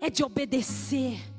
É 0.00 0.10
de 0.10 0.22
obedecer. 0.22 1.33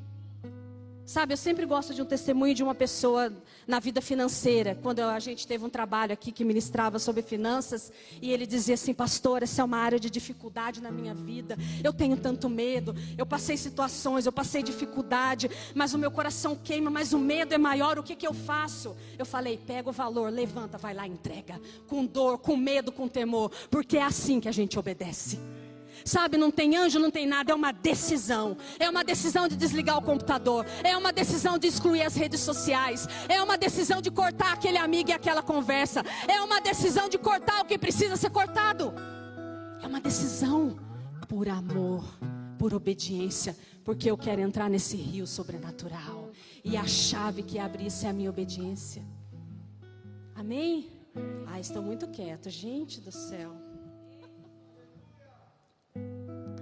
Sabe, 1.05 1.33
eu 1.33 1.37
sempre 1.37 1.67
gosto 1.67 1.93
de 1.93 2.01
um 2.01 2.05
testemunho 2.05 2.55
de 2.55 2.63
uma 2.63 2.73
pessoa 2.73 3.31
na 3.67 3.79
vida 3.79 4.01
financeira. 4.01 4.73
Quando 4.81 5.01
a 5.01 5.19
gente 5.19 5.45
teve 5.45 5.63
um 5.63 5.69
trabalho 5.69 6.11
aqui 6.11 6.31
que 6.31 6.43
ministrava 6.43 6.97
sobre 6.97 7.21
finanças, 7.21 7.93
e 8.19 8.31
ele 8.31 8.47
dizia 8.47 8.73
assim: 8.73 8.91
Pastor, 8.91 9.43
essa 9.43 9.61
é 9.61 9.65
uma 9.65 9.77
área 9.77 9.99
de 9.99 10.09
dificuldade 10.09 10.81
na 10.81 10.89
minha 10.89 11.13
vida. 11.13 11.57
Eu 11.83 11.93
tenho 11.93 12.17
tanto 12.17 12.49
medo. 12.49 12.95
Eu 13.15 13.25
passei 13.25 13.55
situações, 13.55 14.25
eu 14.25 14.31
passei 14.31 14.63
dificuldade, 14.63 15.47
mas 15.75 15.93
o 15.93 15.99
meu 15.99 16.09
coração 16.09 16.55
queima, 16.55 16.89
mas 16.89 17.13
o 17.13 17.19
medo 17.19 17.53
é 17.53 17.57
maior. 17.57 17.99
O 17.99 18.03
que, 18.03 18.15
que 18.15 18.25
eu 18.25 18.33
faço? 18.33 18.95
Eu 19.15 19.27
falei: 19.27 19.57
Pega 19.57 19.87
o 19.87 19.93
valor, 19.93 20.31
levanta, 20.31 20.75
vai 20.75 20.95
lá, 20.95 21.05
entrega. 21.05 21.61
Com 21.87 22.03
dor, 22.03 22.39
com 22.39 22.57
medo, 22.57 22.91
com 22.91 23.07
temor, 23.07 23.51
porque 23.69 23.97
é 23.97 24.03
assim 24.03 24.39
que 24.39 24.49
a 24.49 24.51
gente 24.51 24.79
obedece. 24.79 25.39
Sabe, 26.05 26.37
não 26.37 26.51
tem 26.51 26.77
anjo, 26.77 26.99
não 26.99 27.09
tem 27.09 27.25
nada, 27.25 27.51
é 27.51 27.55
uma 27.55 27.73
decisão. 27.73 28.55
É 28.79 28.87
uma 28.87 29.03
decisão 29.03 29.47
de 29.47 29.55
desligar 29.55 29.97
o 29.97 30.03
computador, 30.03 30.63
é 30.83 30.95
uma 30.95 31.11
decisão 31.11 31.57
de 31.57 31.65
excluir 31.65 32.03
as 32.03 32.15
redes 32.15 32.41
sociais, 32.41 33.07
é 33.27 33.41
uma 33.41 33.57
decisão 33.57 33.99
de 33.99 34.11
cortar 34.11 34.53
aquele 34.53 34.77
amigo 34.77 35.09
e 35.09 35.13
aquela 35.13 35.41
conversa, 35.41 36.03
é 36.27 36.39
uma 36.41 36.61
decisão 36.61 37.09
de 37.09 37.17
cortar 37.17 37.61
o 37.61 37.65
que 37.65 37.75
precisa 37.79 38.15
ser 38.15 38.29
cortado. 38.29 38.93
É 39.81 39.87
uma 39.87 39.99
decisão 39.99 40.77
por 41.27 41.49
amor, 41.49 42.05
por 42.59 42.71
obediência, 42.75 43.57
porque 43.83 44.09
eu 44.09 44.15
quero 44.15 44.41
entrar 44.41 44.69
nesse 44.69 44.95
rio 44.95 45.25
sobrenatural. 45.25 46.29
E 46.63 46.77
a 46.77 46.85
chave 46.85 47.41
que 47.41 47.57
abre 47.57 47.87
isso 47.87 48.05
é 48.05 48.09
a 48.09 48.13
minha 48.13 48.29
obediência. 48.29 49.03
Amém? 50.35 50.87
Ah, 51.47 51.59
estou 51.59 51.81
muito 51.81 52.07
quieto, 52.07 52.47
gente 52.49 53.01
do 53.01 53.11
céu. 53.11 53.64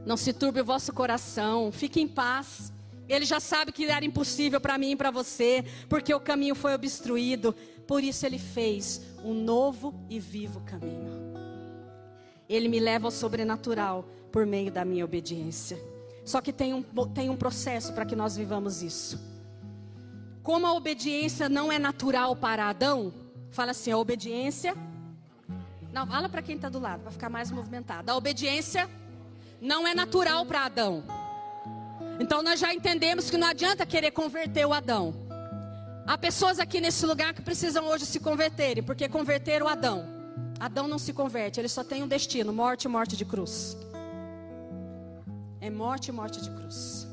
Não 0.05 0.17
se 0.17 0.33
turbe 0.33 0.61
o 0.61 0.65
vosso 0.65 0.91
coração, 0.91 1.71
fique 1.71 2.01
em 2.01 2.07
paz. 2.07 2.73
Ele 3.07 3.25
já 3.25 3.39
sabe 3.39 3.71
que 3.71 3.85
era 3.85 4.05
impossível 4.05 4.59
para 4.59 4.77
mim 4.77 4.91
e 4.91 4.95
para 4.95 5.11
você, 5.11 5.63
porque 5.87 6.13
o 6.13 6.19
caminho 6.19 6.55
foi 6.55 6.73
obstruído. 6.73 7.53
Por 7.87 8.03
isso 8.03 8.25
ele 8.25 8.39
fez 8.39 9.01
um 9.23 9.33
novo 9.33 9.93
e 10.09 10.19
vivo 10.19 10.61
caminho. 10.61 11.33
Ele 12.47 12.67
me 12.67 12.79
leva 12.79 13.07
ao 13.07 13.11
sobrenatural 13.11 14.05
por 14.31 14.45
meio 14.45 14.71
da 14.71 14.83
minha 14.83 15.05
obediência. 15.05 15.77
Só 16.25 16.41
que 16.41 16.53
tem 16.53 16.73
um, 16.73 16.83
tem 17.13 17.29
um 17.29 17.35
processo 17.35 17.93
para 17.93 18.05
que 18.05 18.15
nós 18.15 18.35
vivamos 18.35 18.81
isso. 18.81 19.19
como 20.41 20.67
a 20.67 20.73
obediência 20.73 21.47
não 21.47 21.71
é 21.71 21.79
natural 21.79 22.35
para 22.35 22.67
Adão, 22.67 23.13
fala 23.49 23.71
assim: 23.71 23.91
a 23.91 23.97
obediência. 23.97 24.75
Não, 25.91 26.07
fala 26.07 26.27
para 26.27 26.41
quem 26.41 26.55
está 26.55 26.69
do 26.69 26.79
lado, 26.79 27.01
para 27.01 27.11
ficar 27.11 27.29
mais 27.29 27.51
movimentado. 27.51 28.09
A 28.09 28.15
obediência 28.15 28.89
não 29.63 29.87
é 29.87 29.95
natural 29.95 30.45
para 30.45 30.65
Adão. 30.65 31.05
Então 32.19 32.43
nós 32.43 32.59
já 32.59 32.73
entendemos 32.73 33.29
que 33.29 33.37
não 33.37 33.47
adianta 33.47 33.85
querer 33.85 34.11
converter 34.11 34.67
o 34.67 34.73
Adão. 34.73 35.15
Há 36.05 36.17
pessoas 36.17 36.59
aqui 36.59 36.81
nesse 36.81 37.05
lugar 37.05 37.33
que 37.33 37.41
precisam 37.41 37.87
hoje 37.87 38.05
se 38.05 38.19
converterem, 38.19 38.83
porque 38.83 39.07
converteram 39.07 39.65
o 39.65 39.69
Adão. 39.69 40.05
Adão 40.59 40.85
não 40.85 40.99
se 40.99 41.13
converte, 41.13 41.61
ele 41.61 41.69
só 41.69 41.81
tem 41.81 42.03
um 42.03 42.07
destino: 42.07 42.51
morte 42.51 42.89
morte 42.89 43.15
de 43.15 43.23
cruz. 43.23 43.77
É 45.61 45.69
morte 45.69 46.11
morte 46.11 46.41
de 46.41 46.51
cruz. 46.51 47.07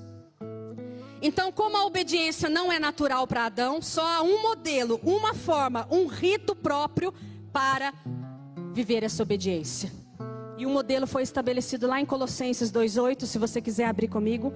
Então, 1.23 1.53
como 1.53 1.77
a 1.77 1.85
obediência 1.85 2.49
não 2.49 2.73
é 2.73 2.81
natural 2.81 3.27
para 3.29 3.45
Adão, 3.45 3.81
só 3.81 4.05
há 4.05 4.23
um 4.23 4.43
modelo, 4.43 4.99
uma 5.05 5.35
forma, 5.35 5.87
um 5.91 6.07
rito 6.07 6.57
próprio 6.57 7.15
para 7.53 7.93
viver 8.73 9.05
essa 9.05 9.23
obediência. 9.23 10.00
E 10.61 10.67
o 10.67 10.69
modelo 10.69 11.07
foi 11.07 11.23
estabelecido 11.23 11.87
lá 11.87 12.03
em 12.03 12.05
Colossenses 12.05 12.71
2:8, 12.71 13.25
se 13.25 13.39
você 13.39 13.63
quiser 13.63 13.87
abrir 13.87 14.09
comigo. 14.09 14.53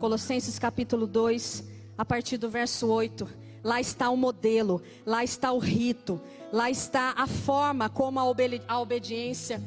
Colossenses 0.00 0.58
capítulo 0.58 1.06
2, 1.06 1.62
a 1.96 2.04
partir 2.04 2.36
do 2.36 2.50
verso 2.50 2.88
8. 2.88 3.28
Lá 3.62 3.80
está 3.80 4.10
o 4.10 4.16
modelo, 4.16 4.82
lá 5.06 5.22
está 5.22 5.52
o 5.52 5.60
rito, 5.60 6.20
lá 6.52 6.68
está 6.68 7.14
a 7.16 7.28
forma 7.28 7.88
como 7.88 8.18
a, 8.18 8.24
obedi 8.24 8.60
a 8.66 8.80
obediência 8.80 9.62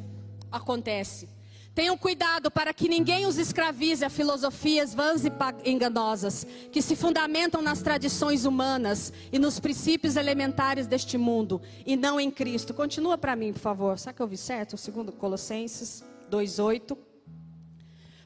acontece. 0.51 1.29
Tenham 1.73 1.97
cuidado 1.97 2.51
para 2.51 2.73
que 2.73 2.89
ninguém 2.89 3.25
os 3.25 3.37
escravize 3.37 4.03
a 4.03 4.09
filosofias 4.09 4.93
vãs 4.93 5.23
e 5.23 5.31
enganosas, 5.69 6.45
que 6.69 6.81
se 6.81 6.97
fundamentam 6.97 7.61
nas 7.61 7.81
tradições 7.81 8.43
humanas 8.43 9.13
e 9.31 9.39
nos 9.39 9.57
princípios 9.57 10.17
elementares 10.17 10.85
deste 10.85 11.17
mundo, 11.17 11.61
e 11.85 11.95
não 11.95 12.19
em 12.19 12.29
Cristo. 12.29 12.73
Continua 12.73 13.17
para 13.17 13.37
mim, 13.37 13.53
por 13.53 13.59
favor. 13.59 13.97
Será 13.97 14.11
que 14.11 14.21
eu 14.21 14.27
vi 14.27 14.35
certo? 14.35 14.75
Segundo 14.75 15.13
Colossenses 15.13 16.03
2:8. 16.29 16.97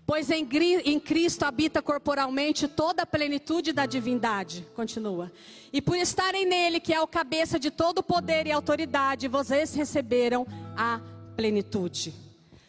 Pois 0.08 0.30
em, 0.30 0.48
em, 0.84 1.00
Cristo 1.00 1.44
habita 1.44 1.82
corporalmente 1.82 2.68
toda 2.68 3.04
a 3.04 3.08
plenitude 3.08 3.74
da 3.74 3.86
divindade. 3.88 4.66
Continua. 4.76 5.32
E 5.74 5.82
por 5.82 5.98
estarem 5.98 6.46
nele, 6.46 6.80
que 6.80 6.94
é 6.94 7.02
o 7.02 7.08
cabeça 7.08 7.60
de 7.60 7.72
todo 7.72 8.04
poder 8.04 8.46
e 8.46 8.52
autoridade, 8.52 9.28
vocês 9.28 9.74
receberam 9.74 10.46
a 10.78 11.00
plenitude. 11.36 12.25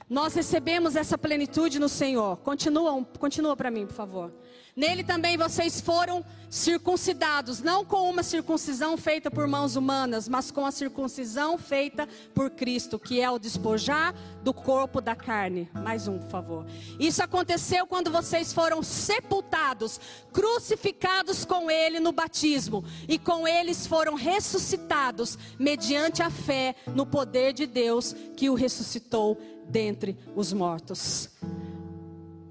Nós 0.08 0.34
recebemos 0.34 0.94
essa 0.94 1.18
plenitude 1.18 1.80
no 1.80 1.88
Senhor. 1.88 2.36
Continua, 2.38 3.04
continua 3.18 3.56
para 3.56 3.70
mim, 3.70 3.86
por 3.86 3.94
favor. 3.94 4.32
Nele 4.76 5.02
também 5.02 5.38
vocês 5.38 5.80
foram 5.80 6.22
circuncidados, 6.50 7.62
não 7.62 7.82
com 7.82 8.10
uma 8.10 8.22
circuncisão 8.22 8.94
feita 8.98 9.30
por 9.30 9.46
mãos 9.48 9.74
humanas, 9.74 10.28
mas 10.28 10.50
com 10.50 10.66
a 10.66 10.70
circuncisão 10.70 11.56
feita 11.56 12.06
por 12.34 12.50
Cristo, 12.50 12.98
que 12.98 13.18
é 13.18 13.30
o 13.30 13.38
despojar 13.38 14.14
do 14.42 14.52
corpo 14.52 15.00
da 15.00 15.16
carne. 15.16 15.70
Mais 15.72 16.06
um, 16.06 16.18
por 16.18 16.28
favor. 16.28 16.66
Isso 17.00 17.22
aconteceu 17.22 17.86
quando 17.86 18.10
vocês 18.10 18.52
foram 18.52 18.82
sepultados, 18.82 19.98
crucificados 20.30 21.46
com 21.46 21.70
ele 21.70 21.98
no 21.98 22.12
batismo, 22.12 22.84
e 23.08 23.18
com 23.18 23.48
eles 23.48 23.86
foram 23.86 24.14
ressuscitados 24.14 25.38
mediante 25.58 26.22
a 26.22 26.28
fé 26.28 26.74
no 26.94 27.06
poder 27.06 27.54
de 27.54 27.66
Deus 27.66 28.14
que 28.36 28.50
o 28.50 28.54
ressuscitou 28.54 29.40
dentre 29.70 30.18
os 30.36 30.52
mortos. 30.52 31.30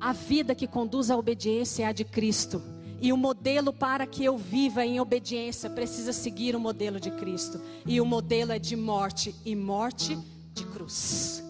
A 0.05 0.13
vida 0.13 0.53
que 0.53 0.67
conduz 0.67 1.09
à 1.09 1.17
obediência 1.17 1.81
é 1.81 1.87
a 1.87 1.91
de 1.91 2.03
Cristo. 2.05 2.61
E 3.01 3.11
o 3.11 3.17
modelo 3.17 3.73
para 3.73 4.05
que 4.05 4.23
eu 4.23 4.37
viva 4.37 4.85
em 4.85 4.99
obediência 4.99 5.67
precisa 5.67 6.13
seguir 6.13 6.55
o 6.55 6.59
modelo 6.59 6.99
de 6.99 7.09
Cristo. 7.09 7.59
E 7.87 7.99
o 7.99 8.05
modelo 8.05 8.51
é 8.51 8.59
de 8.59 8.75
morte 8.75 9.33
e 9.43 9.55
morte 9.55 10.15
de 10.53 10.63
cruz. 10.65 11.43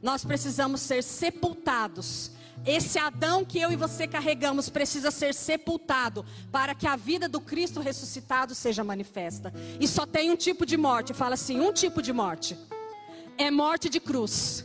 Nós 0.00 0.24
precisamos 0.24 0.82
ser 0.82 1.02
sepultados. 1.02 2.30
Esse 2.64 2.96
Adão 2.96 3.44
que 3.44 3.58
eu 3.58 3.72
e 3.72 3.76
você 3.76 4.06
carregamos 4.06 4.68
precisa 4.68 5.10
ser 5.10 5.34
sepultado 5.34 6.24
para 6.52 6.76
que 6.76 6.86
a 6.86 6.94
vida 6.94 7.28
do 7.28 7.40
Cristo 7.40 7.80
ressuscitado 7.80 8.54
seja 8.54 8.84
manifesta. 8.84 9.52
E 9.80 9.88
só 9.88 10.06
tem 10.06 10.30
um 10.30 10.36
tipo 10.36 10.64
de 10.64 10.76
morte. 10.76 11.12
Fala 11.12 11.34
assim: 11.34 11.58
um 11.58 11.72
tipo 11.72 12.00
de 12.00 12.12
morte. 12.12 12.56
É 13.36 13.50
morte 13.50 13.88
de 13.88 13.98
cruz. 13.98 14.64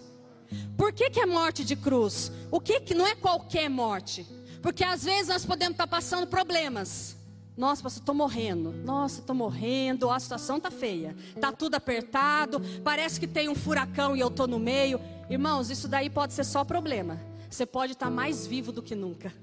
Por 0.78 0.92
que, 0.94 1.10
que 1.10 1.20
é 1.20 1.26
morte 1.26 1.64
de 1.64 1.76
cruz? 1.76 2.32
O 2.50 2.60
que, 2.60 2.80
que 2.80 2.94
não 2.94 3.06
é 3.06 3.16
qualquer 3.16 3.70
morte? 3.70 4.26
Porque 4.62 4.84
às 4.84 5.04
vezes 5.04 5.28
nós 5.28 5.46
podemos 5.46 5.74
estar 5.74 5.88
passando 5.88 6.28
problemas. 6.28 7.16
Nossa, 7.58 7.84
pastor, 7.84 8.02
estou 8.02 8.16
morrendo. 8.16 8.72
Nossa, 8.72 9.20
estou 9.20 9.36
morrendo. 9.36 10.10
A 10.10 10.20
situação 10.20 10.58
está 10.58 10.72
feia. 10.72 11.16
Está 11.36 11.52
tudo 11.52 11.76
apertado. 11.76 12.62
Parece 12.84 13.20
que 13.20 13.28
tem 13.28 13.50
um 13.50 13.56
furacão 13.56 14.16
e 14.16 14.20
eu 14.20 14.28
estou 14.28 14.48
no 14.48 14.60
meio. 14.60 15.00
Irmãos, 15.30 15.70
isso 15.70 15.88
daí 15.88 16.10
pode 16.10 16.34
ser 16.34 16.44
só 16.44 16.64
problema. 16.64 17.20
Você 17.50 17.66
pode 17.66 17.94
estar 17.94 18.10
mais 18.10 18.48
vivo 18.48 18.72
do 18.72 18.82
que 18.82 18.96
nunca. 18.96 19.34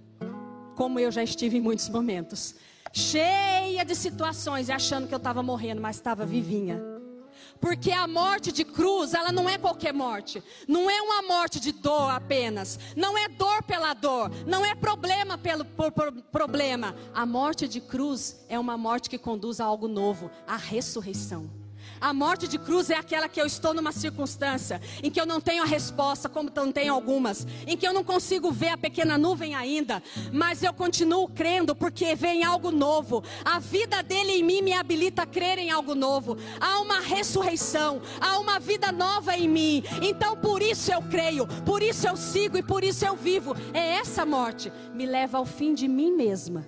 Como 0.75 0.99
eu 0.99 1.11
já 1.11 1.23
estive 1.23 1.59
em 1.59 1.61
muitos 1.61 1.89
momentos. 1.89 2.55
Cheia 2.93 3.85
de 3.85 3.95
situações 3.95 4.69
e 4.69 4.73
achando 4.73 5.07
que 5.07 5.15
eu 5.15 5.19
estava 5.19 5.43
morrendo, 5.43 5.81
mas 5.81 5.97
estava 5.97 6.25
vivinha. 6.25 6.98
Porque 7.61 7.91
a 7.91 8.07
morte 8.07 8.53
de 8.53 8.65
cruz, 8.65 9.15
ela 9.15 9.33
não 9.33 9.49
é 9.49 9.59
qualquer 9.59 9.93
morte. 9.93 10.43
Não 10.67 10.89
é 10.89 11.01
uma 11.01 11.23
morte 11.23 11.59
de 11.59 11.73
dor 11.73 12.11
apenas. 12.11 12.79
Não 12.97 13.17
é 13.19 13.29
dor 13.29 13.63
pela 13.63 13.95
dor. 13.95 14.31
Não 14.47 14.65
é 14.65 14.75
problema 14.75 15.37
pelo 15.37 15.65
por, 15.65 15.91
por, 15.91 16.13
problema. 16.13 16.95
A 17.15 17.27
morte 17.27 17.67
de 17.67 17.81
cruz 17.81 18.45
é 18.49 18.59
uma 18.59 18.77
morte 18.77 19.11
que 19.11 19.19
conduz 19.19 19.61
a 19.61 19.65
algo 19.65 19.89
novo 19.89 20.31
a 20.47 20.57
ressurreição. 20.57 21.68
A 22.01 22.13
morte 22.13 22.47
de 22.47 22.59
cruz 22.59 22.91
é 22.91 22.97
aquela 22.97 23.29
que 23.29 23.41
eu 23.41 23.47
estou 23.47 23.75
numa 23.75 23.93
circunstância 23.93 24.81
em 25.03 25.11
que 25.11 25.21
eu 25.21 25.27
não 25.27 25.41
tenho 25.41 25.63
a 25.63 25.67
resposta, 25.67 26.29
como 26.29 26.51
não 26.55 26.73
tenho 26.73 26.93
algumas, 26.93 27.47
em 27.67 27.77
que 27.77 27.87
eu 27.87 27.93
não 27.93 28.05
consigo 28.05 28.51
ver 28.51 28.69
a 28.69 28.79
pequena 28.79 29.19
nuvem 29.19 29.55
ainda, 29.55 30.03
mas 30.33 30.63
eu 30.63 30.73
continuo 30.73 31.29
crendo 31.29 31.75
porque 31.75 32.15
vem 32.15 32.45
algo 32.45 32.71
novo. 32.71 33.23
A 33.45 33.59
vida 33.59 34.03
dele 34.03 34.33
em 34.33 34.43
mim 34.43 34.63
me 34.63 34.73
habilita 34.73 35.23
a 35.23 35.27
crer 35.27 35.59
em 35.59 35.71
algo 35.71 35.95
novo. 35.95 36.37
Há 36.61 36.81
uma 36.81 37.01
ressurreição, 37.01 38.01
há 38.21 38.39
uma 38.39 38.59
vida 38.59 38.93
nova 38.93 39.37
em 39.37 39.49
mim. 39.49 39.83
Então 40.03 40.37
por 40.37 40.63
isso 40.63 40.93
eu 40.93 41.03
creio, 41.03 41.47
por 41.65 41.83
isso 41.83 42.07
eu 42.07 42.17
sigo 42.17 42.57
e 42.57 42.63
por 42.63 42.85
isso 42.85 43.05
eu 43.05 43.17
vivo. 43.17 43.55
É 43.73 43.97
essa 43.97 44.25
morte 44.25 44.73
me 44.95 45.07
leva 45.07 45.39
ao 45.39 45.45
fim 45.45 45.75
de 45.75 45.89
mim 45.89 46.13
mesma, 46.13 46.67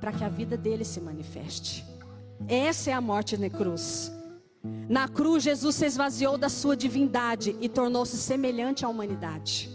para 0.00 0.12
que 0.12 0.24
a 0.24 0.28
vida 0.28 0.56
dele 0.56 0.84
se 0.84 1.00
manifeste. 1.00 1.84
Essa 2.48 2.90
é 2.90 2.92
a 2.92 3.00
morte 3.00 3.36
na 3.36 3.48
cruz. 3.48 4.15
Na 4.88 5.08
cruz, 5.08 5.42
Jesus 5.42 5.74
se 5.74 5.84
esvaziou 5.84 6.38
da 6.38 6.48
sua 6.48 6.76
divindade 6.76 7.56
e 7.60 7.68
tornou-se 7.68 8.16
semelhante 8.16 8.84
à 8.84 8.88
humanidade. 8.88 9.68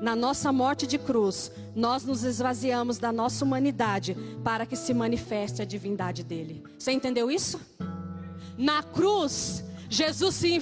Na 0.00 0.14
nossa 0.14 0.52
morte 0.52 0.86
de 0.86 0.96
cruz, 0.96 1.50
nós 1.74 2.04
nos 2.04 2.22
esvaziamos 2.22 2.98
da 2.98 3.12
nossa 3.12 3.44
humanidade 3.44 4.16
para 4.44 4.64
que 4.64 4.76
se 4.76 4.94
manifeste 4.94 5.60
a 5.60 5.64
divindade 5.64 6.22
dele. 6.22 6.62
Você 6.78 6.92
entendeu 6.92 7.30
isso? 7.30 7.60
Na 8.56 8.82
cruz, 8.82 9.64
Jesus 9.88 10.34
se 10.34 10.56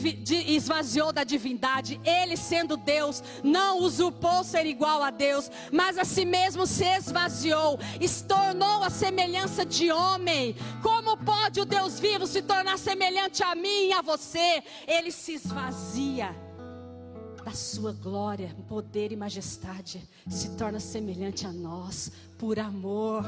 esvaziou 0.47 1.13
da 1.13 1.25
divindade, 1.25 2.01
ele 2.05 2.37
sendo 2.37 2.77
Deus, 2.77 3.23
não 3.43 3.81
usurpou 3.81 4.45
ser 4.45 4.67
igual 4.67 5.03
a 5.03 5.11
Deus, 5.11 5.51
mas 5.73 5.99
a 5.99 6.05
si 6.05 6.25
mesmo 6.25 6.67
se 6.67 6.85
esvaziou, 6.85 7.79
se 8.07 8.25
tornou 8.25 8.85
a 8.85 8.91
semelhança 8.91 9.65
de 9.65 9.91
homem. 9.91 10.55
Como 10.83 11.17
pode 11.17 11.61
o 11.61 11.65
Deus 11.65 11.99
vivo 11.99 12.27
se 12.27 12.43
tornar 12.43 12.79
semelhante 12.79 13.43
a 13.43 13.55
mim 13.55 13.89
e 13.89 13.93
a 13.93 14.01
você? 14.01 14.63
Ele 14.87 15.11
se 15.11 15.35
esvazia 15.35 16.35
da 17.45 17.53
sua 17.53 17.93
glória, 17.93 18.57
poder 18.69 19.13
e 19.13 19.17
majestade, 19.17 20.03
se 20.29 20.57
torna 20.57 20.81
semelhante 20.81 21.47
a 21.47 21.53
nós 21.53 22.11
por 22.39 22.59
amor 22.59 23.25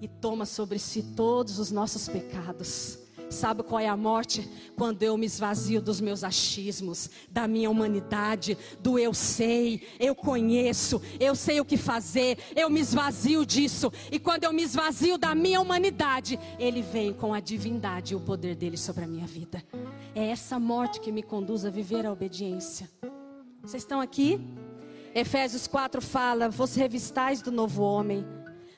e 0.00 0.08
toma 0.08 0.46
sobre 0.46 0.78
si 0.78 1.02
todos 1.14 1.58
os 1.58 1.70
nossos 1.70 2.08
pecados 2.08 2.99
Sabe 3.30 3.62
qual 3.62 3.78
é 3.78 3.86
a 3.86 3.96
morte? 3.96 4.50
Quando 4.76 5.04
eu 5.04 5.16
me 5.16 5.24
esvazio 5.24 5.80
dos 5.80 6.00
meus 6.00 6.24
achismos, 6.24 7.08
da 7.30 7.46
minha 7.46 7.70
humanidade, 7.70 8.58
do 8.80 8.98
eu 8.98 9.14
sei, 9.14 9.86
eu 10.00 10.16
conheço, 10.16 11.00
eu 11.20 11.36
sei 11.36 11.60
o 11.60 11.64
que 11.64 11.76
fazer, 11.76 12.38
eu 12.56 12.68
me 12.68 12.80
esvazio 12.80 13.46
disso. 13.46 13.92
E 14.10 14.18
quando 14.18 14.44
eu 14.44 14.52
me 14.52 14.62
esvazio 14.62 15.16
da 15.16 15.32
minha 15.32 15.60
humanidade, 15.60 16.40
Ele 16.58 16.82
vem 16.82 17.12
com 17.12 17.32
a 17.32 17.38
divindade 17.38 18.14
e 18.14 18.16
o 18.16 18.20
poder 18.20 18.56
dele 18.56 18.76
sobre 18.76 19.04
a 19.04 19.06
minha 19.06 19.28
vida. 19.28 19.62
É 20.12 20.26
essa 20.26 20.58
morte 20.58 20.98
que 20.98 21.12
me 21.12 21.22
conduz 21.22 21.64
a 21.64 21.70
viver 21.70 22.04
a 22.04 22.12
obediência. 22.12 22.90
Vocês 23.62 23.84
estão 23.84 24.00
aqui? 24.00 24.40
Efésios 25.14 25.68
4 25.68 26.02
fala: 26.02 26.48
Vos 26.48 26.74
revistais 26.74 27.40
do 27.40 27.52
novo 27.52 27.82
homem 27.82 28.24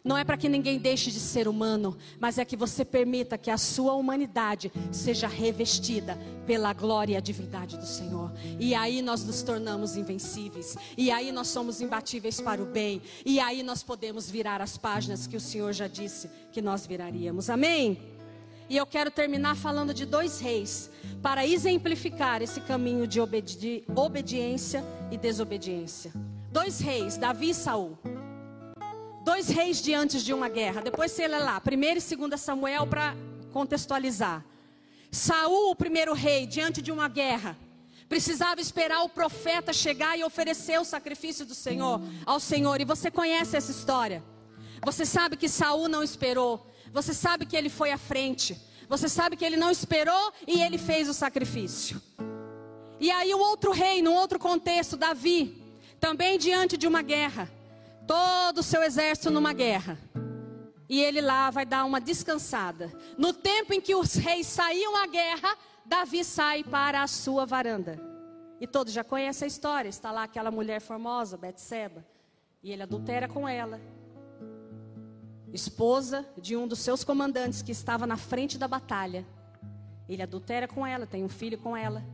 Não 0.05 0.19
é 0.19 0.25
para 0.25 0.37
que 0.37 0.49
ninguém 0.49 0.79
deixe 0.79 1.13
de 1.13 1.21
ser 1.21 1.47
humano, 1.47 1.97
mas 2.19 2.37
é 2.37 2.45
que 2.45 2.57
você 2.57 2.85
permita 2.85 3.39
que 3.39 3.51
a 3.51 3.57
sua 3.57 3.95
humanidade 3.95 4.73
seja 4.91 5.29
revestida 5.29 6.19
pela 6.45 6.73
glória 6.73 7.15
e 7.15 7.17
a 7.17 7.21
divindade 7.21 7.77
do 7.77 7.87
Senhor. 7.87 8.33
E 8.59 8.75
aí 8.75 9.01
nós 9.01 9.25
nos 9.25 9.43
tornamos 9.43 9.97
invencíveis. 9.97 10.77
E 10.97 11.09
aí 11.13 11.31
nós 11.31 11.49
somos 11.49 11.81
imbatíveis 11.81 12.41
para 12.41 12.61
o 12.61 12.67
bem. 12.67 13.01
E 13.25 13.39
aí 13.39 13.63
nós 13.63 13.85
podemos 13.85 14.29
virar 14.29 14.61
as 14.61 14.77
páginas 14.77 15.29
que 15.29 15.37
o 15.37 15.41
Senhor 15.41 15.73
já 15.73 15.87
disse 15.87 16.29
que 16.51 16.61
nós 16.61 16.85
viraríamos. 16.85 17.49
Amém? 17.49 17.97
E 18.69 18.77
eu 18.77 18.87
quero 18.87 19.11
terminar 19.11 19.55
falando 19.55 19.95
de 19.95 20.05
dois 20.05 20.41
reis, 20.41 20.91
para 21.21 21.47
exemplificar 21.47 22.43
esse 22.43 22.61
caminho 22.61 23.07
de 23.07 23.21
obedi 23.21 23.85
obediência 23.95 24.83
e 25.13 25.17
desobediência. 25.17 26.11
Dois 26.51 26.81
reis, 26.81 27.17
Davi 27.17 27.51
e 27.51 27.55
Saul 27.55 27.99
dois 29.25 29.49
reis 29.49 29.81
diante 29.81 30.23
de 30.23 30.33
uma 30.35 30.49
guerra. 30.49 30.81
Depois 30.81 31.13
você 31.13 31.27
lê 31.27 31.39
lá, 31.39 31.61
1 31.65 32.15
e 32.15 32.17
2 32.17 32.41
Samuel 32.41 32.87
para 32.87 33.15
contextualizar. 33.53 34.45
Saul, 35.11 35.71
o 35.71 35.77
primeiro 35.77 36.13
rei, 36.13 36.47
diante 36.47 36.81
de 36.83 36.91
uma 36.91 37.09
guerra, 37.09 37.57
precisava 38.09 38.61
esperar 38.61 39.03
o 39.03 39.09
profeta 39.09 39.73
chegar 39.73 40.19
e 40.19 40.25
oferecer 40.25 40.81
o 40.81 40.85
sacrifício 40.85 41.47
do 41.47 41.55
Senhor 41.55 42.01
ao 42.27 42.41
Senhor. 42.41 42.81
E 42.81 42.85
você 42.85 43.11
conhece 43.11 43.57
essa 43.57 43.71
história. 43.71 44.23
Você 44.85 45.07
sabe 45.07 45.37
que 45.37 45.49
Saul 45.49 45.89
não 45.89 46.03
esperou. 46.03 46.67
Você 46.93 47.15
sabe 47.15 47.47
que 47.47 47.57
ele 47.57 47.69
foi 47.69 47.93
à 47.93 47.99
frente. 47.99 48.61
Você 48.89 49.09
sabe 49.09 49.37
que 49.37 49.45
ele 49.45 49.57
não 49.57 49.71
esperou 49.71 50.33
e 50.47 50.61
ele 50.61 50.79
fez 50.79 51.09
o 51.09 51.15
sacrifício. 51.15 52.03
E 52.99 53.11
aí 53.11 53.33
o 53.35 53.39
outro 53.39 53.73
rei, 53.73 54.03
num 54.03 54.15
outro 54.15 54.39
contexto, 54.39 54.97
Davi, 54.97 55.63
também 56.01 56.39
diante 56.39 56.77
de 56.77 56.87
uma 56.87 57.03
guerra 57.03 57.51
todo 58.07 58.59
o 58.59 58.63
seu 58.63 58.83
exército 58.83 59.31
numa 59.31 59.53
guerra. 59.53 59.99
E 60.89 61.01
ele 61.01 61.21
lá 61.21 61.51
vai 61.51 61.65
dar 61.65 61.85
uma 61.85 62.01
descansada. 62.01 62.93
No 63.17 63.33
tempo 63.33 63.73
em 63.73 63.81
que 63.81 63.95
os 63.95 64.15
reis 64.15 64.47
saíam 64.47 64.97
à 64.97 65.07
guerra, 65.07 65.57
Davi 65.87 66.25
sai 66.25 66.63
para 66.63 67.03
a 67.03 67.07
sua 67.07 67.47
varanda. 67.47 67.99
E 68.61 68.67
todos 68.67 68.93
já 68.93 69.03
conhecem 69.03 69.47
a 69.47 69.49
história. 69.49 69.89
Está 69.89 70.13
lá 70.13 70.25
aquela 70.25 70.51
mulher 70.51 70.81
formosa, 70.81 71.37
Betseba, 71.37 72.05
e 72.63 72.71
ele 72.71 72.83
adultera 72.83 73.27
com 73.27 73.49
ela. 73.49 73.81
Esposa 75.53 76.27
de 76.37 76.57
um 76.57 76.67
dos 76.67 76.79
seus 76.79 77.05
comandantes 77.05 77.63
que 77.63 77.73
estava 77.73 78.07
na 78.07 78.17
frente 78.17 78.59
da 78.59 78.69
batalha. 78.69 79.27
Ele 80.09 80.23
adultera 80.23 80.69
com 80.69 80.87
ela, 80.87 81.07
tem 81.07 81.25
um 81.25 81.29
filho 81.29 81.59
com 81.59 81.77
ela. 81.77 82.05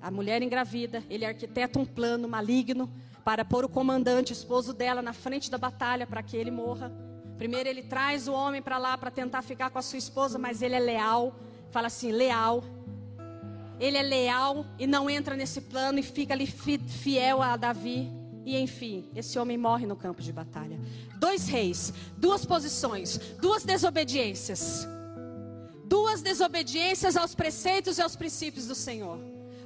A 0.00 0.10
mulher 0.10 0.42
engravida, 0.42 1.04
ele 1.08 1.24
arquiteta 1.24 1.78
um 1.78 1.84
plano 1.84 2.28
maligno 2.28 2.90
para 3.24 3.44
pôr 3.44 3.64
o 3.64 3.68
comandante, 3.68 4.32
esposo 4.32 4.72
dela, 4.72 5.02
na 5.02 5.12
frente 5.12 5.50
da 5.50 5.58
batalha 5.58 6.06
para 6.06 6.22
que 6.22 6.36
ele 6.36 6.50
morra. 6.50 6.92
Primeiro 7.36 7.68
ele 7.68 7.82
traz 7.82 8.28
o 8.28 8.32
homem 8.32 8.60
para 8.60 8.76
lá 8.76 8.98
para 8.98 9.10
tentar 9.10 9.42
ficar 9.42 9.70
com 9.70 9.78
a 9.78 9.82
sua 9.82 9.98
esposa, 9.98 10.38
mas 10.38 10.62
ele 10.62 10.74
é 10.74 10.80
leal. 10.80 11.34
Fala 11.70 11.86
assim, 11.86 12.12
leal. 12.12 12.62
Ele 13.78 13.96
é 13.96 14.02
leal 14.02 14.66
e 14.78 14.86
não 14.86 15.08
entra 15.08 15.34
nesse 15.34 15.62
plano 15.62 15.98
e 15.98 16.02
fica 16.02 16.34
ali 16.34 16.46
fiel 16.46 17.40
a 17.40 17.56
Davi. 17.56 18.10
E 18.44 18.56
enfim, 18.56 19.08
esse 19.14 19.38
homem 19.38 19.56
morre 19.56 19.86
no 19.86 19.96
campo 19.96 20.20
de 20.20 20.32
batalha. 20.32 20.78
Dois 21.16 21.48
reis, 21.48 21.92
duas 22.16 22.44
posições, 22.44 23.18
duas 23.40 23.64
desobediências. 23.64 24.86
Duas 25.84 26.22
desobediências 26.22 27.16
aos 27.16 27.34
preceitos 27.34 27.98
e 27.98 28.02
aos 28.02 28.16
princípios 28.16 28.66
do 28.66 28.74
Senhor. 28.74 29.18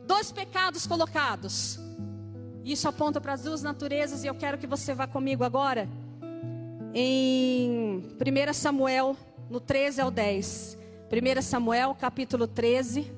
Dois 0.07 0.30
pecados 0.30 0.86
colocados. 0.86 1.78
Isso 2.65 2.89
aponta 2.89 3.21
para 3.21 3.35
as 3.35 3.43
duas 3.43 3.62
naturezas 3.62 4.25
e 4.25 4.27
eu 4.27 4.35
quero 4.35 4.57
que 4.57 4.67
você 4.67 4.95
vá 4.95 5.07
comigo 5.07 5.45
agora 5.45 5.87
em 6.95 7.99
1 7.99 8.55
Samuel, 8.55 9.17
no 9.51 9.61
13 9.61 10.01
ao 10.01 10.11
10. 10.11 10.79
1 11.12 11.43
Samuel, 11.43 11.95
capítulo 11.95 12.47
13, 12.47 13.12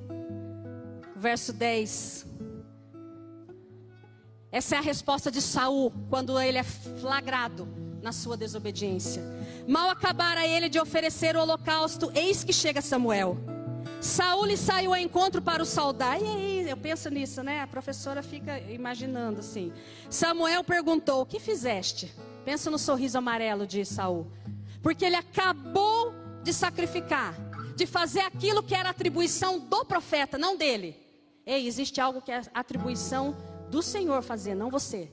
verso 1.15 1.53
10. 1.53 2.27
Essa 4.51 4.77
é 4.77 4.79
a 4.79 4.83
resposta 4.83 5.31
de 5.31 5.41
Saul 5.41 5.93
quando 6.11 6.41
ele 6.41 6.59
é 6.59 6.65
flagrado 6.65 7.69
na 8.03 8.11
sua 8.13 8.37
desobediência. 8.37 9.23
Mal 9.69 9.91
acabara 9.91 10.47
ele 10.47 10.69
de 10.69 10.81
oferecer 10.81 11.37
o 11.37 11.41
holocausto, 11.41 12.11
eis 12.15 12.43
que 12.43 12.53
chega 12.53 12.81
Samuel. 12.81 13.37
Lhe 14.47 14.57
saiu 14.57 14.95
ao 14.95 15.01
encontro 15.01 15.43
para 15.43 15.63
o 15.63 15.67
saudar. 15.67 16.23
E 16.23 16.25
aí, 16.25 16.71
eu 16.71 16.77
penso 16.77 17.11
nisso, 17.11 17.43
né? 17.43 17.63
A 17.63 17.67
professora 17.67 18.23
fica 18.23 18.59
imaginando 18.61 19.41
assim. 19.41 19.73
Samuel 20.09 20.63
perguntou: 20.63 21.23
O 21.23 21.27
que 21.27 21.41
fizeste? 21.41 22.15
Pensa 22.45 22.71
no 22.71 22.79
sorriso 22.79 23.19
amarelo 23.19 23.67
de 23.67 23.85
Saul. 23.85 24.31
Porque 24.83 25.05
ele 25.05 25.17
acabou 25.17 26.15
de 26.45 26.53
sacrificar, 26.53 27.35
de 27.75 27.87
fazer 27.87 28.21
aquilo 28.21 28.63
que 28.63 28.75
era 28.75 28.91
atribuição 28.91 29.59
do 29.59 29.85
profeta, 29.85 30.39
não 30.39 30.57
dele. 30.57 30.97
Ei, 31.45 31.67
existe 31.67 32.01
algo 32.01 32.23
que 32.23 32.31
é 32.31 32.43
atribuição 32.55 33.37
do 33.69 33.83
Senhor 33.83 34.23
fazer, 34.23 34.55
não 34.55 34.71
você. 34.71 35.11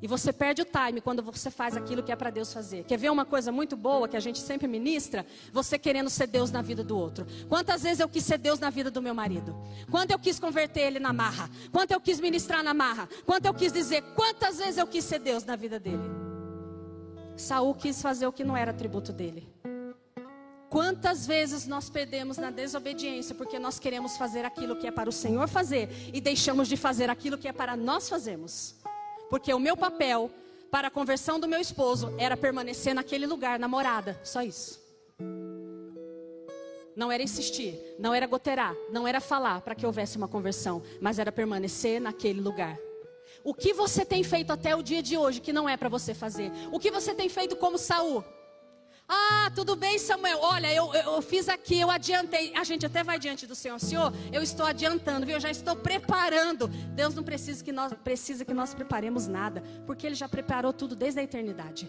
E 0.00 0.06
você 0.06 0.32
perde 0.32 0.60
o 0.60 0.64
time 0.64 1.00
quando 1.00 1.22
você 1.22 1.50
faz 1.50 1.76
aquilo 1.76 2.02
que 2.02 2.12
é 2.12 2.16
para 2.16 2.28
Deus 2.28 2.52
fazer. 2.52 2.84
Quer 2.84 2.98
ver 2.98 3.10
uma 3.10 3.24
coisa 3.24 3.50
muito 3.50 3.76
boa 3.76 4.06
que 4.06 4.16
a 4.16 4.20
gente 4.20 4.38
sempre 4.38 4.68
ministra? 4.68 5.24
Você 5.52 5.78
querendo 5.78 6.10
ser 6.10 6.26
Deus 6.26 6.50
na 6.50 6.60
vida 6.60 6.84
do 6.84 6.96
outro. 6.96 7.26
Quantas 7.48 7.82
vezes 7.82 8.00
eu 8.00 8.08
quis 8.08 8.24
ser 8.24 8.36
Deus 8.36 8.58
na 8.58 8.68
vida 8.68 8.90
do 8.90 9.00
meu 9.00 9.14
marido? 9.14 9.56
Quanto 9.90 10.10
eu 10.10 10.18
quis 10.18 10.38
converter 10.38 10.80
ele 10.80 10.98
na 10.98 11.12
marra? 11.12 11.48
Quanto 11.72 11.92
eu 11.92 12.00
quis 12.00 12.20
ministrar 12.20 12.62
na 12.62 12.74
marra? 12.74 13.08
Quanto 13.24 13.46
eu 13.46 13.54
quis 13.54 13.72
dizer? 13.72 14.02
Quantas 14.14 14.58
vezes 14.58 14.76
eu 14.76 14.86
quis 14.86 15.04
ser 15.04 15.18
Deus 15.18 15.44
na 15.44 15.56
vida 15.56 15.80
dele? 15.80 16.04
Saul 17.36 17.74
quis 17.74 18.00
fazer 18.02 18.26
o 18.26 18.32
que 18.32 18.44
não 18.44 18.56
era 18.56 18.72
atributo 18.72 19.12
dele. 19.12 19.48
Quantas 20.68 21.26
vezes 21.26 21.66
nós 21.66 21.88
perdemos 21.88 22.36
na 22.36 22.50
desobediência 22.50 23.34
porque 23.34 23.58
nós 23.58 23.78
queremos 23.78 24.16
fazer 24.16 24.44
aquilo 24.44 24.76
que 24.76 24.86
é 24.86 24.90
para 24.90 25.08
o 25.08 25.12
Senhor 25.12 25.48
fazer 25.48 25.88
e 26.12 26.20
deixamos 26.20 26.68
de 26.68 26.76
fazer 26.76 27.08
aquilo 27.08 27.38
que 27.38 27.48
é 27.48 27.52
para 27.52 27.76
nós 27.76 28.08
fazermos? 28.08 28.75
Porque 29.28 29.52
o 29.52 29.58
meu 29.58 29.76
papel 29.76 30.30
para 30.70 30.88
a 30.88 30.90
conversão 30.90 31.38
do 31.38 31.48
meu 31.48 31.60
esposo 31.60 32.12
era 32.18 32.36
permanecer 32.36 32.94
naquele 32.94 33.26
lugar, 33.26 33.58
na 33.58 33.68
morada, 33.68 34.20
só 34.22 34.42
isso. 34.42 34.84
Não 36.94 37.12
era 37.12 37.22
insistir, 37.22 37.78
não 37.98 38.14
era 38.14 38.26
goterar, 38.26 38.74
não 38.90 39.06
era 39.06 39.20
falar 39.20 39.60
para 39.60 39.74
que 39.74 39.84
houvesse 39.84 40.16
uma 40.16 40.28
conversão, 40.28 40.82
mas 41.00 41.18
era 41.18 41.30
permanecer 41.30 42.00
naquele 42.00 42.40
lugar. 42.40 42.78
O 43.44 43.54
que 43.54 43.72
você 43.72 44.04
tem 44.04 44.24
feito 44.24 44.52
até 44.52 44.74
o 44.74 44.82
dia 44.82 45.02
de 45.02 45.16
hoje 45.16 45.40
que 45.40 45.52
não 45.52 45.68
é 45.68 45.76
para 45.76 45.88
você 45.88 46.14
fazer? 46.14 46.50
O 46.72 46.78
que 46.78 46.90
você 46.90 47.14
tem 47.14 47.28
feito 47.28 47.54
como 47.56 47.78
Saul? 47.78 48.24
Ah, 49.08 49.50
tudo 49.54 49.76
bem, 49.76 49.98
Samuel. 49.98 50.38
Olha, 50.42 50.72
eu, 50.74 50.92
eu, 50.92 51.22
fiz 51.22 51.48
aqui, 51.48 51.78
eu 51.78 51.90
adiantei. 51.90 52.52
A 52.56 52.64
gente 52.64 52.84
até 52.84 53.04
vai 53.04 53.18
diante 53.18 53.46
do 53.46 53.54
Senhor. 53.54 53.78
Senhor, 53.78 54.12
eu 54.32 54.42
estou 54.42 54.66
adiantando, 54.66 55.24
viu? 55.24 55.36
Eu 55.36 55.40
já 55.40 55.50
estou 55.50 55.76
preparando. 55.76 56.66
Deus 56.68 57.14
não 57.14 57.22
precisa 57.22 57.62
que 57.62 57.70
nós, 57.70 57.92
precisa 58.02 58.44
que 58.44 58.52
nós 58.52 58.74
preparemos 58.74 59.28
nada, 59.28 59.62
porque 59.86 60.06
Ele 60.06 60.16
já 60.16 60.28
preparou 60.28 60.72
tudo 60.72 60.96
desde 60.96 61.20
a 61.20 61.22
eternidade. 61.22 61.88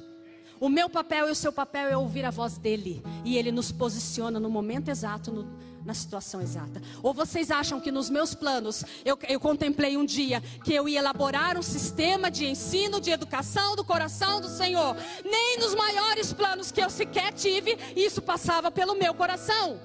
O 0.60 0.70
meu 0.70 0.90
papel 0.90 1.28
e 1.28 1.32
o 1.32 1.36
seu 1.36 1.52
papel 1.52 1.88
é 1.88 1.98
ouvir 1.98 2.26
a 2.26 2.32
voz 2.32 2.58
dele. 2.58 3.04
E 3.24 3.38
ele 3.38 3.52
nos 3.52 3.72
posiciona 3.72 4.40
no 4.40 4.50
momento 4.50 4.90
exato, 4.90 5.32
no, 5.32 5.44
na 5.88 5.94
situação 5.94 6.42
exata. 6.42 6.82
Ou 7.02 7.14
vocês 7.14 7.50
acham 7.50 7.80
que 7.80 7.94
nos 7.94 8.10
meus 8.10 8.36
planos, 8.36 8.84
eu, 9.06 9.18
eu 9.30 9.40
contemplei 9.40 9.96
um 9.96 10.06
dia 10.06 10.42
que 10.64 10.74
eu 10.74 10.88
ia 10.88 11.00
elaborar 11.00 11.58
um 11.58 11.62
sistema 11.62 12.30
de 12.30 12.46
ensino, 12.46 13.00
de 13.00 13.10
educação 13.10 13.74
do 13.74 13.86
coração 13.86 14.42
do 14.42 14.50
Senhor. 14.50 14.98
Nem 15.24 15.58
nos 15.58 15.74
maiores 15.74 16.34
planos 16.34 16.72
que 16.72 16.82
eu 16.82 16.90
sequer 16.90 17.32
tive, 17.32 17.78
isso 17.96 18.22
passava 18.22 18.70
pelo 18.70 18.96
meu 18.96 19.14
coração. 19.14 19.80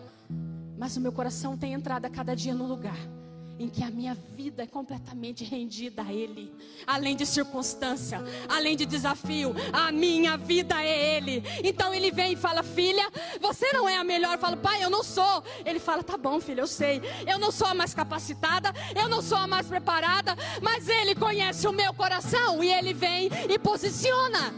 Mas 0.77 0.97
o 0.97 1.01
meu 1.01 1.13
coração 1.13 1.57
tem 1.57 1.73
entrado 1.73 2.05
a 2.05 2.11
cada 2.11 2.35
dia 2.35 2.53
no 2.53 2.67
lugar 2.67 3.22
em 3.63 3.69
que 3.69 3.85
a 3.85 3.91
minha 3.91 4.15
vida 4.15 4.65
é 4.65 4.67
completamente 4.67 5.45
rendida 5.45 6.03
a 6.03 6.13
Ele. 6.13 6.53
Além 6.87 7.15
de 7.15 7.25
circunstância, 7.25 8.23
além 8.49 8.77
de 8.77 8.85
desafio, 8.85 9.55
a 9.73 9.93
minha 9.93 10.37
vida 10.37 10.83
é 10.83 11.17
Ele. 11.17 11.45
Então 11.63 11.95
Ele 11.95 12.11
vem 12.11 12.33
e 12.33 12.37
fala: 12.37 12.63
Filha, 12.63 13.09
você 13.41 13.73
não 13.73 13.89
é 13.89 13.97
a 13.97 14.05
melhor. 14.05 14.33
Eu 14.33 14.39
falo, 14.39 14.57
Pai, 14.57 14.83
eu 14.83 14.91
não 14.91 15.05
sou. 15.05 15.45
Ele 15.65 15.79
fala: 15.79 16.03
Tá 16.03 16.17
bom, 16.17 16.41
filha, 16.41 16.61
eu 16.61 16.67
sei. 16.67 17.01
Eu 17.27 17.39
não 17.39 17.53
sou 17.53 17.69
a 17.69 17.75
mais 17.75 17.95
capacitada, 17.95 18.73
eu 18.97 19.09
não 19.09 19.23
sou 19.23 19.39
a 19.39 19.47
mais 19.47 19.69
preparada, 19.69 20.37
mas 20.61 20.89
Ele 20.89 21.15
conhece 21.15 21.67
o 21.69 21.73
meu 21.73 21.95
coração 21.95 22.63
e 22.65 22.73
Ele 22.73 22.93
vem 22.93 23.31
e 23.49 23.59
posiciona. 23.59 24.53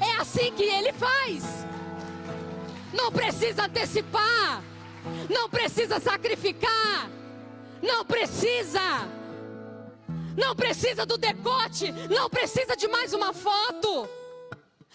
É 0.00 0.20
assim 0.20 0.52
que 0.52 0.62
Ele 0.62 0.92
faz. 0.92 1.66
Não 2.92 3.12
precisa 3.12 3.66
antecipar, 3.66 4.62
não 5.28 5.50
precisa 5.50 6.00
sacrificar. 6.00 7.10
Não 7.82 8.04
precisa. 8.04 8.80
Não 10.36 10.54
precisa 10.54 11.06
do 11.06 11.16
decote. 11.16 11.92
Não 12.10 12.28
precisa 12.28 12.76
de 12.76 12.88
mais 12.88 13.12
uma 13.12 13.32
foto. 13.32 14.08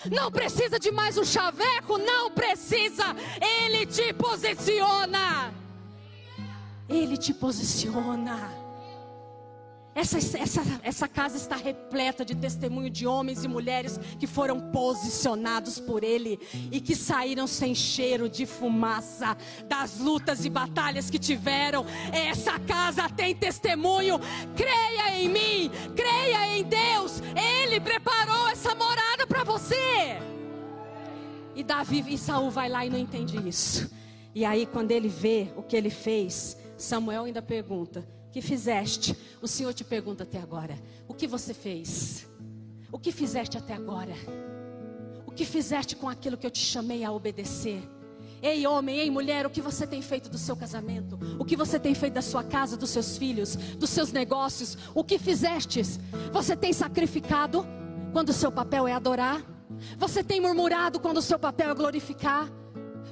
Não 0.10 0.32
precisa 0.32 0.80
de 0.80 0.92
mais 0.92 1.18
um 1.18 1.24
chaveco. 1.24 1.98
Não 1.98 2.32
precisa. 2.32 3.16
Ele 3.42 3.86
te 3.86 4.14
posiciona. 4.14 5.54
Ele 6.90 7.18
te 7.18 7.34
posiciona. 7.34 8.61
Essa, 9.94 10.18
essa, 10.38 10.62
essa 10.84 11.08
casa 11.08 11.36
está 11.36 11.58
repleta 11.58 12.24
de 12.24 12.34
testemunho 12.34 12.90
de 12.90 13.06
homens 13.06 13.44
e 13.44 13.48
mulheres 13.48 14.00
que 14.18 14.26
foram 14.26 14.72
posicionados 14.72 15.82
por 15.82 16.02
Ele 16.02 16.40
e 16.72 16.80
que 16.80 16.96
saíram 16.96 17.46
sem 17.46 17.76
cheiro 17.76 18.30
de 18.30 18.46
fumaça 18.46 19.36
das 19.68 20.00
lutas 20.00 20.46
e 20.46 20.50
batalhas 20.50 21.10
que 21.10 21.20
tiveram. 21.20 21.86
Essa 22.14 22.58
casa 22.58 23.10
tem 23.10 23.36
testemunho. 23.36 24.18
Creia 24.56 25.20
em 25.20 25.28
mim, 25.28 25.72
creia 25.94 26.58
em 26.58 26.64
Deus. 26.64 27.22
Ele 27.36 27.82
preparou 27.82 28.48
essa 28.48 28.74
morada 28.74 29.28
para 29.28 29.44
você. 29.44 30.22
E 31.54 31.64
Davi 31.64 32.06
e 32.08 32.18
Saul 32.18 32.50
vai 32.50 32.70
lá 32.70 32.86
e 32.86 32.90
não 32.90 32.98
entende 32.98 33.38
isso. 33.46 33.92
E 34.34 34.46
aí, 34.46 34.66
quando 34.66 34.92
ele 34.92 35.10
vê 35.10 35.52
o 35.58 35.62
que 35.62 35.76
ele 35.76 35.90
fez, 35.90 36.58
Samuel 36.78 37.26
ainda 37.26 37.42
pergunta: 37.42 38.08
que 38.32 38.42
fizeste? 38.42 39.16
O 39.42 39.48
Senhor 39.48 39.74
te 39.74 39.84
pergunta 39.84 40.24
até 40.24 40.40
agora: 40.40 40.78
o 41.08 41.14
que 41.14 41.28
você 41.28 41.54
fez? 41.54 42.28
O 42.92 42.98
que 42.98 43.12
fizeste 43.12 43.58
até 43.58 43.74
agora? 43.74 44.14
O 45.26 45.32
que 45.32 45.46
fizeste 45.46 45.96
com 45.96 46.10
aquilo 46.10 46.38
que 46.38 46.46
eu 46.46 46.52
te 46.52 46.60
chamei 46.60 47.04
a 47.04 47.12
obedecer? 47.12 47.82
Ei, 48.42 48.66
homem, 48.66 48.98
ei, 48.98 49.12
mulher, 49.12 49.46
o 49.46 49.50
que 49.52 49.62
você 49.62 49.86
tem 49.86 50.02
feito 50.02 50.28
do 50.30 50.38
seu 50.38 50.56
casamento? 50.56 51.18
O 51.38 51.46
que 51.46 51.56
você 51.56 51.80
tem 51.80 51.94
feito 51.94 52.16
da 52.16 52.24
sua 52.24 52.44
casa, 52.44 52.76
dos 52.76 52.90
seus 52.90 53.16
filhos, 53.16 53.56
dos 53.56 53.90
seus 53.90 54.12
negócios? 54.12 54.78
O 54.96 55.04
que 55.04 55.20
fizestes? 55.20 56.00
Você 56.34 56.56
tem 56.56 56.74
sacrificado 56.74 57.66
quando 58.12 58.30
o 58.30 58.34
seu 58.34 58.52
papel 58.52 58.88
é 58.88 58.94
adorar? 58.94 59.46
Você 59.98 60.24
tem 60.24 60.42
murmurado 60.42 61.00
quando 61.00 61.18
o 61.18 61.22
seu 61.22 61.38
papel 61.38 61.70
é 61.70 61.76
glorificar? 61.76 62.52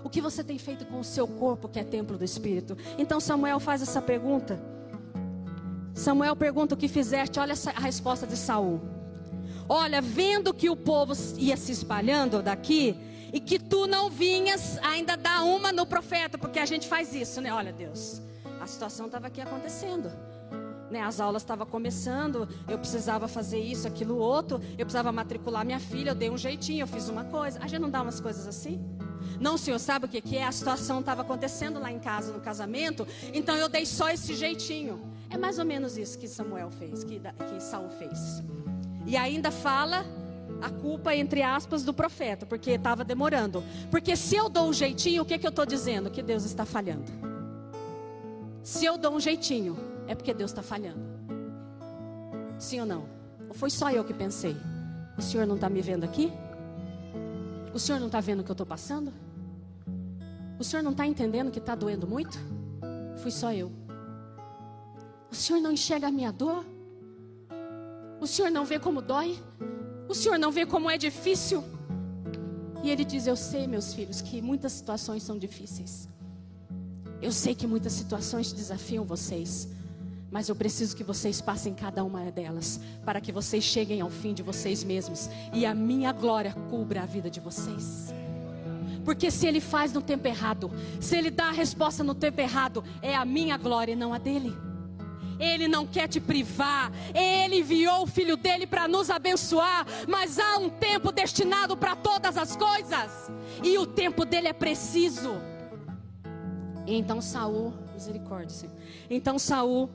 O 0.04 0.10
que 0.10 0.20
você 0.20 0.44
tem 0.44 0.58
feito 0.58 0.86
com 0.86 1.00
o 1.00 1.04
seu 1.04 1.28
corpo, 1.28 1.70
que 1.70 1.80
é 1.80 1.84
templo 1.84 2.18
do 2.18 2.24
Espírito? 2.24 2.76
Então 2.98 3.20
Samuel 3.20 3.60
faz 3.60 3.82
essa 3.82 4.02
pergunta. 4.02 4.79
Samuel 6.00 6.34
pergunta 6.34 6.76
o 6.76 6.78
que 6.78 6.88
fizeste, 6.88 7.42
olha 7.42 7.54
a 7.76 7.80
resposta 7.82 8.26
de 8.26 8.38
Saul. 8.38 8.80
Olha, 9.68 10.02
vendo 10.02 10.54
que 10.54 10.70
o 10.70 10.76
povo 10.76 11.14
ia 11.38 11.58
se 11.58 11.74
espalhando 11.74 12.42
daqui 12.42 12.96
e 13.34 13.40
que 13.40 13.60
tu 13.60 13.86
não 13.86 14.10
vinhas, 14.10 14.80
ainda 14.82 15.18
dá 15.18 15.44
uma 15.44 15.74
no 15.74 15.86
profeta, 15.86 16.38
porque 16.38 16.58
a 16.58 16.66
gente 16.66 16.88
faz 16.88 17.14
isso, 17.14 17.42
né? 17.42 17.54
Olha, 17.54 17.74
Deus, 17.74 18.22
a 18.62 18.66
situação 18.66 19.08
estava 19.08 19.28
aqui 19.28 19.42
acontecendo. 19.42 20.10
Né, 20.90 21.02
as 21.02 21.20
aulas 21.20 21.44
estavam 21.44 21.68
começando, 21.68 22.50
eu 22.68 22.80
precisava 22.80 23.28
fazer 23.28 23.60
isso, 23.60 23.88
aquilo, 23.88 24.18
outro, 24.18 24.60
eu 24.72 24.88
precisava 24.88 25.12
matricular 25.12 25.64
minha 25.64 25.80
filha, 25.80 26.10
eu 26.12 26.16
dei 26.16 26.32
um 26.32 26.38
jeitinho, 26.38 26.82
eu 26.82 26.88
fiz 26.88 27.10
uma 27.10 27.26
coisa. 27.26 27.60
A 27.62 27.68
gente 27.68 27.82
não 27.82 27.92
dá 27.92 28.02
umas 28.02 28.20
coisas 28.20 28.48
assim? 28.48 28.84
Não, 29.40 29.56
senhor, 29.56 29.78
sabe 29.80 30.06
o 30.06 30.10
que, 30.10 30.20
que 30.22 30.38
é? 30.38 30.46
A 30.46 30.52
situação 30.52 31.02
estava 31.02 31.22
acontecendo 31.22 31.78
lá 31.78 31.92
em 31.92 32.00
casa, 32.00 32.34
no 32.34 32.40
casamento, 32.40 33.06
então 33.34 33.56
eu 33.56 33.70
dei 33.70 33.86
só 33.86 34.10
esse 34.10 34.34
jeitinho. 34.34 35.19
É 35.30 35.38
mais 35.38 35.60
ou 35.60 35.66
menos 35.66 35.98
isso 35.98 36.18
que 36.18 36.28
Samuel 36.28 36.72
fez, 36.72 37.04
que, 37.04 37.20
que 37.20 37.60
Saul 37.60 37.90
fez. 37.90 38.42
E 39.06 39.16
ainda 39.16 39.52
fala 39.52 40.06
a 40.62 40.70
culpa, 40.70 41.16
entre 41.16 41.42
aspas, 41.42 41.84
do 41.84 41.94
profeta, 41.94 42.46
porque 42.46 42.72
estava 42.72 43.04
demorando. 43.04 43.64
Porque 43.90 44.16
se 44.16 44.36
eu 44.36 44.50
dou 44.50 44.70
um 44.70 44.74
jeitinho, 44.74 45.24
o 45.24 45.26
que, 45.26 45.38
que 45.38 45.46
eu 45.46 45.52
estou 45.52 45.66
dizendo? 45.66 46.10
Que 46.10 46.22
Deus 46.22 46.44
está 46.44 46.66
falhando. 46.66 47.12
Se 48.64 48.86
eu 48.86 48.98
dou 48.98 49.14
um 49.14 49.20
jeitinho, 49.20 49.78
é 50.08 50.16
porque 50.16 50.34
Deus 50.34 50.52
está 50.52 50.62
falhando. 50.62 51.00
Sim 52.58 52.82
ou 52.82 52.86
não? 52.86 53.06
Ou 53.48 53.54
foi 53.54 53.70
só 53.70 53.90
eu 53.92 54.04
que 54.04 54.14
pensei? 54.14 54.56
O 55.18 55.22
senhor 55.22 55.48
não 55.48 55.56
está 55.56 55.70
me 55.70 55.82
vendo 55.82 56.04
aqui? 56.04 56.32
O 57.74 57.80
senhor 57.80 58.00
não 58.00 58.08
está 58.08 58.20
vendo 58.20 58.42
o 58.42 58.44
que 58.44 58.52
eu 58.52 58.54
estou 58.54 58.66
passando? 58.66 59.14
O 60.60 60.64
senhor 60.64 60.84
não 60.84 60.92
está 60.92 61.06
entendendo 61.06 61.52
que 61.52 61.60
está 61.60 61.74
doendo 61.74 62.06
muito? 62.06 62.38
Fui 63.22 63.32
só 63.32 63.54
eu. 63.54 63.72
O 65.32 65.36
Senhor 65.36 65.60
não 65.60 65.72
enxerga 65.72 66.08
a 66.08 66.12
minha 66.12 66.32
dor? 66.32 66.66
O 68.20 68.28
Senhor 68.28 68.52
não 68.52 68.66
vê 68.66 68.80
como 68.80 69.02
dói? 69.02 69.38
O 70.08 70.14
Senhor 70.14 70.38
não 70.38 70.52
vê 70.52 70.66
como 70.66 70.90
é 70.90 70.98
difícil? 70.98 71.64
E 72.84 72.90
ele 72.90 73.06
diz: 73.06 73.28
Eu 73.28 73.36
sei, 73.36 73.68
meus 73.68 73.94
filhos, 73.94 74.22
que 74.22 74.42
muitas 74.42 74.72
situações 74.74 75.24
são 75.24 75.38
difíceis. 75.38 76.10
Eu 77.22 77.32
sei 77.32 77.54
que 77.54 77.68
muitas 77.68 77.94
situações 77.94 78.52
desafiam 78.52 79.06
vocês. 79.06 79.68
Mas 80.32 80.48
eu 80.48 80.56
preciso 80.56 80.96
que 80.96 81.04
vocês 81.04 81.42
passem 81.42 81.74
cada 81.74 82.04
uma 82.04 82.32
delas, 82.32 82.80
para 83.04 83.20
que 83.20 83.32
vocês 83.32 83.64
cheguem 83.64 84.00
ao 84.00 84.12
fim 84.12 84.32
de 84.32 84.44
vocês 84.44 84.84
mesmos 84.84 85.28
e 85.52 85.66
a 85.66 85.74
minha 85.74 86.12
glória 86.12 86.54
cubra 86.70 87.02
a 87.02 87.06
vida 87.06 87.32
de 87.32 87.40
vocês. 87.40 88.14
Porque 89.04 89.32
se 89.32 89.48
ele 89.48 89.60
faz 89.60 89.92
no 89.92 90.04
tempo 90.04 90.28
errado, 90.28 90.72
se 91.00 91.16
ele 91.18 91.32
dá 91.32 91.48
a 91.48 91.52
resposta 91.52 92.04
no 92.04 92.14
tempo 92.14 92.40
errado, 92.40 92.84
é 93.02 93.16
a 93.16 93.26
minha 93.26 93.58
glória 93.58 93.94
e 93.94 93.96
não 93.96 94.14
a 94.14 94.20
dele. 94.20 94.56
Ele 95.40 95.68
não 95.68 95.88
quer 95.88 96.08
te 96.08 96.20
privar. 96.20 96.92
Ele 97.14 97.60
enviou 97.60 98.04
o 98.04 98.08
filho 98.08 98.36
dele 98.36 98.68
para 98.68 98.88
nos 98.88 99.10
abençoar, 99.10 99.86
mas 100.08 100.38
há 100.38 100.58
um 100.58 100.70
tempo 100.70 101.12
destinado 101.12 101.78
para 101.78 101.96
todas 101.96 102.38
as 102.38 102.56
coisas. 102.56 103.32
E 103.64 103.78
o 103.78 103.86
tempo 103.86 104.26
dele 104.26 104.48
é 104.50 104.54
preciso. 104.54 105.42
Então 106.86 107.22
Saul, 107.22 107.74
misericórdia, 107.94 108.50
Senhor. 108.50 108.76
Então 109.10 109.40
Saul 109.40 109.90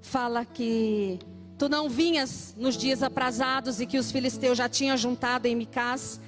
fala 0.00 0.44
que 0.44 1.18
tu 1.58 1.68
não 1.68 1.88
vinhas 1.88 2.54
nos 2.56 2.76
dias 2.76 3.02
aprazados 3.02 3.80
e 3.80 3.86
que 3.86 3.98
os 3.98 4.10
filisteus 4.10 4.56
já 4.56 4.68
tinham 4.68 4.96
juntado 4.96 5.46
em 5.46 5.54
Micás 5.54 6.20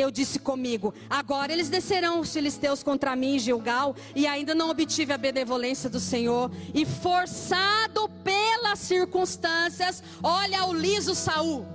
eu 0.00 0.10
disse 0.10 0.38
comigo: 0.38 0.94
agora 1.08 1.52
eles 1.52 1.68
descerão 1.68 2.20
os 2.20 2.32
filisteus 2.32 2.82
contra 2.82 3.16
mim 3.16 3.36
em 3.36 3.38
Gilgal, 3.38 3.94
e 4.14 4.26
ainda 4.26 4.54
não 4.54 4.70
obtive 4.70 5.12
a 5.12 5.18
benevolência 5.18 5.88
do 5.90 6.00
Senhor, 6.00 6.50
e 6.74 6.84
forçado 6.84 8.08
pelas 8.22 8.78
circunstâncias, 8.78 10.02
olha 10.22 10.64
o 10.64 10.72
liso 10.72 11.14
Saul. 11.14 11.66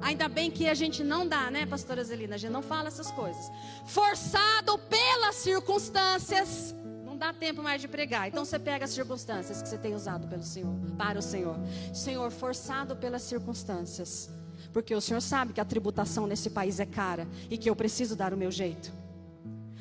Ainda 0.00 0.28
bem 0.28 0.50
que 0.50 0.68
a 0.68 0.74
gente 0.74 1.02
não 1.02 1.26
dá, 1.26 1.50
né, 1.50 1.64
pastora 1.64 2.04
Zelina? 2.04 2.34
A 2.34 2.38
gente 2.38 2.52
não 2.52 2.60
fala 2.60 2.88
essas 2.88 3.10
coisas. 3.10 3.50
Forçado 3.86 4.78
pelas 4.78 5.36
circunstâncias, 5.36 6.74
não 7.02 7.16
dá 7.16 7.32
tempo 7.32 7.62
mais 7.62 7.80
de 7.80 7.88
pregar. 7.88 8.28
Então 8.28 8.44
você 8.44 8.58
pega 8.58 8.84
as 8.84 8.90
circunstâncias 8.90 9.62
que 9.62 9.68
você 9.68 9.78
tem 9.78 9.94
usado 9.94 10.28
pelo 10.28 10.42
Senhor, 10.42 10.74
para 10.98 11.18
o 11.18 11.22
Senhor. 11.22 11.56
Senhor, 11.94 12.30
forçado 12.30 12.94
pelas 12.96 13.22
circunstâncias 13.22 14.28
porque 14.74 14.92
o 14.92 15.00
Senhor 15.00 15.20
sabe 15.20 15.52
que 15.52 15.60
a 15.60 15.64
tributação 15.64 16.26
nesse 16.26 16.50
país 16.50 16.80
é 16.80 16.84
cara 16.84 17.28
e 17.48 17.56
que 17.56 17.70
eu 17.70 17.76
preciso 17.76 18.16
dar 18.16 18.34
o 18.34 18.36
meu 18.36 18.50
jeito. 18.50 18.92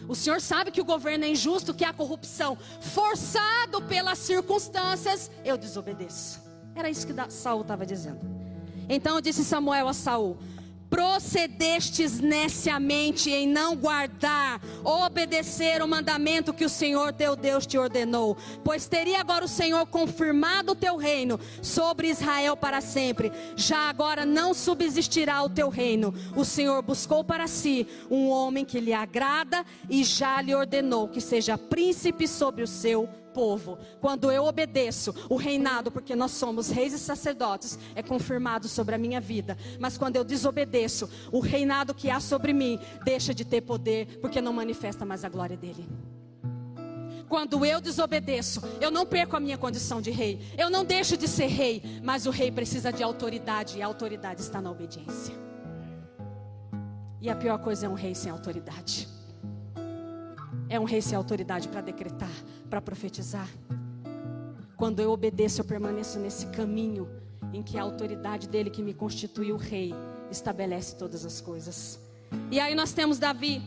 O 0.08 0.14
Senhor 0.14 0.40
sabe 0.40 0.70
que 0.70 0.80
o 0.80 0.86
governo 0.86 1.26
é 1.26 1.30
injusto, 1.30 1.74
que 1.74 1.84
há 1.84 1.92
corrupção. 1.92 2.56
Forçado 2.80 3.82
pelas 3.82 4.20
circunstâncias, 4.20 5.32
eu 5.44 5.58
desobedeço. 5.58 6.40
Era 6.76 6.92
isso 6.92 7.08
que 7.08 7.14
Saul 7.32 7.62
estava 7.62 7.88
dizendo. 7.88 8.20
Então 8.88 9.20
disse 9.20 9.44
Samuel 9.44 9.88
a 9.88 9.94
Saul: 9.94 10.38
procedestes 10.94 12.20
neciamente 12.20 13.32
em 13.32 13.48
não 13.48 13.76
guardar, 13.76 14.62
obedecer 14.84 15.82
o 15.82 15.88
mandamento 15.88 16.54
que 16.54 16.64
o 16.64 16.70
Senhor 16.70 17.12
teu 17.12 17.36
Deus 17.36 17.66
te 17.66 17.80
ordenou, 17.80 18.38
pois 18.64 18.86
teria 18.86 19.20
agora 19.20 19.44
o 19.44 19.48
Senhor 19.48 19.88
confirmado 19.88 20.74
o 20.74 20.76
teu 20.76 20.96
reino 20.96 21.40
sobre 21.64 22.10
Israel 22.10 22.56
para 22.56 22.80
sempre. 22.80 23.32
Já 23.56 23.90
agora 23.90 24.24
não 24.24 24.54
subsistirá 24.54 25.42
o 25.42 25.50
teu 25.50 25.68
reino. 25.68 26.14
O 26.36 26.46
Senhor 26.46 26.84
buscou 26.84 27.24
para 27.24 27.48
si 27.48 27.88
um 28.08 28.30
homem 28.30 28.64
que 28.64 28.80
lhe 28.80 28.94
agrada 28.94 29.66
e 29.90 30.04
já 30.04 30.40
lhe 30.44 30.54
ordenou 30.54 31.08
que 31.08 31.20
seja 31.20 31.58
príncipe 31.58 32.28
sobre 32.28 32.62
o 32.62 32.68
seu 32.68 33.10
povo. 33.34 33.78
Quando 34.00 34.32
eu 34.32 34.46
obedeço, 34.46 35.14
o 35.30 35.36
reinado, 35.36 35.92
porque 35.92 36.16
nós 36.16 36.32
somos 36.32 36.70
reis 36.70 36.94
e 36.94 37.00
sacerdotes, 37.00 37.78
é 37.96 38.04
confirmado 38.04 38.68
sobre 38.68 38.96
a 38.96 38.98
minha 38.98 39.20
vida. 39.20 39.58
Mas 39.80 39.98
quando 39.98 40.16
eu 40.16 40.24
desobedeço, 40.24 41.10
o 41.32 41.40
reinado 41.40 41.94
que 41.94 42.10
há 42.10 42.20
sobre 42.20 42.54
mim 42.54 42.80
deixa 43.04 43.34
de 43.34 43.44
ter 43.44 43.62
poder, 43.62 44.20
porque 44.22 44.40
não 44.40 44.54
manifesta 44.54 45.04
mais 45.06 45.26
a 45.26 45.30
glória 45.30 45.58
dele. 45.58 45.86
Quando 47.28 47.66
eu 47.66 47.82
desobedeço, 47.82 48.62
eu 48.80 48.92
não 48.92 49.06
perco 49.08 49.36
a 49.36 49.40
minha 49.40 49.58
condição 49.58 50.00
de 50.00 50.12
rei. 50.12 50.40
Eu 50.56 50.70
não 50.70 50.86
deixo 50.86 51.18
de 51.18 51.28
ser 51.28 51.48
rei, 51.48 51.82
mas 52.04 52.28
o 52.28 52.30
rei 52.30 52.52
precisa 52.52 52.94
de 52.94 53.02
autoridade 53.02 53.80
e 53.80 53.82
a 53.82 53.88
autoridade 53.88 54.42
está 54.42 54.62
na 54.62 54.70
obediência. 54.70 55.34
E 57.20 57.30
a 57.30 57.36
pior 57.36 57.58
coisa 57.58 57.88
é 57.88 57.90
um 57.90 57.96
rei 57.96 58.14
sem 58.14 58.32
autoridade. 58.32 59.08
É 60.74 60.80
um 60.80 60.86
rei 60.86 61.04
sem 61.04 61.16
autoridade 61.16 61.68
para 61.68 61.82
decretar, 61.82 62.32
para 62.68 62.82
profetizar. 62.82 63.48
Quando 64.76 65.00
eu 65.02 65.12
obedeço, 65.12 65.62
eu 65.62 65.66
permaneço 65.66 66.18
nesse 66.18 66.48
caminho 66.48 67.08
em 67.54 67.62
que 67.62 67.78
a 67.78 67.84
autoridade 67.84 68.50
dele, 68.50 68.72
que 68.72 68.82
me 68.82 68.92
constituiu 68.92 69.56
rei, 69.56 69.94
estabelece 70.32 70.96
todas 70.96 71.28
as 71.28 71.40
coisas. 71.40 72.00
E 72.50 72.60
aí 72.60 72.74
nós 72.74 72.92
temos 72.92 73.20
Davi. 73.20 73.62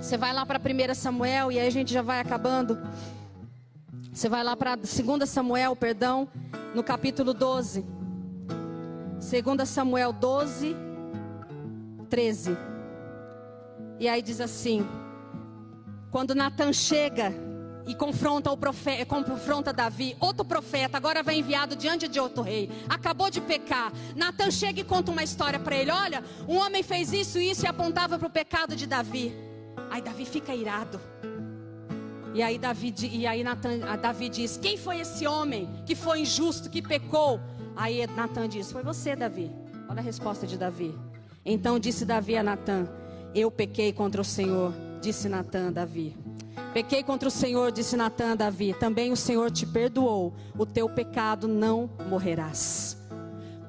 Você 0.00 0.16
vai 0.16 0.32
lá 0.32 0.46
para 0.46 0.60
1 0.60 0.94
Samuel 0.94 1.50
e 1.50 1.58
aí 1.58 1.66
a 1.66 1.70
gente 1.70 1.92
já 1.92 2.00
vai 2.00 2.20
acabando. 2.20 2.78
Você 4.12 4.28
vai 4.28 4.44
lá 4.44 4.56
para 4.56 4.76
2 4.76 5.28
Samuel, 5.28 5.74
perdão, 5.74 6.28
no 6.76 6.84
capítulo 6.84 7.34
12. 7.34 7.84
2 9.18 9.68
Samuel 9.68 10.12
12, 10.12 10.76
13. 12.08 12.56
E 13.98 14.08
aí 14.08 14.22
diz 14.22 14.40
assim: 14.40 14.86
quando 16.10 16.34
Natan 16.34 16.72
chega 16.72 17.32
e 17.86 17.94
confronta 17.94 18.50
o 18.50 18.56
profeta, 18.56 19.04
confronta 19.06 19.72
Davi, 19.72 20.16
outro 20.20 20.44
profeta, 20.44 20.96
agora 20.96 21.22
vai 21.22 21.38
enviado 21.38 21.74
diante 21.74 22.06
de 22.06 22.20
outro 22.20 22.42
rei. 22.42 22.70
Acabou 22.88 23.30
de 23.30 23.40
pecar. 23.40 23.92
Natan 24.14 24.50
chega 24.50 24.80
e 24.80 24.84
conta 24.84 25.10
uma 25.10 25.22
história 25.22 25.58
para 25.58 25.76
ele: 25.76 25.90
olha, 25.90 26.22
um 26.48 26.56
homem 26.56 26.82
fez 26.82 27.12
isso 27.12 27.38
e 27.38 27.50
isso 27.50 27.64
e 27.64 27.68
apontava 27.68 28.18
para 28.18 28.28
o 28.28 28.30
pecado 28.30 28.76
de 28.76 28.86
Davi. 28.86 29.34
Aí 29.90 30.02
Davi 30.02 30.24
fica 30.24 30.54
irado. 30.54 31.00
E 32.32 32.42
aí 32.42 32.58
Davi, 32.58 32.94
e 33.10 33.26
aí 33.26 33.42
Natan, 33.42 33.78
Davi 34.00 34.28
diz: 34.28 34.56
Quem 34.56 34.76
foi 34.76 35.00
esse 35.00 35.26
homem 35.26 35.68
que 35.84 35.94
foi 35.94 36.20
injusto, 36.20 36.70
que 36.70 36.80
pecou? 36.80 37.40
Aí 37.74 38.06
Natan 38.06 38.48
diz: 38.48 38.70
Foi 38.70 38.82
você, 38.82 39.16
Davi. 39.16 39.50
Olha 39.88 40.00
a 40.00 40.02
resposta 40.02 40.46
de 40.46 40.56
Davi. 40.56 40.96
Então 41.44 41.78
disse 41.78 42.04
Davi 42.04 42.36
a 42.36 42.42
Natan: 42.42 42.88
Eu 43.34 43.50
pequei 43.50 43.92
contra 43.92 44.20
o 44.20 44.24
Senhor, 44.24 44.72
disse 45.00 45.28
Natan 45.28 45.68
a 45.68 45.70
Davi. 45.70 46.16
Pequei 46.72 47.02
contra 47.02 47.28
o 47.28 47.32
Senhor, 47.32 47.72
disse 47.72 47.96
Natan 47.96 48.32
a 48.32 48.34
Davi. 48.34 48.74
Também 48.74 49.10
o 49.10 49.16
Senhor 49.16 49.50
te 49.50 49.66
perdoou. 49.66 50.34
O 50.56 50.64
teu 50.64 50.88
pecado 50.88 51.48
não 51.48 51.90
morrerás. 52.08 52.96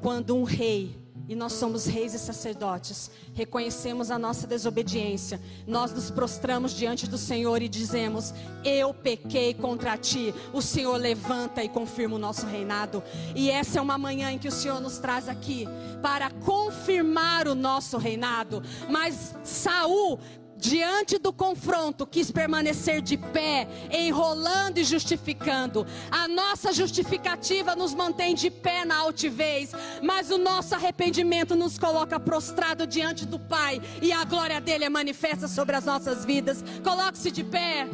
Quando 0.02 0.36
um 0.36 0.44
rei 0.44 1.02
e 1.32 1.36
nós 1.36 1.54
somos 1.54 1.86
reis 1.86 2.14
e 2.14 2.20
sacerdotes, 2.20 3.10
reconhecemos 3.34 4.12
a 4.12 4.20
nossa 4.20 4.46
desobediência, 4.46 5.40
nós 5.66 5.94
nos 5.94 6.12
prostramos 6.12 6.74
diante 6.74 7.08
do 7.08 7.18
Senhor 7.18 7.62
e 7.62 7.70
dizemos: 7.70 8.34
Eu 8.66 8.94
pequei 8.94 9.54
contra 9.54 9.98
ti. 9.98 10.34
O 10.52 10.62
Senhor 10.62 10.98
levanta 10.98 11.64
e 11.64 11.70
confirma 11.70 12.18
o 12.18 12.20
nosso 12.20 12.46
reinado. 12.46 13.02
E 13.34 13.50
essa 13.50 13.80
é 13.80 13.82
uma 13.82 13.98
manhã 13.98 14.32
em 14.32 14.38
que 14.38 14.50
o 14.50 14.52
Senhor 14.52 14.82
nos 14.82 14.98
traz 14.98 15.30
aqui 15.30 15.66
para 16.02 16.30
confirmar 16.30 17.48
o 17.48 17.56
nosso 17.56 17.98
reinado. 17.98 18.62
Mas 18.90 19.34
Saul 19.44 20.20
diante 20.62 21.18
do 21.18 21.34
confronto, 21.34 22.06
quis 22.06 22.30
permanecer 22.30 23.02
de 23.02 23.18
pé, 23.18 23.68
enrolando 23.92 24.78
e 24.78 24.84
justificando. 24.84 25.88
A 26.12 26.28
nossa 26.28 26.72
justificativa 26.72 27.76
nos 27.76 27.96
mantém 27.96 28.36
de 28.36 28.52
pé 28.52 28.86
na 28.86 28.98
altivez, 28.98 29.72
mas 30.04 30.30
o 30.30 30.38
nosso 30.38 30.76
arrependimento 30.76 31.56
nos 31.56 31.80
coloca 31.80 32.20
prostrado 32.20 32.86
diante 32.86 33.26
do 33.26 33.40
Pai, 33.40 33.82
e 34.04 34.12
a 34.12 34.24
glória 34.24 34.62
dele 34.62 34.86
é 34.86 34.90
manifesta 34.90 35.48
sobre 35.48 35.76
as 35.76 35.84
nossas 35.84 36.24
vidas. 36.24 36.64
Coloque-se 36.84 37.32
de 37.32 37.44
pé. 37.44 37.88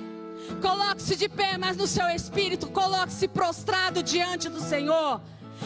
Coloque-se 0.62 1.16
de 1.16 1.30
pé, 1.30 1.58
mas 1.58 1.78
no 1.78 1.88
seu 1.88 2.08
espírito, 2.10 2.68
coloque-se 2.68 3.30
prostrado 3.30 4.04
diante 4.04 4.50
do 4.50 4.60
Senhor. 4.60 5.22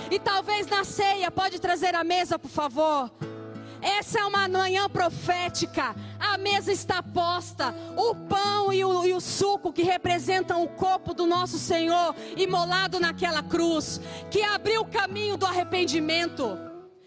E 0.10 0.20
talvez 0.20 0.68
na 0.68 0.84
ceia, 0.84 1.32
pode 1.32 1.60
trazer 1.60 1.96
a 1.96 2.04
mesa, 2.04 2.38
por 2.38 2.50
favor. 2.50 3.12
Essa 3.82 4.20
é 4.20 4.26
uma 4.26 4.48
manhã 4.48 4.88
profética. 4.90 5.96
A 6.20 6.38
mesa 6.38 6.72
está 6.72 7.02
posta. 7.02 7.74
O 7.98 8.16
pão 8.16 8.72
e 8.72 8.86
o, 8.86 9.06
e 9.06 9.14
o 9.14 9.20
suco 9.20 9.74
que 9.74 9.84
representam 9.84 10.64
o 10.64 10.68
corpo 10.68 11.14
do 11.14 11.26
nosso 11.26 11.58
Senhor 11.58 12.16
imolado 12.38 13.00
naquela 13.00 13.42
cruz, 13.42 14.00
que 14.30 14.44
abriu 14.44 14.82
o 14.82 14.86
caminho 14.88 15.36
do 15.36 15.46
arrependimento. 15.46 16.58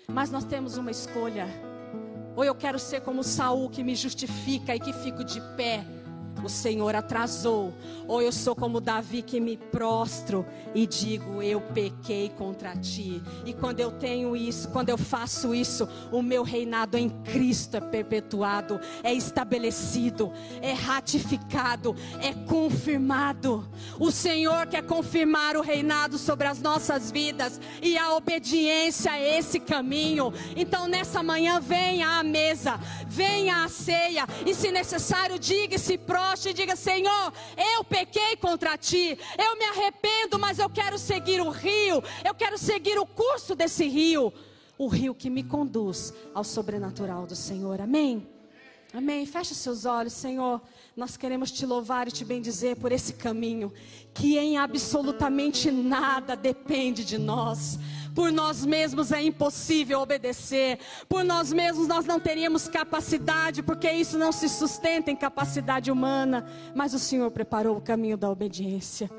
Mas 0.09 0.31
nós 0.31 0.45
temos 0.45 0.77
uma 0.77 0.91
escolha. 0.91 1.49
Ou 2.37 2.45
eu 2.45 2.55
quero 2.55 2.79
ser 2.79 3.01
como 3.03 3.23
Saul 3.23 3.71
que 3.71 3.85
me 3.85 3.95
justifica 3.95 4.75
e 4.75 4.81
que 4.81 4.93
fico 4.93 5.23
de 5.23 5.41
pé 5.57 5.85
o 6.43 6.49
Senhor 6.49 6.95
atrasou, 6.95 7.73
ou 8.07 8.21
eu 8.21 8.33
sou 8.33 8.55
como 8.55 8.81
Davi 8.81 9.23
que 9.23 9.41
me 9.41 9.57
prostro 9.57 10.45
e 10.75 10.87
digo: 10.87 11.43
Eu 11.43 11.61
pequei 11.61 12.29
contra 12.31 12.77
ti. 12.77 13.23
E 13.45 13.53
quando 13.53 13.81
eu 13.81 13.91
tenho 13.91 14.37
isso, 14.37 14.69
quando 14.69 14.89
eu 14.89 14.99
faço 14.99 15.55
isso, 15.55 15.89
o 16.11 16.23
meu 16.23 16.43
reinado 16.43 16.99
em 16.99 17.09
Cristo 17.09 17.77
é 17.77 17.81
perpetuado, 17.81 18.81
é 19.03 19.13
estabelecido, 19.13 20.33
é 20.61 20.73
ratificado, 20.73 21.95
é 22.21 22.33
confirmado. 22.47 23.67
O 23.99 24.11
Senhor 24.11 24.67
quer 24.67 24.83
confirmar 24.83 25.57
o 25.57 25.63
reinado 25.63 26.19
sobre 26.19 26.47
as 26.47 26.61
nossas 26.61 27.11
vidas 27.11 27.61
e 27.81 27.97
a 27.97 28.15
obediência 28.15 29.13
a 29.13 29.21
esse 29.21 29.61
caminho. 29.61 30.33
Então, 30.57 30.87
nessa 30.89 31.23
manhã, 31.23 31.61
venha 31.61 32.19
à 32.19 32.23
mesa, 32.23 32.79
venha 33.07 33.65
à 33.65 33.69
ceia, 33.69 34.27
e 34.45 34.55
se 34.55 34.71
necessário, 34.71 35.39
diga-se 35.39 35.97
próximo 35.97 36.24
e 36.49 36.53
diga: 36.53 36.75
Senhor, 36.77 37.33
eu 37.57 37.85
pequei 37.85 38.37
contra 38.37 38.77
ti, 38.77 39.19
eu 39.39 39.57
me 39.59 39.65
arrependo, 39.65 40.39
mas 40.39 40.59
eu 40.59 40.69
quero 40.69 40.99
seguir 40.99 41.41
o 41.41 41.51
rio, 41.51 42.03
eu 42.25 42.35
quero 42.35 42.59
seguir 42.59 42.99
o 42.99 43.07
curso 43.07 43.55
desse 43.55 43.87
rio, 43.87 44.33
o 44.79 44.89
rio 44.89 45.15
que 45.15 45.31
me 45.31 45.43
conduz 45.43 46.13
ao 46.35 46.45
sobrenatural 46.45 47.27
do 47.27 47.37
Senhor. 47.37 47.81
Amém? 47.81 48.27
Amém. 48.93 49.27
Feche 49.27 49.57
seus 49.57 49.85
olhos, 49.85 50.13
Senhor. 50.13 50.63
Nós 50.97 51.17
queremos 51.17 51.51
te 51.51 51.67
louvar 51.67 52.07
e 52.07 52.13
te 52.13 52.25
bendizer 52.25 52.77
por 52.77 52.93
esse 52.93 53.15
caminho 53.15 53.73
que 54.15 54.39
em 54.39 54.57
absolutamente 54.57 55.69
nada 55.69 56.37
depende 56.37 57.05
de 57.05 57.19
nós. 57.19 57.77
Por 58.15 58.31
nós 58.31 58.65
mesmos 58.65 59.11
é 59.11 59.21
impossível 59.21 60.01
obedecer. 60.01 60.79
Por 61.09 61.25
nós 61.25 61.53
mesmos 61.53 61.89
nós 61.89 62.07
não 62.07 62.21
teríamos 62.21 62.69
capacidade, 62.69 63.63
porque 63.63 63.91
isso 63.91 64.17
não 64.17 64.31
se 64.31 64.49
sustenta 64.49 65.11
em 65.11 65.17
capacidade 65.17 65.91
humana. 65.91 66.47
Mas 66.75 66.95
o 66.95 66.99
Senhor 66.99 67.31
preparou 67.31 67.77
o 67.77 67.81
caminho 67.81 68.17
da 68.17 68.31
obediência. 68.31 69.11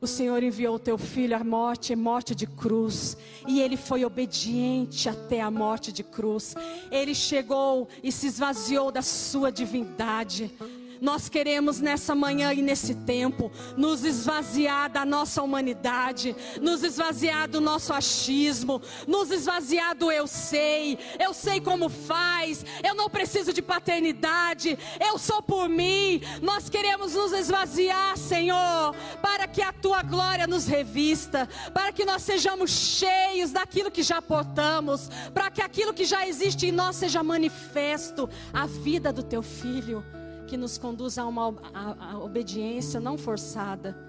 O 0.00 0.06
Senhor 0.06 0.40
enviou 0.42 0.76
o 0.76 0.78
teu 0.78 0.96
filho 0.96 1.36
à 1.36 1.42
morte, 1.42 1.96
morte 1.96 2.32
de 2.32 2.46
cruz, 2.46 3.16
e 3.48 3.60
ele 3.60 3.76
foi 3.76 4.04
obediente 4.04 5.08
até 5.08 5.40
a 5.40 5.50
morte 5.50 5.90
de 5.90 6.04
cruz. 6.04 6.54
Ele 6.88 7.14
chegou 7.16 7.88
e 8.00 8.12
se 8.12 8.28
esvaziou 8.28 8.92
da 8.92 9.02
sua 9.02 9.50
divindade 9.50 10.52
nós 11.00 11.28
queremos 11.28 11.80
nessa 11.80 12.14
manhã 12.14 12.52
e 12.52 12.62
nesse 12.62 12.94
tempo 12.94 13.50
nos 13.76 14.04
esvaziar 14.04 14.90
da 14.90 15.04
nossa 15.04 15.42
humanidade, 15.42 16.34
nos 16.60 16.82
esvaziar 16.82 17.48
do 17.48 17.60
nosso 17.60 17.92
achismo, 17.92 18.80
nos 19.06 19.30
esvaziar 19.30 19.96
do 19.96 20.10
eu 20.10 20.26
sei, 20.26 20.98
eu 21.18 21.32
sei 21.32 21.60
como 21.60 21.88
faz, 21.88 22.64
eu 22.82 22.94
não 22.94 23.08
preciso 23.08 23.52
de 23.52 23.62
paternidade, 23.62 24.78
eu 25.00 25.18
sou 25.18 25.42
por 25.42 25.68
mim. 25.68 26.20
Nós 26.42 26.68
queremos 26.68 27.14
nos 27.14 27.32
esvaziar, 27.32 28.16
Senhor, 28.16 28.94
para 29.22 29.46
que 29.46 29.62
a 29.62 29.72
tua 29.72 30.02
glória 30.02 30.46
nos 30.46 30.66
revista, 30.66 31.48
para 31.72 31.92
que 31.92 32.04
nós 32.04 32.22
sejamos 32.22 32.70
cheios 32.70 33.50
daquilo 33.50 33.90
que 33.90 34.02
já 34.02 34.20
portamos, 34.20 35.10
para 35.32 35.50
que 35.50 35.62
aquilo 35.62 35.94
que 35.94 36.04
já 36.04 36.26
existe 36.26 36.66
em 36.66 36.72
nós 36.72 36.96
seja 36.96 37.22
manifesto 37.22 38.28
a 38.52 38.66
vida 38.66 39.12
do 39.12 39.22
teu 39.22 39.42
filho 39.42 40.04
que 40.48 40.56
nos 40.56 40.78
conduz 40.78 41.18
a 41.18 41.26
uma 41.26 41.54
a, 41.74 42.12
a 42.12 42.18
obediência 42.18 42.98
não 42.98 43.18
forçada. 43.18 44.07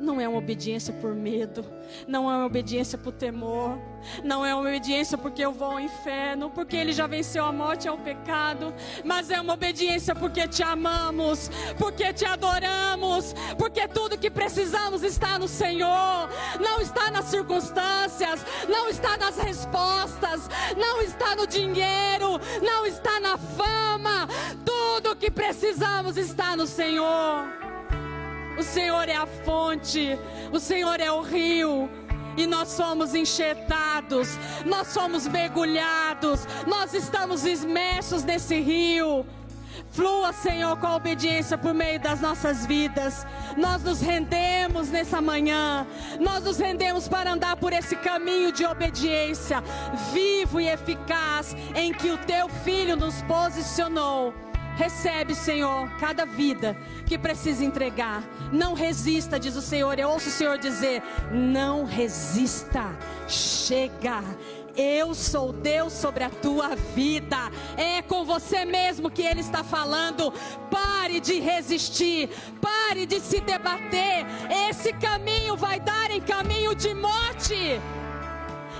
Não 0.00 0.20
é 0.20 0.28
uma 0.28 0.38
obediência 0.38 0.92
por 0.94 1.14
medo, 1.14 1.64
não 2.06 2.30
é 2.30 2.36
uma 2.36 2.46
obediência 2.46 2.96
por 2.96 3.12
temor, 3.12 3.78
não 4.22 4.46
é 4.46 4.54
uma 4.54 4.62
obediência 4.62 5.18
porque 5.18 5.42
eu 5.44 5.52
vou 5.52 5.72
ao 5.72 5.80
inferno, 5.80 6.50
porque 6.50 6.76
ele 6.76 6.92
já 6.92 7.06
venceu 7.06 7.44
a 7.44 7.52
morte 7.52 7.88
e 7.88 7.90
o 7.90 7.98
pecado, 7.98 8.72
mas 9.04 9.30
é 9.30 9.40
uma 9.40 9.54
obediência 9.54 10.14
porque 10.14 10.46
te 10.46 10.62
amamos, 10.62 11.50
porque 11.78 12.12
te 12.12 12.24
adoramos, 12.24 13.34
porque 13.58 13.88
tudo 13.88 14.16
que 14.16 14.30
precisamos 14.30 15.02
está 15.02 15.38
no 15.38 15.48
Senhor, 15.48 16.28
não 16.60 16.80
está 16.80 17.10
nas 17.10 17.26
circunstâncias, 17.26 18.44
não 18.68 18.88
está 18.88 19.16
nas 19.16 19.36
respostas, 19.36 20.48
não 20.76 21.02
está 21.02 21.34
no 21.34 21.46
dinheiro, 21.46 22.40
não 22.62 22.86
está 22.86 23.18
na 23.18 23.36
fama, 23.36 24.28
tudo 24.64 25.16
que 25.16 25.30
precisamos 25.30 26.16
está 26.16 26.56
no 26.56 26.66
Senhor. 26.66 27.67
O 28.58 28.62
Senhor 28.62 29.08
é 29.08 29.14
a 29.14 29.26
fonte, 29.26 30.18
o 30.52 30.58
Senhor 30.58 31.00
é 31.00 31.12
o 31.12 31.22
rio. 31.22 31.88
E 32.36 32.46
nós 32.46 32.68
somos 32.68 33.14
enxertados, 33.14 34.36
nós 34.64 34.88
somos 34.88 35.26
mergulhados, 35.26 36.46
nós 36.66 36.94
estamos 36.94 37.44
imersos 37.44 38.24
nesse 38.24 38.60
rio. 38.60 39.24
Flua, 39.90 40.32
Senhor, 40.32 40.76
com 40.76 40.86
a 40.86 40.96
obediência 40.96 41.56
por 41.56 41.72
meio 41.72 42.00
das 42.00 42.20
nossas 42.20 42.66
vidas. 42.66 43.26
Nós 43.56 43.82
nos 43.82 44.00
rendemos 44.00 44.88
nessa 44.88 45.20
manhã. 45.20 45.86
Nós 46.20 46.44
nos 46.44 46.58
rendemos 46.58 47.08
para 47.08 47.32
andar 47.32 47.56
por 47.56 47.72
esse 47.72 47.96
caminho 47.96 48.52
de 48.52 48.64
obediência 48.64 49.62
vivo 50.12 50.60
e 50.60 50.68
eficaz 50.68 51.56
em 51.74 51.92
que 51.92 52.10
o 52.10 52.18
teu 52.18 52.48
filho 52.48 52.96
nos 52.96 53.22
posicionou. 53.22 54.47
Recebe, 54.78 55.34
Senhor, 55.34 55.90
cada 55.98 56.24
vida 56.24 56.76
que 57.04 57.18
precisa 57.18 57.64
entregar. 57.64 58.22
Não 58.52 58.74
resista, 58.74 59.36
diz 59.36 59.56
o 59.56 59.60
Senhor. 59.60 59.98
Eu 59.98 60.08
ouço 60.10 60.28
o 60.28 60.32
Senhor 60.32 60.56
dizer: 60.56 61.02
não 61.32 61.84
resista. 61.84 62.96
Chega. 63.26 64.22
Eu 64.76 65.16
sou 65.16 65.52
Deus 65.52 65.92
sobre 65.92 66.22
a 66.22 66.30
tua 66.30 66.76
vida. 66.94 67.36
É 67.76 68.02
com 68.02 68.24
você 68.24 68.64
mesmo 68.64 69.10
que 69.10 69.22
Ele 69.22 69.40
está 69.40 69.64
falando. 69.64 70.32
Pare 70.70 71.18
de 71.18 71.40
resistir. 71.40 72.30
Pare 72.60 73.04
de 73.04 73.18
se 73.18 73.40
debater. 73.40 74.24
Esse 74.70 74.92
caminho 74.92 75.56
vai 75.56 75.80
dar 75.80 76.12
em 76.12 76.20
caminho 76.20 76.72
de 76.76 76.94
morte. 76.94 77.80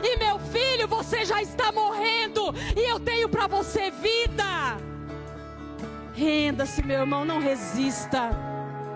E 0.00 0.16
meu 0.16 0.38
filho, 0.38 0.86
você 0.86 1.24
já 1.24 1.42
está 1.42 1.72
morrendo. 1.72 2.54
E 2.76 2.88
eu 2.88 3.00
tenho 3.00 3.28
para 3.28 3.48
você 3.48 3.90
vida. 3.90 4.78
Renda-se, 6.18 6.82
meu 6.84 6.98
irmão, 6.98 7.24
não 7.24 7.38
resista. 7.38 8.30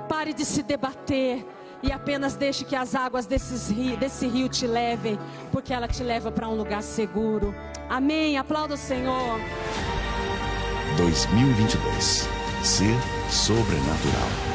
Pare 0.09 0.35
de 0.35 0.45
se 0.45 0.61
debater 0.61 1.47
e 1.81 1.93
apenas 1.93 2.35
deixe 2.35 2.65
que 2.65 2.75
as 2.75 2.97
águas 2.97 3.27
desse 3.27 4.27
rio 4.27 4.49
te 4.49 4.67
levem, 4.67 5.17
porque 5.53 5.73
ela 5.73 5.87
te 5.87 6.03
leva 6.03 6.33
para 6.33 6.49
um 6.49 6.57
lugar 6.57 6.83
seguro. 6.83 7.55
Amém. 7.89 8.37
Aplauda 8.37 8.75
o 8.75 8.77
Senhor. 8.77 9.39
2022. 10.97 12.29
Ser 12.65 12.97
sobrenatural. 13.31 14.52